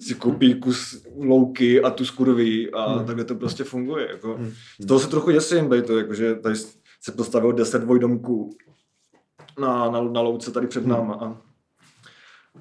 si 0.00 0.14
koupí 0.14 0.54
kus 0.54 1.06
louky 1.16 1.82
a 1.82 1.90
tu 1.90 2.04
skurví 2.04 2.72
a 2.72 2.84
Hmm. 2.86 2.96
hmm. 2.98 3.06
takhle 3.06 3.24
to 3.24 3.34
prostě 3.34 3.64
funguje. 3.64 4.08
Jako. 4.10 4.34
Hmm. 4.36 4.50
Z 4.78 4.86
toho 4.86 5.00
se 5.00 5.08
trochu 5.08 5.30
děsím, 5.30 5.68
tady 5.68 5.82
to, 5.82 5.98
jakože 5.98 6.34
tady 6.34 6.56
se 7.02 7.12
postavilo 7.16 7.52
10 7.52 7.78
dvojdomků 7.78 8.50
na, 9.60 9.90
na, 9.90 10.02
na 10.02 10.20
louce 10.20 10.50
tady 10.50 10.66
před 10.66 10.80
Hmm. 10.84 10.90
náma 10.92 11.14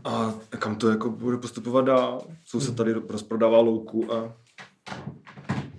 a, 0.04 0.34
a 0.52 0.58
kam 0.58 0.76
to 0.76 0.90
jako 0.90 1.10
bude 1.10 1.38
postupovat 1.38 1.86
dál. 1.86 2.22
Jsou 2.46 2.60
se 2.62 2.72
tady 2.76 2.94
rozprodává 2.94 3.60
louku 3.60 4.14
a 4.14 4.36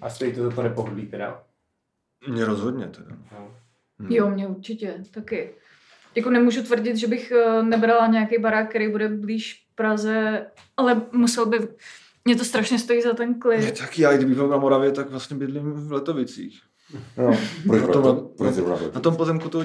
A 0.00 0.10
stojí 0.10 0.32
to 0.32 0.42
za 0.42 0.50
to 0.50 0.62
nepohodlí 0.62 1.06
teda. 1.06 1.42
mě 2.28 2.44
rozhodně 2.44 2.86
teda. 2.86 3.16
No. 3.32 3.54
Hmm. 4.00 4.12
Jo, 4.12 4.30
mě 4.30 4.46
určitě, 4.48 4.94
taky. 5.10 5.50
Jako 6.14 6.30
nemůžu 6.30 6.62
tvrdit, 6.62 6.96
že 6.96 7.06
bych 7.06 7.32
eh, 7.32 7.62
nebrala 7.62 8.06
nějaký 8.06 8.38
barák, 8.38 8.70
který 8.70 8.88
bude 8.88 9.08
blíž 9.08 9.66
Praze, 9.74 10.46
ale 10.76 11.02
musel 11.12 11.46
by, 11.46 11.58
mě 12.24 12.36
to 12.36 12.44
strašně 12.44 12.78
stojí 12.78 13.02
za 13.02 13.12
ten 13.12 13.28
Mě 13.28 13.38
klid. 13.38 13.78
taky, 13.78 14.02
já 14.02 14.16
kdybych 14.16 14.34
byl 14.36 14.48
na 14.48 14.56
Moravě, 14.56 14.92
tak 14.92 15.10
vlastně 15.10 15.36
bydlím 15.36 15.72
v 15.72 15.92
Letovicích. 15.92 16.60
No. 17.18 17.36
Proč, 17.66 17.80
Na 17.82 17.88
tom- 17.88 18.28
proč 18.38 18.54
to? 18.54 18.90
Na 18.94 19.00
tom 19.00 19.16
pozemku 19.16 19.48
toho. 19.48 19.64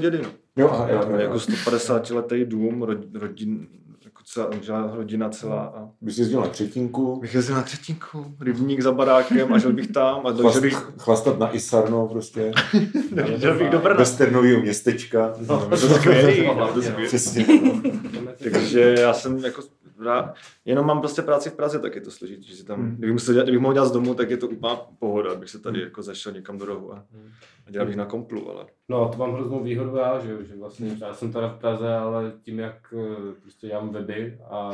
Jo, 0.57 0.69
aha, 0.71 0.87
jo, 0.89 0.99
To 0.99 1.09
jo, 1.09 1.15
je 1.15 1.23
jo. 1.23 1.27
jako 1.27 1.39
150 1.39 2.09
letý 2.09 2.45
dům, 2.45 2.83
ro- 2.83 3.19
rodin, 3.19 3.67
celá, 4.25 4.49
celá 4.61 4.91
rodina 4.95 5.29
celá. 5.29 5.63
A 5.65 5.89
Bych 6.01 6.17
jezdil 6.17 6.41
na 6.41 6.47
třetinku, 6.47 7.19
bych 7.19 7.33
jezdil 7.35 7.55
na 7.55 7.61
třetinku, 7.61 8.25
rybník 8.41 8.81
za 8.81 8.91
barákem 8.91 9.53
a 9.53 9.57
žil 9.57 9.73
bych 9.73 9.87
tam 9.91 10.27
a 10.27 10.33
chlast, 10.33 10.61
bych, 10.61 10.73
chlastat 10.97 11.39
na 11.39 11.55
Isarno 11.55 12.07
prostě, 12.07 12.51
žil 13.37 13.57
bych 13.57 13.69
do 13.69 13.79
Brna. 13.79 13.95
westernového 13.97 14.61
městečka. 14.61 15.33
No, 15.47 15.65
to 15.65 15.75
je 15.75 15.77
skvělý, 15.93 16.45
No, 16.47 16.53
no, 16.53 16.67
to 16.67 16.81
je 16.81 16.89
hlavně, 16.91 17.07
skvělý. 17.07 17.07
Přesně. 17.07 17.45
Takže 18.51 18.95
já 18.99 19.13
jsem 19.13 19.37
jako 19.37 19.61
rád, 20.03 20.35
jenom 20.65 20.85
mám 20.85 20.99
prostě 20.99 21.21
práci 21.21 21.49
v 21.49 21.53
Praze, 21.55 21.79
tak 21.79 21.95
je 21.95 22.01
to 22.01 22.11
složitý, 22.11 22.47
že 22.47 22.55
si 22.55 22.63
tam, 22.65 22.79
Hmm. 22.79 22.95
kdybych, 22.95 23.13
musel 23.13 23.33
dělat, 23.33 23.43
kdybych 23.43 23.61
mohl 23.61 23.73
dělat 23.73 23.85
z 23.85 23.91
domu, 23.91 24.13
tak 24.13 24.29
je 24.29 24.37
to 24.37 24.47
úplná 24.47 24.75
pohoda, 24.99 25.31
abych 25.31 25.49
se 25.49 25.59
tady 25.59 25.81
jako 25.81 26.01
zašel 26.03 26.31
někam 26.31 26.57
do 26.57 26.65
rohu 26.65 26.93
a, 26.93 27.05
a 27.67 27.71
dělal 27.71 27.87
bych 27.87 27.95
na 27.95 28.05
komplu, 28.05 28.49
ale 28.51 28.65
No, 28.89 29.09
to 29.09 29.17
mám 29.17 29.33
hroznou 29.33 29.63
výhodu 29.63 29.95
já, 29.95 30.19
že, 30.19 30.45
že 30.45 30.55
vlastně 30.55 30.97
já 31.01 31.13
jsem 31.13 31.33
teda 31.33 31.47
v 31.49 31.59
Praze, 31.59 31.93
ale 31.95 32.33
tím, 32.41 32.59
jak 32.59 32.93
eh, 32.93 33.33
prostě 33.41 33.67
dělám 33.67 33.89
weby 33.89 34.37
a 34.49 34.71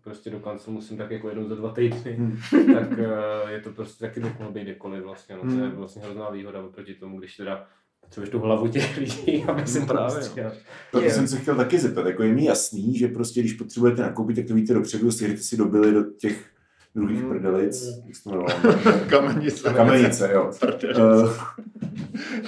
prostě 0.00 0.30
do 0.30 0.40
kanclu 0.40 0.72
musím 0.72 0.96
tak 0.98 1.10
jako 1.10 1.28
jednou 1.28 1.48
za 1.48 1.54
dva 1.54 1.70
týdny, 1.72 2.12
Hmm. 2.12 2.38
tak 2.74 2.98
eh, 2.98 3.52
je 3.52 3.60
to 3.60 3.70
prostě 3.72 4.06
taky 4.06 4.20
mohl 4.20 4.50
být 4.52 4.62
kdekoliv 4.62 5.02
vlastně, 5.04 5.36
no, 5.36 5.42
to 5.42 5.48
je 5.48 5.54
Hmm. 5.68 5.70
vlastně 5.76 6.02
hrozná 6.02 6.30
výhoda 6.30 6.62
oproti 6.64 6.94
tomu, 6.94 7.18
když 7.18 7.36
teda 7.36 7.66
potřebuješ 8.08 8.30
tu 8.30 8.38
hlavu 8.38 8.68
těch 8.68 8.96
lidí, 8.98 9.44
aby 9.48 9.66
si 9.66 9.80
No 9.80 9.86
to 9.86 9.92
právě, 9.92 10.14
prostě, 10.14 10.50
To 10.92 11.00
Je. 11.00 11.10
jsem 11.10 11.28
se 11.28 11.36
chtěl 11.38 11.54
taky 11.56 11.78
zeptat. 11.78 12.06
Jako 12.06 12.22
je 12.22 12.32
mi 12.32 12.44
jasný, 12.44 12.98
že 12.98 13.08
prostě 13.08 13.40
když 13.40 13.52
potřebujete 13.52 14.02
nakoupit, 14.02 14.34
tak 14.36 14.46
to 14.46 14.54
víte 14.54 14.74
dopředu, 14.74 15.10
sjedete 15.12 15.40
si 15.42 15.56
dobily 15.56 15.92
do 15.92 16.04
těch 16.04 16.44
druhých 16.94 17.20
Hmm. 17.20 17.30
prdelic. 17.30 17.84
Jak 18.06 18.16
se 18.16 18.22
to 18.24 18.30
jmenovalo? 18.30 18.54
kamenice. 19.08 19.72
Kamenice, 19.74 20.30
jo. 20.32 20.50
Uh, 20.98 21.30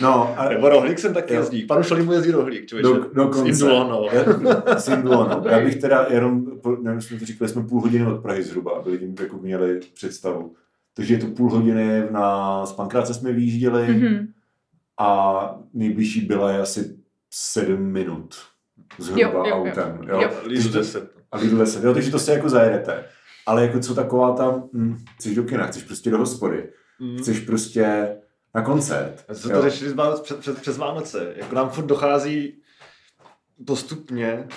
no, 0.02 0.34
a 0.38 0.48
Nebo 0.48 0.68
rohlík 0.68 0.98
jsem 0.98 1.14
taky 1.14 1.34
Jo. 1.34 1.40
jezdí. 1.40 1.62
Panu 1.62 1.82
Šalimu 1.82 2.12
jezdí 2.12 2.30
rohlík, 2.30 2.66
člověče. 2.66 2.88
do, 2.88 3.06
dokonce. 3.14 3.54
S 3.54 3.60
Indulonou. 3.60 4.08
Já- 4.12 4.78
S 4.78 4.88
Indulonou. 4.88 5.48
Já 5.48 5.60
bych 5.60 5.76
teda 5.76 6.06
jenom, 6.10 6.46
nevím, 6.82 7.00
jsme 7.00 7.18
to 7.18 7.24
říkali, 7.26 7.48
jsme 7.48 7.62
půl 7.62 7.80
hodiny 7.80 8.06
od 8.06 8.22
Prahy 8.22 8.42
zhruba, 8.42 8.72
aby 8.72 8.90
lidi 8.90 9.14
jako 9.22 9.36
měli 9.38 9.80
představu. 9.94 10.52
Takže 10.94 11.14
je 11.14 11.18
to 11.18 11.26
půl 11.26 11.50
hodiny 11.50 12.02
na, 12.10 12.66
z 12.66 12.72
Pankráce 12.72 13.14
jsme 13.14 13.32
vyjížděli 13.32 13.86
Mhm. 13.88 14.26
A 15.00 15.58
nejbližší 15.72 16.20
byla 16.20 16.52
je 16.52 16.60
asi 16.60 16.96
sedm 17.30 17.80
minut 17.82 18.34
zhruba 18.98 19.20
Jo, 19.22 19.32
jo, 19.34 19.44
jo. 19.46 19.54
autem. 19.54 20.00
Jo. 20.08 20.20
Jo. 20.20 20.30
Lízu 20.46 20.68
10. 20.72 21.10
A 21.32 21.36
Lidl 21.38 21.58
10, 21.58 21.84
jo, 21.84 21.94
takže 21.94 22.10
to 22.10 22.18
se 22.18 22.32
jako 22.32 22.48
zajedete. 22.48 23.04
Ale 23.46 23.62
jako 23.66 23.80
co 23.80 23.94
taková 23.94 24.36
tam, 24.36 24.68
hm, 24.74 24.96
chceš 25.18 25.34
do 25.34 25.42
kina, 25.42 25.66
chceš 25.66 25.82
prostě 25.82 26.10
do 26.10 26.18
hospody, 26.18 26.72
Mm. 27.00 27.18
chceš 27.18 27.40
prostě 27.40 28.16
na 28.54 28.62
koncert. 28.62 29.24
Já 29.28 29.34
jsme 29.34 29.52
jo. 29.52 29.56
to 29.62 29.70
řešili 29.70 29.90
z 29.90 29.94
Vánoc, 29.94 30.20
před, 30.20 30.38
před, 30.38 30.60
přes 30.60 30.78
Vánoce. 30.78 31.32
Jako 31.36 31.54
nám 31.54 31.68
furt 31.70 31.86
dochází 31.86 32.62
postupně, 33.66 34.48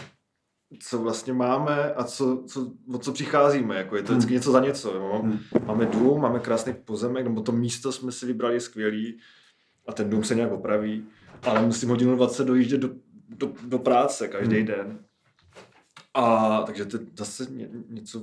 co 0.79 0.99
vlastně 0.99 1.33
máme 1.33 1.93
a 1.93 2.03
co, 2.03 2.43
co, 2.47 2.71
o 2.93 2.97
co 2.97 3.11
přicházíme. 3.11 3.75
Jako 3.77 3.95
je 3.95 4.03
to 4.03 4.11
vždycky 4.13 4.33
něco 4.33 4.51
za 4.51 4.59
něco. 4.59 4.93
Jo. 4.93 5.19
Hmm. 5.23 5.39
Máme 5.65 5.85
dům, 5.85 6.21
máme 6.21 6.39
krásný 6.39 6.73
pozemek, 6.85 7.23
nebo 7.23 7.41
to 7.41 7.51
místo 7.51 7.91
jsme 7.91 8.11
si 8.11 8.25
vybrali 8.25 8.59
skvělý 8.59 9.19
a 9.87 9.93
ten 9.93 10.09
dům 10.09 10.23
se 10.23 10.35
nějak 10.35 10.51
opraví, 10.51 11.07
ale 11.43 11.61
musím 11.65 11.89
hodinu 11.89 12.15
20 12.15 12.43
dojíždět 12.43 12.79
do, 12.81 12.89
do, 13.29 13.53
do 13.63 13.79
práce 13.79 14.27
každý 14.27 14.55
Hmm. 14.57 14.65
den. 14.65 14.99
A 16.13 16.61
takže 16.61 16.85
to 16.85 16.97
je 16.97 17.03
zase 17.17 17.45
ně, 17.45 17.69
něco 17.89 18.21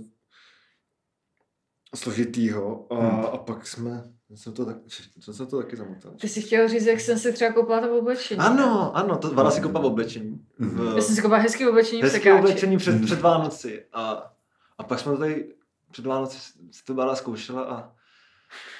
složitýho 1.94 2.86
a, 2.92 2.94
Hmm. 2.94 3.24
a 3.24 3.36
pak 3.36 3.66
jsme, 3.66 4.04
jsem 4.34 4.52
to, 4.52 4.64
tak, 4.66 4.76
jsem 5.20 5.34
se 5.34 5.46
to 5.46 5.62
taky 5.62 5.76
zamotal. 5.76 6.12
Ty 6.20 6.28
jsi 6.28 6.42
chtěl 6.42 6.68
říct, 6.68 6.84
jak 6.86 7.00
jsem 7.00 7.18
si 7.18 7.32
třeba 7.32 7.52
koupila 7.52 7.80
to 7.80 7.98
oblečení. 7.98 8.40
Ano, 8.40 8.96
ano, 8.96 9.18
to 9.18 9.30
Vana 9.34 9.50
si 9.50 9.60
koupila 9.60 9.82
v 9.82 9.86
oblečení. 9.86 10.46
Mhm. 10.58 10.70
V, 10.92 10.96
Já 10.96 11.02
jsem 11.02 11.14
si 11.14 11.22
koupila 11.22 11.38
hezký 11.40 11.68
oblečení 11.68 12.00
v 12.00 12.04
hezké 12.04 12.18
sekáči. 12.18 12.38
oblečení 12.38 12.76
před, 12.76 12.92
Mhm. 12.94 13.04
před 13.06 13.20
Vánoci. 13.20 13.84
A, 13.92 14.32
a 14.78 14.82
pak 14.84 14.98
jsme 15.00 15.12
to 15.12 15.18
tady 15.18 15.54
před 15.90 16.06
Vánoci 16.06 16.38
si 16.70 16.84
to 16.84 16.94
Vana 16.94 17.14
zkoušela 17.14 17.62
a, 17.62 17.92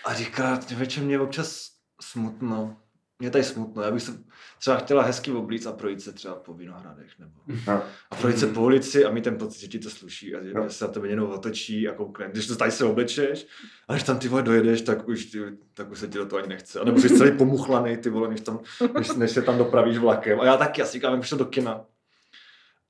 a 0.05 0.15
říkala, 0.15 0.57
člověče, 0.57 1.01
mě 1.01 1.21
občas 1.21 1.70
smutno. 2.01 2.77
Mě 3.19 3.27
je 3.27 3.31
tady 3.31 3.45
smutno. 3.45 3.83
Já 3.83 3.91
bych 3.91 4.03
se 4.03 4.13
třeba 4.59 4.77
chtěla 4.77 5.03
hezky 5.03 5.33
oblíct 5.33 5.67
a 5.67 5.73
projít 5.73 6.03
se 6.03 6.13
třeba 6.13 6.35
po 6.35 6.55
Vinohradech. 6.55 7.19
Nebo, 7.19 7.33
Jo. 7.67 7.83
a 8.11 8.15
projít 8.17 8.39
se 8.39 8.47
po 8.47 8.63
ulici 8.63 9.05
a 9.05 9.11
mít 9.11 9.25
ten 9.25 9.39
pocit, 9.39 9.61
že 9.61 9.67
ti 9.69 9.79
to 9.79 9.91
sluší 9.91 10.35
a 10.35 10.43
že 10.43 10.53
že 10.65 10.71
se 10.71 10.85
na 10.85 10.91
tebe 10.91 11.09
jenom 11.09 11.31
otočí 11.31 11.89
a 11.89 11.93
koukne. 11.95 12.29
Když 12.33 12.47
to 12.47 12.57
tady 12.57 12.71
se 12.71 12.85
oblečeš 12.85 13.47
a 13.89 13.93
když 13.93 14.03
tam 14.03 14.19
ty 14.19 14.29
vole 14.29 14.43
dojedeš, 14.43 14.83
tak 14.83 15.09
už, 15.09 15.25
ty, 15.25 15.39
tak 15.75 15.91
už 15.91 15.99
se 15.99 16.09
ti 16.09 16.19
do 16.19 16.27
toho 16.27 16.39
ani 16.41 16.49
nechce. 16.49 16.81
A 16.81 16.85
nebo 16.85 17.01
jsi 17.01 17.17
celý 17.17 17.33
pomuchlaný, 17.39 17.97
ty 17.97 18.11
vole, 18.11 18.29
než, 18.29 18.41
tam, 18.41 18.61
než, 18.99 19.09
než 19.15 19.31
se 19.31 19.43
tam 19.43 19.59
dopravíš 19.59 19.99
vlakem. 19.99 20.41
A 20.41 20.45
já 20.45 20.57
taky, 20.57 20.81
já 20.81 20.87
si 20.87 20.93
říkám, 20.93 21.15
jak 21.15 21.39
do 21.39 21.45
kina. 21.45 21.85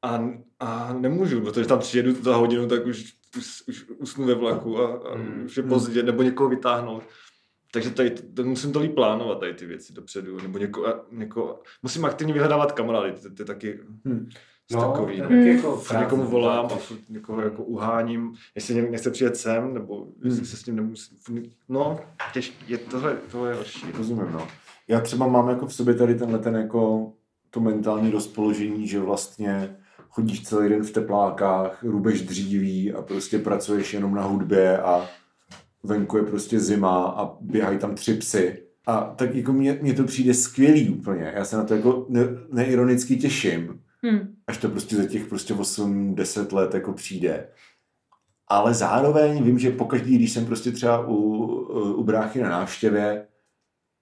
A, 0.03 0.25
a 0.61 0.93
nemůžu, 0.93 1.41
protože 1.41 1.67
tam 1.67 1.79
přijedu 1.79 2.15
za 2.23 2.37
hodinu, 2.37 2.69
tak 2.69 2.87
už, 2.87 3.15
už, 3.39 3.63
už 3.69 3.85
usnu 3.99 4.27
ve 4.27 4.35
vlaku 4.35 4.79
a, 4.81 5.11
a 5.13 5.17
Mm. 5.17 5.43
už 5.47 5.57
je 5.57 5.63
pozdě, 5.63 6.03
nebo 6.03 6.23
někoho 6.23 6.49
vytáhnout. 6.49 7.03
Takže 7.73 7.91
tady, 7.91 8.11
to, 8.11 8.45
musím 8.45 8.73
to 8.73 8.81
líp 8.81 8.95
plánovat, 8.95 9.41
tady 9.41 9.55
ty 9.55 9.67
věci 9.67 9.93
dopředu, 9.93 10.41
nebo 10.43 10.59
něko, 10.59 10.95
něko, 11.13 11.61
musím 11.83 12.05
aktivně 12.05 12.33
vyhledávat 12.33 12.73
kamarády, 12.73 13.13
to, 13.13 13.35
to 13.35 13.43
je 13.43 13.47
taky 13.47 13.81
Hmm. 14.05 14.29
No, 14.73 14.81
takový. 14.81 15.17
je 15.17 15.23
no. 15.23 15.29
Hmm. 15.29 15.47
jako 15.47 15.77
Furt 15.77 15.99
někomu 15.99 16.23
volám 16.25 16.67
a 16.67 16.77
furt 16.77 17.09
někoho 17.09 17.41
jako 17.41 17.65
uháním, 17.65 18.35
jestli 18.55 18.75
někdo 18.75 18.91
nechce 18.91 19.11
přijet 19.11 19.37
sem, 19.37 19.75
nebo 19.75 20.07
jestli 20.25 20.47
se 20.47 20.57
s 20.57 20.67
ním 20.67 20.77
nemusí, 20.77 21.17
furt- 21.17 21.51
no, 21.69 21.99
těžký, 22.33 22.65
je 22.69 22.79
tohle, 22.79 23.17
tohle 23.31 23.51
je 23.51 23.55
horší. 23.55 23.87
Rozumím, 23.95 24.33
no. 24.33 24.49
Já 24.89 25.01
třeba 25.01 25.27
mám 25.27 25.49
jako 25.49 25.67
v 25.67 25.75
sobě 25.75 25.95
tady 25.95 26.15
tenhle 26.15 26.39
ten 26.39 26.57
jako 26.57 27.13
to 27.51 27.61
mentální 27.61 28.11
rozpoložení, 28.11 28.89
že 28.89 29.01
vlastně 29.01 29.77
chodíš 30.11 30.43
celý 30.43 30.69
den 30.69 30.83
v 30.83 30.91
teplákách, 30.91 31.83
rubeš 31.85 32.23
dříví 32.23 32.93
a 32.93 33.03
prostě 33.03 33.39
pracuješ 33.39 33.95
jenom 33.95 34.15
na 34.15 34.23
hudbě 34.23 34.79
a 34.79 35.09
venku 35.83 36.17
je 36.17 36.23
prostě 36.23 36.61
zima 36.61 37.05
a 37.07 37.37
běhají 37.41 37.79
tam 37.79 37.95
tři 37.95 38.15
psy. 38.15 38.63
A 38.87 39.01
tak 39.01 39.35
jako 39.35 39.53
mně, 39.53 39.79
mně 39.83 39.95
to 39.95 40.05
přijde 40.05 40.35
skvělý 40.35 40.89
úplně. 40.91 41.33
Já 41.35 41.45
se 41.45 41.57
na 41.57 41.65
to 41.65 41.75
jako 41.75 42.07
ne, 42.09 42.21
neironicky 42.53 43.17
těším, 43.17 43.81
Hm. 44.07 44.35
až 44.47 44.59
to 44.59 44.69
prostě 44.69 44.97
za 44.97 45.05
těch 45.07 45.27
prostě 45.27 45.55
8-10 45.55 46.53
let 46.53 46.75
jako 46.75 46.93
přijde. 46.93 47.49
Ale 48.49 48.75
zároveň 48.75 49.45
vím, 49.45 49.59
že 49.59 49.71
pokaždý, 49.71 50.17
když 50.17 50.33
jsem 50.33 50.47
prostě 50.47 50.73
třeba 50.73 51.07
u, 51.09 51.17
u 51.95 52.05
bráchy 52.05 52.43
na 52.43 52.49
návštěvě, 52.49 53.27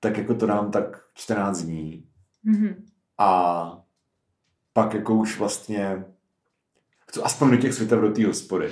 tak 0.01 0.19
jako 0.19 0.35
to 0.35 0.47
dám 0.47 0.71
tak 0.71 1.03
14 1.14 1.62
dní. 1.62 2.05
Mhm. 2.45 2.85
A 3.19 3.83
pak 4.73 4.95
jako 4.95 5.14
už 5.14 5.38
vlastně 5.38 6.05
chci 7.09 7.21
aspoň 7.21 7.51
do 7.51 7.57
těch 7.57 7.75
světa 7.75 7.97
do 7.97 8.12
té 8.12 8.27
hospody. 8.27 8.71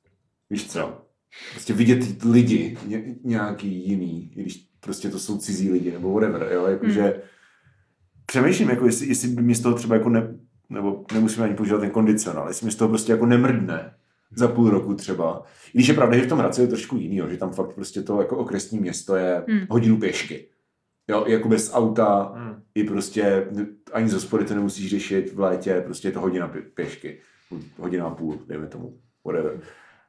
Víš 0.50 0.70
co? 0.70 1.05
Prostě 1.52 1.72
vidět 1.74 2.24
lidi, 2.24 2.78
ně, 2.86 3.14
nějaký 3.24 3.88
jiný, 3.88 4.32
i 4.36 4.42
když 4.42 4.68
prostě 4.80 5.08
to 5.08 5.18
jsou 5.18 5.38
cizí 5.38 5.70
lidi, 5.72 5.92
nebo 5.92 6.12
whatever, 6.14 6.48
jo, 6.52 6.66
jakože 6.66 7.22
přemýšlím, 8.26 8.70
jako 8.70 8.86
jestli, 8.86 9.06
jestli 9.08 9.28
by 9.28 9.42
mě 9.42 9.54
z 9.54 9.60
toho 9.60 9.74
třeba 9.74 9.94
jako 9.96 10.08
ne, 10.08 10.34
nebo 10.70 11.04
nemusíme 11.12 11.46
ani 11.46 11.54
používat 11.54 11.78
ten 11.80 11.90
kondicionál, 11.90 12.48
jestli 12.48 12.64
mi 12.64 12.72
z 12.72 12.76
toho 12.76 12.88
prostě 12.88 13.12
jako 13.12 13.26
nemrdne 13.26 13.94
za 14.36 14.48
půl 14.48 14.70
roku 14.70 14.94
třeba. 14.94 15.44
I 15.74 15.78
když 15.78 15.88
je 15.88 15.94
pravda, 15.94 16.16
že 16.16 16.22
v 16.22 16.28
tom 16.28 16.38
Hradci 16.38 16.60
je 16.60 16.66
trošku 16.68 16.96
jiný, 16.96 17.16
jo, 17.16 17.28
že 17.28 17.36
tam 17.36 17.52
fakt 17.52 17.74
prostě 17.74 18.02
to 18.02 18.20
jako 18.20 18.36
okresní 18.38 18.78
město 18.78 19.16
je 19.16 19.44
Hmm. 19.48 19.60
hodinu 19.70 19.96
pěšky. 19.98 20.48
Jo, 21.08 21.24
jako 21.28 21.48
bez 21.48 21.70
auta, 21.74 22.32
Hmm. 22.36 22.62
i 22.74 22.84
prostě 22.84 23.46
ani 23.92 24.08
z 24.08 24.12
hospody 24.12 24.44
to 24.44 24.54
nemusíš 24.54 24.90
řešit 24.90 25.32
v 25.32 25.40
létě, 25.40 25.80
prostě 25.84 26.08
je 26.08 26.12
to 26.12 26.20
hodina 26.20 26.48
pě- 26.48 26.62
pěšky. 26.74 27.18
Hodina 27.78 28.06
a 28.06 28.10
půl, 28.14 28.38
dejme 28.46 28.66
tomu, 28.66 28.98
whatever. 29.24 29.60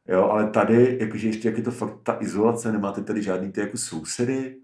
Jo, 0.08 0.24
ale 0.24 0.50
tady, 0.50 0.98
jakože 1.02 1.28
ještě 1.28 1.48
jak 1.48 1.58
je 1.58 1.64
to 1.64 1.72
fakt 1.72 1.94
ta 2.04 2.18
izolace, 2.22 2.72
nemáte 2.72 3.04
tady 3.04 3.24
žádný 3.24 3.52
ty 3.52 3.60
jako 3.62 3.78
sousedy, 3.78 4.56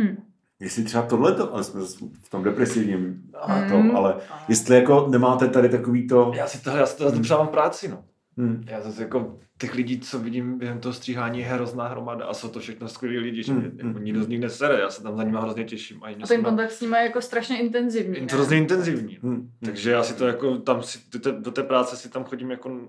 Hm. 0.00 0.22
jestli 0.60 0.84
třeba 0.84 1.02
tohleto, 1.06 1.54
ale 1.54 1.64
jsme 1.64 1.80
v 2.22 2.28
tom 2.30 2.42
depresivním 2.44 3.30
a 3.40 3.54
Hmm. 3.54 3.70
tom, 3.70 3.96
ale 3.96 4.16
jestli 4.48 4.74
jako 4.76 5.06
nemáte 5.10 5.48
tady 5.48 5.68
takový 5.68 6.06
to, 6.08 6.32
Já 6.34 6.46
si 6.46 6.60
to, 6.62 6.70
já 6.70 6.86
si 6.86 6.96
to 6.96 7.10
hmm. 7.10 7.22
přávám 7.22 7.48
práci, 7.48 7.88
no. 7.88 8.04
Hm, 8.38 8.64
Já 8.66 8.80
zase 8.80 9.02
jako 9.02 9.38
těch 9.60 9.74
lidí, 9.74 10.00
co 10.00 10.18
vidím 10.18 10.58
během 10.58 10.78
toho 10.80 10.92
stříhání, 10.92 11.38
je 11.38 11.44
hrozná 11.46 11.88
hromada 11.88 12.24
a 12.24 12.34
jsou 12.34 12.48
to 12.48 12.60
všechno 12.60 12.88
skvělí 12.88 13.18
lidi, 13.18 13.42
že 13.42 13.52
Hmm, 13.52 13.60
mě 13.62 13.70
hmm. 13.82 13.88
jako 13.88 13.98
nikdo 13.98 14.22
z 14.24 14.28
nich 14.28 14.40
nesere, 14.40 14.80
já 14.80 14.90
se 14.90 15.02
tam 15.02 15.16
za 15.16 15.22
nimi 15.22 15.38
hrozně 15.40 15.64
těším. 15.64 16.00
A, 16.04 16.06
A 16.22 16.26
ten 16.28 16.42
kontakt 16.42 16.70
s 16.70 16.80
nimi 16.80 16.96
je 16.96 17.02
jako 17.02 17.20
strašně 17.20 17.60
intenzivní. 17.60 18.16
je 18.16 18.26
hrozně 18.32 18.56
intenzivní. 18.56 19.18
no. 19.22 19.30
hm, 19.30 19.50
Takže 19.64 19.90
já 19.90 20.02
si 20.02 20.14
to 20.14 20.26
jako 20.26 20.58
tam 20.58 20.82
si, 20.82 20.98
do, 21.12 21.18
té, 21.18 21.32
do 21.32 21.50
té 21.50 21.62
práce 21.62 21.96
si 21.96 22.08
tam 22.10 22.24
chodím 22.24 22.50
jako 22.50 22.80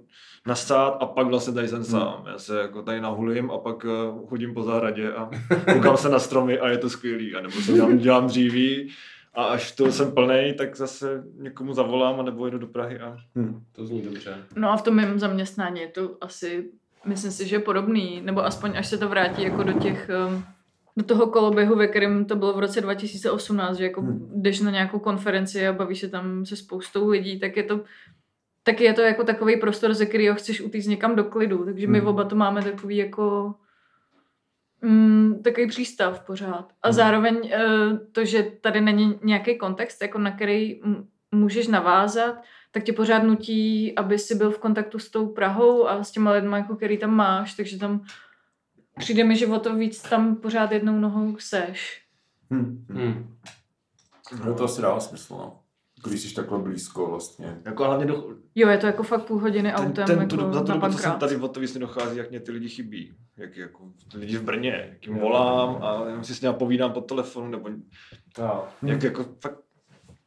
nasát 0.47 0.89
a 1.01 1.05
pak 1.05 1.27
vlastně 1.27 1.53
tady 1.53 1.67
jsem 1.67 1.83
sám. 1.83 2.23
Já 2.31 2.37
se 2.37 2.59
jako 2.61 2.81
tady 2.81 3.01
nahulím 3.01 3.51
a 3.51 3.57
pak 3.57 3.83
uh, 3.83 4.29
chodím 4.29 4.53
po 4.53 4.63
zahradě 4.63 5.13
a 5.13 5.29
koukám 5.73 5.97
se 5.97 6.09
na 6.09 6.19
stromy 6.19 6.59
a 6.59 6.69
je 6.69 6.77
to 6.77 6.89
skvělý. 6.89 7.35
A 7.35 7.41
nebo 7.41 7.61
se 7.61 7.73
dělám, 7.73 7.97
dělám 7.97 8.27
dříví 8.27 8.89
a 9.33 9.43
až 9.43 9.71
to 9.71 9.91
jsem 9.91 10.11
plnej, 10.11 10.53
tak 10.53 10.75
zase 10.75 11.23
někomu 11.35 11.73
zavolám 11.73 12.19
a 12.19 12.23
nebo 12.23 12.45
jedu 12.45 12.57
do 12.57 12.67
Prahy 12.67 12.99
a 12.99 13.17
hm. 13.35 13.63
To 13.71 13.85
zní 13.85 14.01
dobře. 14.01 14.37
No 14.55 14.71
a 14.71 14.77
v 14.77 14.81
tom 14.81 14.95
mém 14.95 15.19
zaměstnání 15.19 15.81
je 15.81 15.87
to 15.87 16.17
asi, 16.21 16.69
myslím 17.05 17.31
si, 17.31 17.47
že 17.47 17.55
je 17.55 17.59
podobný, 17.59 18.21
nebo 18.23 18.45
aspoň 18.45 18.77
až 18.77 18.87
se 18.87 18.97
to 18.97 19.09
vrátí 19.09 19.43
jako 19.43 19.63
do 19.63 19.73
těch, 19.73 20.09
um, 20.27 20.43
do 20.97 21.03
toho 21.05 21.27
koloběhu, 21.27 21.75
ve 21.75 21.87
kterém 21.87 22.25
to 22.25 22.35
bylo 22.35 22.53
v 22.53 22.59
roce 22.59 22.81
2018, 22.81 23.77
že 23.77 23.83
jako 23.83 24.01
Hmm. 24.01 24.31
jdeš 24.35 24.59
na 24.59 24.71
nějakou 24.71 24.99
konferenci 24.99 25.67
a 25.67 25.73
bavíš 25.73 25.99
se 25.99 26.07
tam 26.09 26.45
se 26.45 26.55
spoustou 26.55 27.09
lidí, 27.09 27.39
tak 27.39 27.57
je 27.57 27.63
to 27.63 27.81
tak 28.63 28.81
je 28.81 28.93
to 28.93 29.01
jako 29.01 29.23
takový 29.23 29.57
prostor, 29.59 29.93
ze 29.93 30.05
kterého 30.05 30.35
chceš 30.35 30.61
utíct 30.61 30.87
někam 30.87 31.15
do 31.15 31.23
klidu. 31.23 31.65
Takže 31.65 31.87
my 31.87 31.99
Hmm. 31.99 32.07
oba 32.07 32.23
to 32.23 32.35
máme 32.35 32.61
takový 32.63 32.97
jako 32.97 33.53
mm, 34.81 35.41
takový 35.43 35.67
přístav 35.67 36.19
pořád. 36.19 36.71
A 36.81 36.87
Hmm. 36.87 36.93
zároveň 36.93 37.49
eh, 37.53 37.59
to, 38.11 38.25
že 38.25 38.43
tady 38.43 38.81
není 38.81 39.19
nějaký 39.23 39.57
kontext, 39.57 40.01
jako 40.01 40.17
na 40.19 40.31
který 40.31 40.81
můžeš 41.31 41.67
navázat, 41.67 42.35
tak 42.71 42.83
tě 42.83 42.93
pořád 42.93 43.23
nutí, 43.23 43.95
aby 43.95 44.19
si 44.19 44.35
byl 44.35 44.51
v 44.51 44.59
kontaktu 44.59 44.99
s 44.99 45.09
tou 45.09 45.27
Prahou 45.27 45.87
a 45.87 46.03
s 46.03 46.11
těma 46.11 46.31
lidma, 46.31 46.57
jako 46.57 46.75
který 46.75 46.97
tam 46.97 47.15
máš, 47.15 47.53
takže 47.53 47.77
tam 47.79 48.03
přijde 48.99 49.23
mi, 49.23 49.35
že 49.35 49.47
o 49.47 49.59
to 49.59 49.75
víc 49.75 50.01
tam 50.01 50.35
pořád 50.35 50.71
jednou 50.71 50.99
nohou 50.99 51.37
seš. 51.37 52.01
Hm, 52.53 52.85
hm. 52.89 52.97
Hmm. 52.97 53.37
No 54.45 54.53
to 54.53 54.63
asi 54.63 54.81
dává 54.81 54.99
smysl, 54.99 55.33
no. 55.33 55.58
Když 56.07 56.21
jsi 56.21 56.35
takhle 56.35 56.59
blízko 56.59 57.05
vlastně. 57.05 57.61
jako 57.65 57.83
hlavně 57.83 58.05
do, 58.05 58.35
Jo, 58.55 58.69
je 58.69 58.77
to 58.77 58.85
jako 58.85 59.03
fakt 59.03 59.25
půl 59.25 59.39
hodiny 59.39 59.71
ten, 59.71 59.85
autem 59.85 60.05
ten, 60.07 60.19
jako 60.19 60.29
tu, 60.37 60.53
za 60.53 60.61
tu 60.61 60.67
na 60.71 60.77
dobu, 60.77 60.93
co 60.93 60.99
jsem 60.99 61.11
tady, 61.19 61.35
o 61.35 61.47
to 61.47 61.59
víc 61.59 61.73
mi 61.73 61.79
dochází, 61.79 62.17
jak 62.17 62.29
mě 62.29 62.39
ty 62.39 62.51
lidi 62.51 62.69
chybí. 62.69 63.13
Jak 63.37 63.57
jako 63.57 63.91
lidi 64.15 64.37
v 64.37 64.43
Brně, 64.43 64.89
jak 64.89 65.07
jim 65.07 65.17
volám 65.19 65.83
a 65.83 66.05
jenom 66.07 66.23
si 66.23 66.35
s 66.35 66.41
nimi 66.41 66.53
povídám 66.53 66.91
po 66.93 67.01
telefonu, 67.01 67.49
nebo 67.49 67.69
No. 68.39 68.67
jak 68.83 69.03
jako 69.03 69.25
fakt 69.41 69.59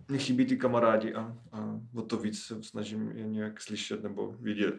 mě 0.09 0.19
chybí 0.19 0.47
ty 0.47 0.57
kamarádi 0.57 1.15
a, 1.15 1.37
a 1.53 1.81
o 1.95 2.03
to 2.03 2.17
víc 2.17 2.43
se 2.43 2.63
snažím 2.63 3.13
je 3.15 3.27
nějak 3.27 3.61
slyšet 3.61 4.03
nebo 4.03 4.35
vidět. 4.41 4.75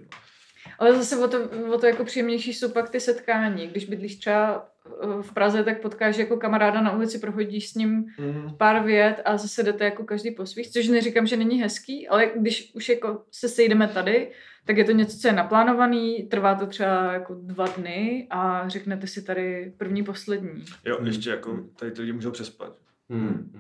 Ale 0.80 0.96
zase 0.96 1.18
o 1.18 1.28
to, 1.28 1.38
o 1.74 1.78
to 1.78 1.86
jako 1.86 2.04
příjemnější 2.06 2.54
jsou 2.54 2.70
pak 2.72 2.90
ty 2.90 3.00
setkání. 3.00 3.68
Když 3.68 3.86
bydlíš 3.86 4.16
třeba 4.16 4.66
eh, 5.04 5.08
v 5.22 5.34
Praze, 5.34 5.64
tak 5.64 5.82
potkáš 5.82 6.18
jako 6.18 6.38
kamaráda 6.38 6.82
na 6.82 6.96
ulici, 6.96 7.20
prohodíš 7.20 7.70
s 7.70 7.76
ním 7.76 8.06
Mm. 8.20 8.56
pár 8.58 8.84
vět 8.84 9.22
a 9.26 9.38
zase 9.38 9.64
jdete 9.64 9.86
jako 9.86 10.04
každý 10.04 10.32
po 10.32 10.46
svých, 10.46 10.70
což 10.72 10.88
neříkám, 10.88 11.28
že 11.28 11.38
není 11.38 11.62
hezký, 11.62 12.08
ale 12.08 12.32
když 12.36 12.72
už 12.76 12.90
jako 12.90 13.22
se 13.32 13.50
sejdeme 13.50 13.88
tady, 13.88 14.32
tak 14.66 14.78
je 14.78 14.84
to 14.84 14.92
něco, 14.92 15.18
co 15.18 15.28
je 15.28 15.34
naplánovaný, 15.34 16.24
trvá 16.24 16.56
to 16.56 16.66
třeba 16.68 17.14
jako 17.14 17.36
dva 17.42 17.66
dny 17.68 18.28
a 18.30 18.70
řeknete 18.70 19.08
si 19.08 19.22
tady 19.24 19.74
první, 19.78 20.04
poslední. 20.04 20.64
Jo, 20.86 20.98
Hmm. 20.98 21.08
ještě 21.08 21.30
jako 21.30 21.60
tady 21.80 21.92
ty 21.92 22.02
lidi 22.02 22.14
můžou 22.14 22.32
přespat. 22.32 22.74
Hmm. 23.10 23.52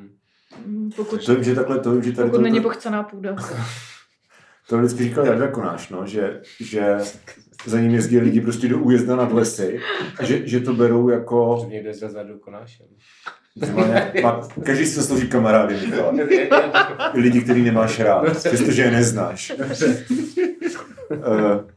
Mm, 0.65 0.89
Pokud, 0.95 1.25
To 1.25 1.43
že 1.43 1.55
takhle, 1.55 1.79
to 1.79 2.01
že 2.01 2.11
tady 2.11 2.29
pokud 2.29 2.37
to, 2.37 2.41
není 2.43 2.57
to, 2.59 2.63
pochcená 2.63 3.03
půda. 3.03 3.35
to 4.69 4.77
vždycky 4.77 5.03
říkal 5.03 5.25
Jarda 5.25 5.47
Konáš, 5.47 5.89
no, 5.89 6.05
že, 6.05 6.41
že 6.59 6.97
za 7.65 7.79
ním 7.79 7.91
jezdí 7.91 8.19
lidi 8.19 8.41
prostě 8.41 8.67
do 8.67 8.79
újezda 8.79 9.15
nad 9.15 9.31
lesy 9.31 9.79
a 10.19 10.23
že, 10.23 10.47
že 10.47 10.59
to 10.59 10.73
berou 10.73 11.09
jako... 11.09 11.57
Že 11.61 11.67
někdo 11.67 11.89
jezdil 11.89 12.09
za 12.09 12.23
Konášem. 12.39 12.85
nějak- 13.87 14.23
má, 14.23 14.47
každý 14.65 14.85
se 14.85 15.03
složí 15.03 15.27
kamarády, 15.27 15.73
Michal. 15.73 16.13
Lidi, 17.13 17.41
který 17.41 17.61
nemáš 17.61 17.99
rád, 17.99 18.37
přestože 18.37 18.81
je 18.81 18.91
neznáš. 18.91 19.53
Uh, 21.09 21.69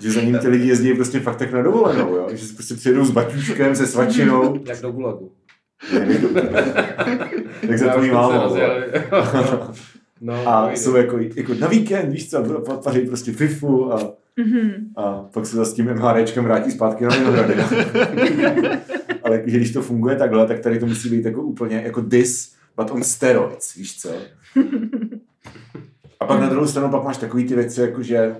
že 0.00 0.10
za 0.10 0.20
ním 0.20 0.38
ty 0.38 0.48
lidi 0.48 0.68
jezdí 0.68 0.94
prostě 0.94 1.20
fakt 1.20 1.36
tak 1.36 1.52
na 1.52 1.62
dovolenou, 1.62 2.16
jo? 2.16 2.28
že 2.30 2.46
si 2.46 2.54
prostě 2.54 2.74
přijedou 2.74 3.04
s 3.04 3.10
baťuškem, 3.10 3.76
se 3.76 3.86
svačinou. 3.86 4.64
Jak 4.66 4.80
do 4.80 4.92
Gulagu. 4.92 5.32
Tak 7.66 7.78
za 7.78 7.92
tvojí 7.92 8.10
Já 8.10 8.46
už 8.46 8.60
No, 10.26 10.46
A 10.48 10.62
pojde. 10.62 10.76
jsou 10.76 10.96
jako, 10.96 11.18
jako 11.36 11.54
na 11.54 11.68
víkend, 11.68 12.10
víš 12.12 12.30
co, 12.30 12.42
paří 12.84 13.00
prostě 13.00 13.32
FIFU 13.32 13.92
a, 13.92 14.12
Mhm. 14.36 14.92
a 14.96 15.12
pak 15.32 15.46
se 15.46 15.56
zase 15.56 15.70
s 15.70 15.74
tím 15.74 15.86
MHDčkem 15.94 16.44
vrátí 16.44 16.70
zpátky 16.70 17.04
na 17.04 17.10
Vinohrady. 17.16 17.54
Ale 19.22 19.36
jakože 19.36 19.56
když 19.56 19.72
to 19.72 19.82
funguje 19.82 20.16
takhle, 20.16 20.46
tak 20.46 20.60
tady 20.60 20.78
to 20.78 20.86
musí 20.86 21.08
být 21.10 21.24
jako 21.24 21.42
úplně 21.42 21.82
jako 21.84 22.02
this, 22.02 22.54
but 22.76 22.90
on 22.90 23.02
steroids, 23.04 23.74
víš 23.74 24.00
co. 24.00 24.08
A 26.20 26.24
pak 26.26 26.40
na 26.40 26.48
druhou 26.48 26.66
stranu 26.66 26.90
pak 26.90 27.04
máš 27.04 27.16
takový 27.16 27.44
ty 27.44 27.54
věci, 27.54 27.80
jako 27.80 28.02
že 28.02 28.36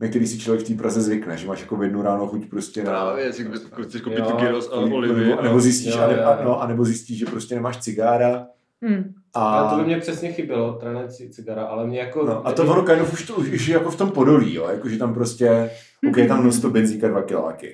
na 0.00 0.08
který 0.08 0.26
si 0.26 0.38
člověk 0.38 0.64
v 0.64 0.68
té 0.68 0.74
Praze 0.74 1.00
zvykne, 1.00 1.36
že 1.36 1.46
máš 1.46 1.60
jako 1.60 1.76
v 1.76 1.82
jednu 1.82 2.02
ráno 2.02 2.26
chuť 2.26 2.46
prostě 2.50 2.82
na... 2.84 2.90
Právě, 2.90 3.32
si 3.32 3.46
chceš 3.82 4.00
koupit 4.00 4.18
Jo, 4.18 4.24
tu 4.30 4.36
gyros 4.36 4.68
a 4.72 4.76
olivy. 4.76 5.24
nebo, 5.26 5.42
nebo, 5.42 5.60
zjistíš, 5.60 5.94
Jo, 5.94 6.00
a, 6.00 6.06
ne, 6.06 6.12
jo, 6.12 6.20
a, 6.24 6.30
jo. 6.30 6.40
no, 6.44 6.62
a 6.62 6.66
nebo 6.66 6.84
zjistíš, 6.84 7.18
že 7.18 7.26
prostě 7.26 7.54
nemáš 7.54 7.78
cigára. 7.78 8.46
Hmm. 8.82 9.14
A, 9.36 9.40
Ale 9.40 9.70
to 9.70 9.76
by 9.76 9.84
mě 9.84 10.00
přesně 10.00 10.32
chybělo, 10.32 10.72
trené 10.72 11.08
cigara, 11.30 11.62
ale 11.62 11.86
mě 11.86 11.98
jako... 11.98 12.26
no, 12.26 12.46
a 12.46 12.52
to 12.52 12.62
ono 12.62 12.82
kind 12.82 13.02
of 13.02 13.12
už, 13.12 13.22
to, 13.22 13.34
už 13.34 13.68
je 13.68 13.74
jako 13.74 13.90
v 13.90 13.96
tom 13.96 14.10
podolí, 14.10 14.54
jo, 14.54 14.68
jako 14.70 14.88
že 14.88 14.98
tam 14.98 15.14
prostě, 15.14 15.70
ok, 16.08 16.16
je 16.16 16.28
tam 16.28 16.44
non 16.44 16.72
benzíka 16.72 17.08
dva 17.08 17.22
kiláky. 17.22 17.72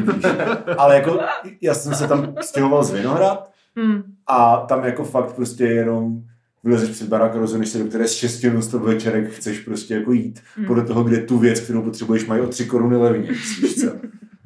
Ale 0.78 0.94
jako, 0.94 1.20
já 1.60 1.74
jsem 1.74 1.94
se 1.94 2.08
tam 2.08 2.34
stěhoval 2.40 2.84
z 2.84 2.92
Vinohrad 2.92 3.50
Hmm. 3.78 4.02
a 4.26 4.56
tam 4.56 4.84
jako 4.84 5.04
fakt 5.04 5.32
prostě 5.32 5.64
jenom 5.64 6.22
vylezeš 6.64 6.90
před 6.90 7.08
barák 7.08 7.36
a 7.36 7.38
rozhodneš 7.38 7.68
se, 7.68 7.78
do 7.78 7.84
které 7.84 8.08
z 8.08 8.12
6 8.12 8.44
non 8.44 8.84
večerek 8.84 9.30
chceš 9.30 9.60
prostě 9.60 9.94
jako 9.94 10.12
jít. 10.12 10.40
Hmm. 10.56 10.66
Podle 10.66 10.84
toho, 10.84 11.04
kde 11.04 11.18
tu 11.18 11.38
věc, 11.38 11.60
kterou 11.60 11.82
potřebuješ, 11.82 12.26
mají 12.26 12.40
o 12.40 12.46
3 12.46 12.66
koruny 12.66 12.96
levně, 12.96 13.28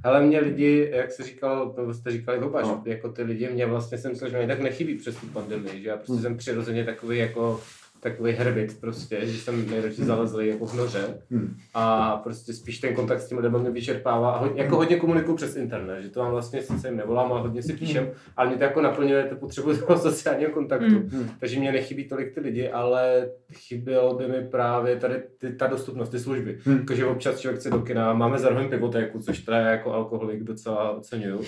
Ale 0.05 0.27
mě 0.27 0.41
lidi, 0.41 0.91
jak 0.93 1.13
jsi 1.13 1.23
říkal, 1.23 1.71
to 1.73 1.95
jste 1.95 2.11
říkali 2.11 2.39
oba, 2.39 2.63
no. 2.63 2.83
že 2.85 2.91
jako 2.91 3.09
ty 3.13 3.23
lidi, 3.23 3.49
mě 3.49 3.67
vlastně 3.67 3.99
jsem 3.99 4.11
myslel, 4.11 4.31
že 4.31 4.39
mě 4.39 4.47
tak 4.47 4.61
nechybí 4.61 4.95
přes 4.95 5.17
tu 5.17 5.27
pandemii, 5.27 5.83
že 5.83 5.89
já 5.89 5.97
prostě 5.97 6.13
Hmm. 6.13 6.23
jsem 6.23 6.37
přirozeně 6.37 6.85
takový 6.85 7.19
jako 7.19 7.61
takový 8.03 8.33
herbit 8.33 8.81
prostě, 8.81 9.27
že 9.27 9.39
jsem 9.39 9.71
nejradši 9.71 10.05
zalezlý 10.05 10.49
jako 10.49 10.67
v 10.67 10.75
noře 10.75 11.19
Hmm. 11.31 11.57
a 11.75 12.17
prostě 12.17 12.53
spíš 12.53 12.79
ten 12.79 12.95
kontakt 12.95 13.21
s 13.21 13.29
těmi 13.29 13.41
lidmi 13.41 13.59
mě 13.59 13.71
vyčerpává 13.71 14.31
a 14.33 14.39
hodně, 14.39 14.63
jako 14.63 14.77
hodně 14.77 14.97
komunikuju 14.97 15.37
přes 15.37 15.57
internet, 15.57 16.03
že 16.03 16.09
to 16.09 16.21
mám 16.23 16.31
vlastně, 16.33 16.63
sice 16.63 16.89
jim 16.89 16.97
nevolám, 16.97 17.33
ale 17.33 17.41
hodně 17.41 17.63
si 17.63 17.73
píšem, 17.73 18.11
ale 18.37 18.49
mě 18.49 18.57
to 18.57 18.65
jako 18.65 18.81
naplňuje 18.83 19.25
tu 19.25 19.37
potřebu 19.37 19.77
toho 19.87 19.99
sociálního 19.99 20.51
kontaktu, 20.51 20.87
Hmm. 20.87 21.09
Hmm. 21.13 21.31
takže 21.41 21.59
mě 21.61 21.73
nechybí 21.73 22.09
tolik 22.09 22.35
ty 22.35 22.41
lidi, 22.41 22.69
ale 22.71 23.29
chybělo 23.53 24.15
by 24.15 24.29
mi 24.29 24.49
právě 24.49 24.97
tady 24.97 25.23
ty, 25.39 25.53
ta 25.53 25.67
dostupnost, 25.67 26.09
ty 26.09 26.19
služby. 26.19 26.59
Hmm. 26.65 26.79
Jakože 26.79 27.07
občas 27.07 27.41
člověk 27.41 27.61
chce 27.61 27.71
do 27.71 27.79
kina, 27.79 28.13
máme 28.13 28.39
zároveň 28.39 28.69
pivotéku, 28.69 29.19
což 29.21 29.39
teda 29.39 29.59
jako 29.59 29.93
alkoholik 29.93 30.43
docela 30.43 30.91
oceňuju. 30.91 31.41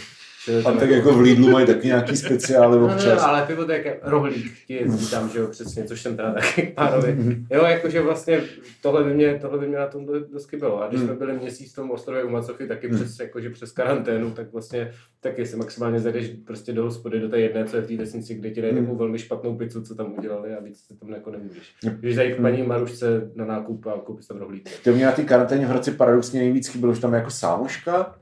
A 0.59 0.63
tam 0.63 0.79
tak 0.79 0.91
jako 0.91 1.13
v 1.13 1.21
Lidlu 1.21 1.51
mají 1.51 1.67
taky 1.67 1.87
nějaký 1.87 2.17
speciály 2.17 2.79
No, 2.81 2.87
no, 2.89 2.95
občas. 2.95 3.23
no, 3.23 3.29
ale 3.29 3.47
pivotéka, 3.47 3.91
rohlík, 4.03 4.53
ti 4.67 4.75
jezdí 4.75 5.11
tam, 5.11 5.29
že 5.29 5.39
jo, 5.39 5.47
přesně, 5.47 5.85
což 5.85 6.03
jsem 6.03 6.17
teda 6.17 6.33
taky 6.33 6.63
k 6.67 6.75
pánovi. 6.75 7.17
Jo, 7.51 7.65
jakože 7.65 8.01
vlastně 8.01 8.41
tohle 8.83 9.05
by 9.05 9.15
mě, 9.15 9.39
tohle 9.41 9.59
by 9.59 9.69
mě 9.69 9.77
na 9.77 9.87
tom 9.87 10.07
do- 10.07 10.27
dost 10.33 10.47
chybělo. 10.51 10.83
A 10.83 10.89
když 10.89 11.01
Hmm. 11.01 11.09
jsme 11.09 11.17
byli 11.19 11.33
měsíc 11.33 11.73
v 11.73 11.77
tom 11.77 11.91
ostrově 11.91 12.25
u 12.25 12.29
Macochy, 12.31 12.67
taky 12.67 12.89
Hmm. 12.89 12.97
přes, 12.99 13.19
jakože 13.21 13.51
přes 13.51 13.73
karanténu, 13.73 14.31
tak 14.31 14.53
vlastně 14.53 14.91
taky 15.21 15.47
se 15.47 15.57
maximálně 15.57 16.01
zajdeš 16.01 16.31
prostě 16.47 16.73
do 16.73 16.83
hospody, 16.85 17.21
do 17.21 17.29
té 17.29 17.41
jedné, 17.41 17.65
co 17.65 17.77
je 17.77 17.83
v 17.83 17.87
té 17.87 17.97
vesnici, 17.97 18.35
kde 18.35 18.51
ti 18.51 18.63
dají 18.63 18.73
Hmm. 18.75 18.83
takovou 18.83 18.99
velmi 18.99 19.19
špatnou 19.19 19.57
pizzu, 19.57 19.83
co 19.83 19.95
tam 19.95 20.15
udělali 20.19 20.55
a 20.55 20.61
víc 20.61 20.79
se 20.87 20.95
tam 21.01 21.09
jako 21.13 21.31
nemůžeš. 21.31 21.75
Když 22.01 22.15
zajít 22.15 22.35
k 22.37 22.41
paní 22.43 22.63
Marušce 22.63 23.31
na 23.35 23.45
nákup 23.45 23.87
a 23.87 23.91
koupit 24.05 24.29
tam 24.29 24.39
rohlík. 24.39 24.69
To 24.85 24.93
mě 24.93 25.07
na 25.07 25.13
té 25.13 25.23
karanténě 25.23 25.67
v 25.67 25.69
Hradci 25.69 25.91
paradoxně 25.91 26.41
nejvíc 26.41 26.69
chybělo, 26.69 26.95
že 26.95 27.01
tam 27.01 27.13
je 27.13 27.19
jako 27.19 27.31
sámoška, 27.31 28.15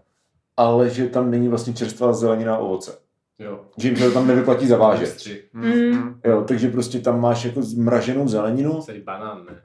ale 0.57 0.91
že 0.91 1.07
tam 1.07 1.31
není 1.31 1.49
vlastně 1.49 1.73
čerstvá 1.73 2.13
zelenina 2.13 2.55
a 2.55 2.59
ovoce. 2.59 2.93
Jo. 3.39 3.61
že 3.77 3.89
jim 3.89 3.97
se 3.97 4.05
to 4.05 4.11
tam 4.11 4.27
nevyplatí 4.27 4.67
zavážet. 4.67 5.17
Mm. 5.53 6.21
Jo, 6.25 6.45
takže 6.49 6.69
prostě 6.69 6.99
tam 6.99 7.21
máš 7.21 7.45
jako 7.45 7.63
zmraženou 7.63 8.29
zeleninu, 8.29 8.81
Celý 8.83 9.01
banán, 9.01 9.45
ne? 9.51 9.57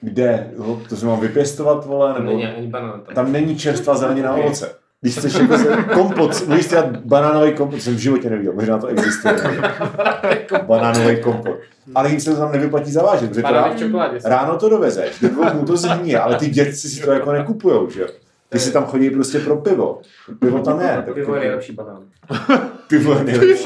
kde 0.00 0.50
to 0.88 0.96
se 0.96 1.06
mám 1.06 1.20
vypěstovat, 1.20 1.86
vole, 1.86 2.14
Tam 2.14 2.24
nebo 2.24 2.36
není 2.38 2.46
ani 2.52 2.66
banán. 2.66 3.00
Tam. 3.00 3.14
tam 3.14 3.32
není 3.32 3.56
čerstvá 3.56 3.94
zelenina 3.96 4.30
a 4.30 4.34
ovoce. 4.34 4.74
Když 5.00 5.16
chceš 5.18 5.34
jako 5.34 5.58
se, 5.58 5.84
kompot, 5.94 6.46
můžeš 6.48 6.68
dát 6.68 6.96
banánový 6.96 7.52
kompot, 7.54 7.80
jsem 7.80 7.94
v 7.94 7.98
životě 7.98 8.30
neviděl, 8.30 8.52
možná 8.52 8.78
to 8.78 8.86
existuje. 8.86 9.34
banánový 10.66 11.22
kompot. 11.22 11.58
Ale 11.94 12.10
jim 12.10 12.20
se 12.20 12.30
to 12.30 12.36
tam 12.36 12.52
nevyplatí 12.52 12.92
zavážet, 12.92 13.28
protože 13.28 13.42
to 13.42 13.52
ráno, 13.52 13.74
v 13.74 13.78
čokoládě. 13.78 14.18
ráno 14.24 14.58
to 14.58 14.68
dovezeš, 14.68 15.20
do 15.20 15.28
dvou 15.28 15.64
to 15.66 15.76
zhníje, 15.76 16.20
ale 16.20 16.36
ty 16.36 16.48
dětci 16.48 16.88
si 16.88 17.02
to 17.02 17.12
jako 17.12 17.32
nekupujou, 17.32 17.90
že 17.90 18.00
jo. 18.00 18.08
Ty 18.52 18.58
si 18.58 18.72
tam 18.72 18.84
chodí 18.84 19.10
prostě 19.10 19.38
pro 19.38 19.56
pivo. 19.56 20.00
Pivo 20.40 20.58
tam 20.58 20.80
je. 20.80 20.88
tak 20.88 21.04
Pivo 21.04 21.16
je 21.18 21.20
jako- 21.22 21.34
nejlepší 21.34 21.72
banán. 21.72 22.02
Pivo 22.88 23.14
je 23.14 23.24
nejlepší. 23.24 23.64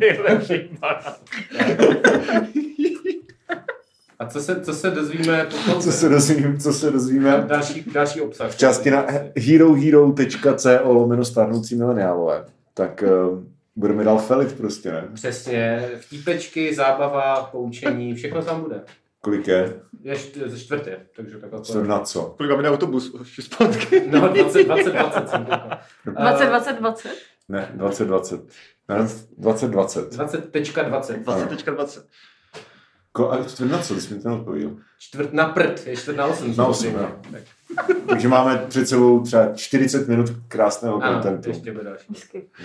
nejlepší 0.00 0.78
A 4.18 4.26
co 4.26 4.40
se, 4.40 4.60
co 4.60 4.74
se 4.74 4.90
dozvíme 4.90 5.44
potom? 5.44 5.82
Co 5.82 5.92
se 5.92 6.08
dozvíme, 6.08 6.58
co 6.58 6.72
se 6.72 6.90
dozvíme 6.90 7.44
Další, 7.46 7.84
další 7.92 8.20
obsah. 8.20 8.50
v 8.50 8.56
části 8.58 8.90
na 8.90 9.06
herohero.co 9.38 10.68
lomeno 10.84 11.24
starnoucí 11.24 11.76
mileniálové. 11.76 12.44
Tak 12.74 13.04
uh, 13.30 13.38
budeme 13.76 14.04
dál 14.04 14.18
felit 14.18 14.52
prostě, 14.52 14.92
ne? 14.92 15.04
Přesně, 15.14 15.88
vtípečky, 16.00 16.74
zábava, 16.74 17.48
poučení, 17.52 18.14
všechno 18.14 18.42
tam 18.42 18.60
bude. 18.60 18.80
Kolik 19.24 19.48
je? 19.48 19.80
Je 20.02 20.14
št- 20.14 20.48
ze 20.48 20.58
čtvrtě, 20.60 21.00
takže 21.16 21.38
tak 21.38 21.62
Co 21.62 21.84
na 21.84 22.00
co? 22.00 22.34
Kolik 22.36 22.52
máme 22.52 22.70
autobus? 22.70 23.10
Už 23.10 23.40
zpátky. 23.44 24.02
No, 24.10 24.28
20, 24.28 24.64
20, 24.64 24.92
20 24.92 25.28
jsem 25.28 25.44
koukal. 25.44 25.78
20, 26.04 26.46
20, 26.46 26.72
20. 26.78 27.08
Ne, 27.48 27.70
2020. 27.74 28.40
Ne, 28.88 28.96
2020. 29.38 30.08
20.20. 30.08 31.22
20.20. 31.24 32.02
Ko, 33.12 33.32
a 33.32 33.44
čtvrt 33.44 33.70
na 33.70 33.78
co? 33.78 33.94
Ty 33.94 34.00
jsi 34.00 34.14
mi 34.14 34.20
to 34.22 34.28
neodpověděl. 34.28 34.76
Čtvrt 34.98 35.32
na 35.32 35.48
prd, 35.48 35.86
je 35.86 35.96
čtvrt 35.96 36.16
na 36.16 36.26
8. 36.26 36.56
Na 36.56 36.66
osm, 36.66 36.86
jo. 36.86 37.16
Takže 38.08 38.28
máme 38.28 38.64
před 38.68 38.88
sebou 38.88 39.20
třeba 39.20 39.46
40 39.54 40.08
minut 40.08 40.32
krásného 40.48 41.02
Ano, 41.02 41.12
kontentu. 41.12 41.48
ještě 41.48 41.72
bude 41.72 41.84
další. 41.84 42.06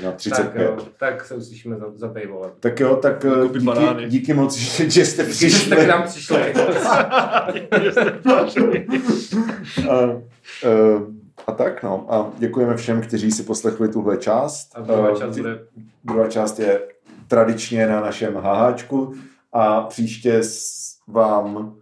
Na 0.04 0.12
Tak, 0.12 0.16
35. 0.18 0.64
jo, 0.66 0.78
tak 0.98 1.26
se 1.26 1.36
uslyšíme 1.36 1.76
za, 1.76 1.86
za 1.96 2.08
paywallem. 2.08 2.52
Tak 2.60 2.80
jo, 2.80 2.96
tak 2.96 3.26
eh, 3.26 3.60
banány. 3.60 4.04
díky, 4.04 4.12
díky 4.12 4.34
moc, 4.34 4.56
že, 4.58 4.90
že 4.90 5.06
jste 5.06 5.24
Že 5.26 5.32
jste 5.32 5.32
přišli. 5.32 5.76
k 5.76 5.88
nám 5.88 6.04
přišli. 6.08 6.54
a, 9.90 10.00
eh, 10.64 11.02
a 11.48 11.52
tak 11.52 11.84
no. 11.84 12.06
A 12.10 12.32
děkujeme 12.38 12.76
všem, 12.78 13.02
kteří 13.02 13.32
si 13.32 13.44
poslechli 13.44 13.90
tuhle 13.90 14.18
část. 14.18 14.72
A 14.76 14.82
druhá 14.82 15.10
Eh, 15.12 15.16
část 15.18 15.38
bude 15.38 15.60
Druhá 16.04 16.28
část 16.28 16.60
je 16.60 16.82
tradičně 17.28 17.88
na 17.88 18.02
našem 18.02 18.36
háháčku 18.36 19.14
a 19.54 19.82
příště 19.82 20.34
s- 20.38 20.90
vám 21.08 21.74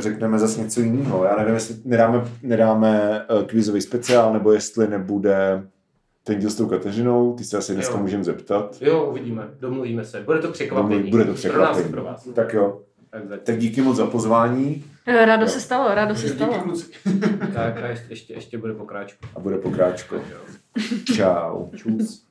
řekneme 0.00 0.38
zase 0.38 0.60
něco 0.60 0.80
jiného. 0.80 1.24
Já 1.24 1.36
nevím, 1.36 1.54
jestli 1.54 1.76
nedáme, 1.84 2.24
nedáme 2.42 3.22
uh, 3.30 3.42
kvízový 3.42 3.80
speciál, 3.80 4.32
nebo 4.32 4.52
jestli 4.52 4.88
nebude 4.88 5.62
ten 6.24 6.38
díl 6.38 6.50
s 6.50 6.54
tou 6.54 6.66
Kateřinou, 6.66 7.34
ty 7.34 7.44
se 7.44 7.56
asi 7.58 7.74
dneska 7.74 7.94
Jo. 7.94 8.00
můžeme 8.02 8.24
zeptat. 8.24 8.76
Jo, 8.80 9.04
uvidíme, 9.10 9.48
domluvíme 9.60 10.04
se. 10.04 10.20
Bude 10.20 10.38
to 10.38 10.52
překvapení. 10.52 11.10
Bude 11.10 11.24
to 11.24 11.32
Pro 11.32 11.32
nás 11.32 11.38
překvapení. 11.40 11.88
pro 11.88 12.04
vás. 12.04 12.28
Tak 12.34 12.52
jo, 12.54 12.80
Tak, 13.10 13.22
tak 13.42 13.58
díky 13.58 13.82
moc 13.82 13.96
za 13.96 14.06
pozvání 14.06 14.84
Eh, 15.06 15.26
Rádo 15.26 15.46
se 15.48 15.60
stalo, 15.60 15.94
rádo 15.94 16.14
se 16.14 16.22
Díky, 16.26 16.36
stalo. 16.36 16.54
tak 17.54 17.82
a 17.82 17.86
ještě, 17.86 18.06
ještě, 18.08 18.34
ještě 18.34 18.58
bude 18.58 18.74
pokráčku. 18.74 19.26
a 19.36 19.40
bude 19.40 19.58
pokráčko. 19.58 20.16
Čau. 21.16 21.66
Čus. 21.76 22.27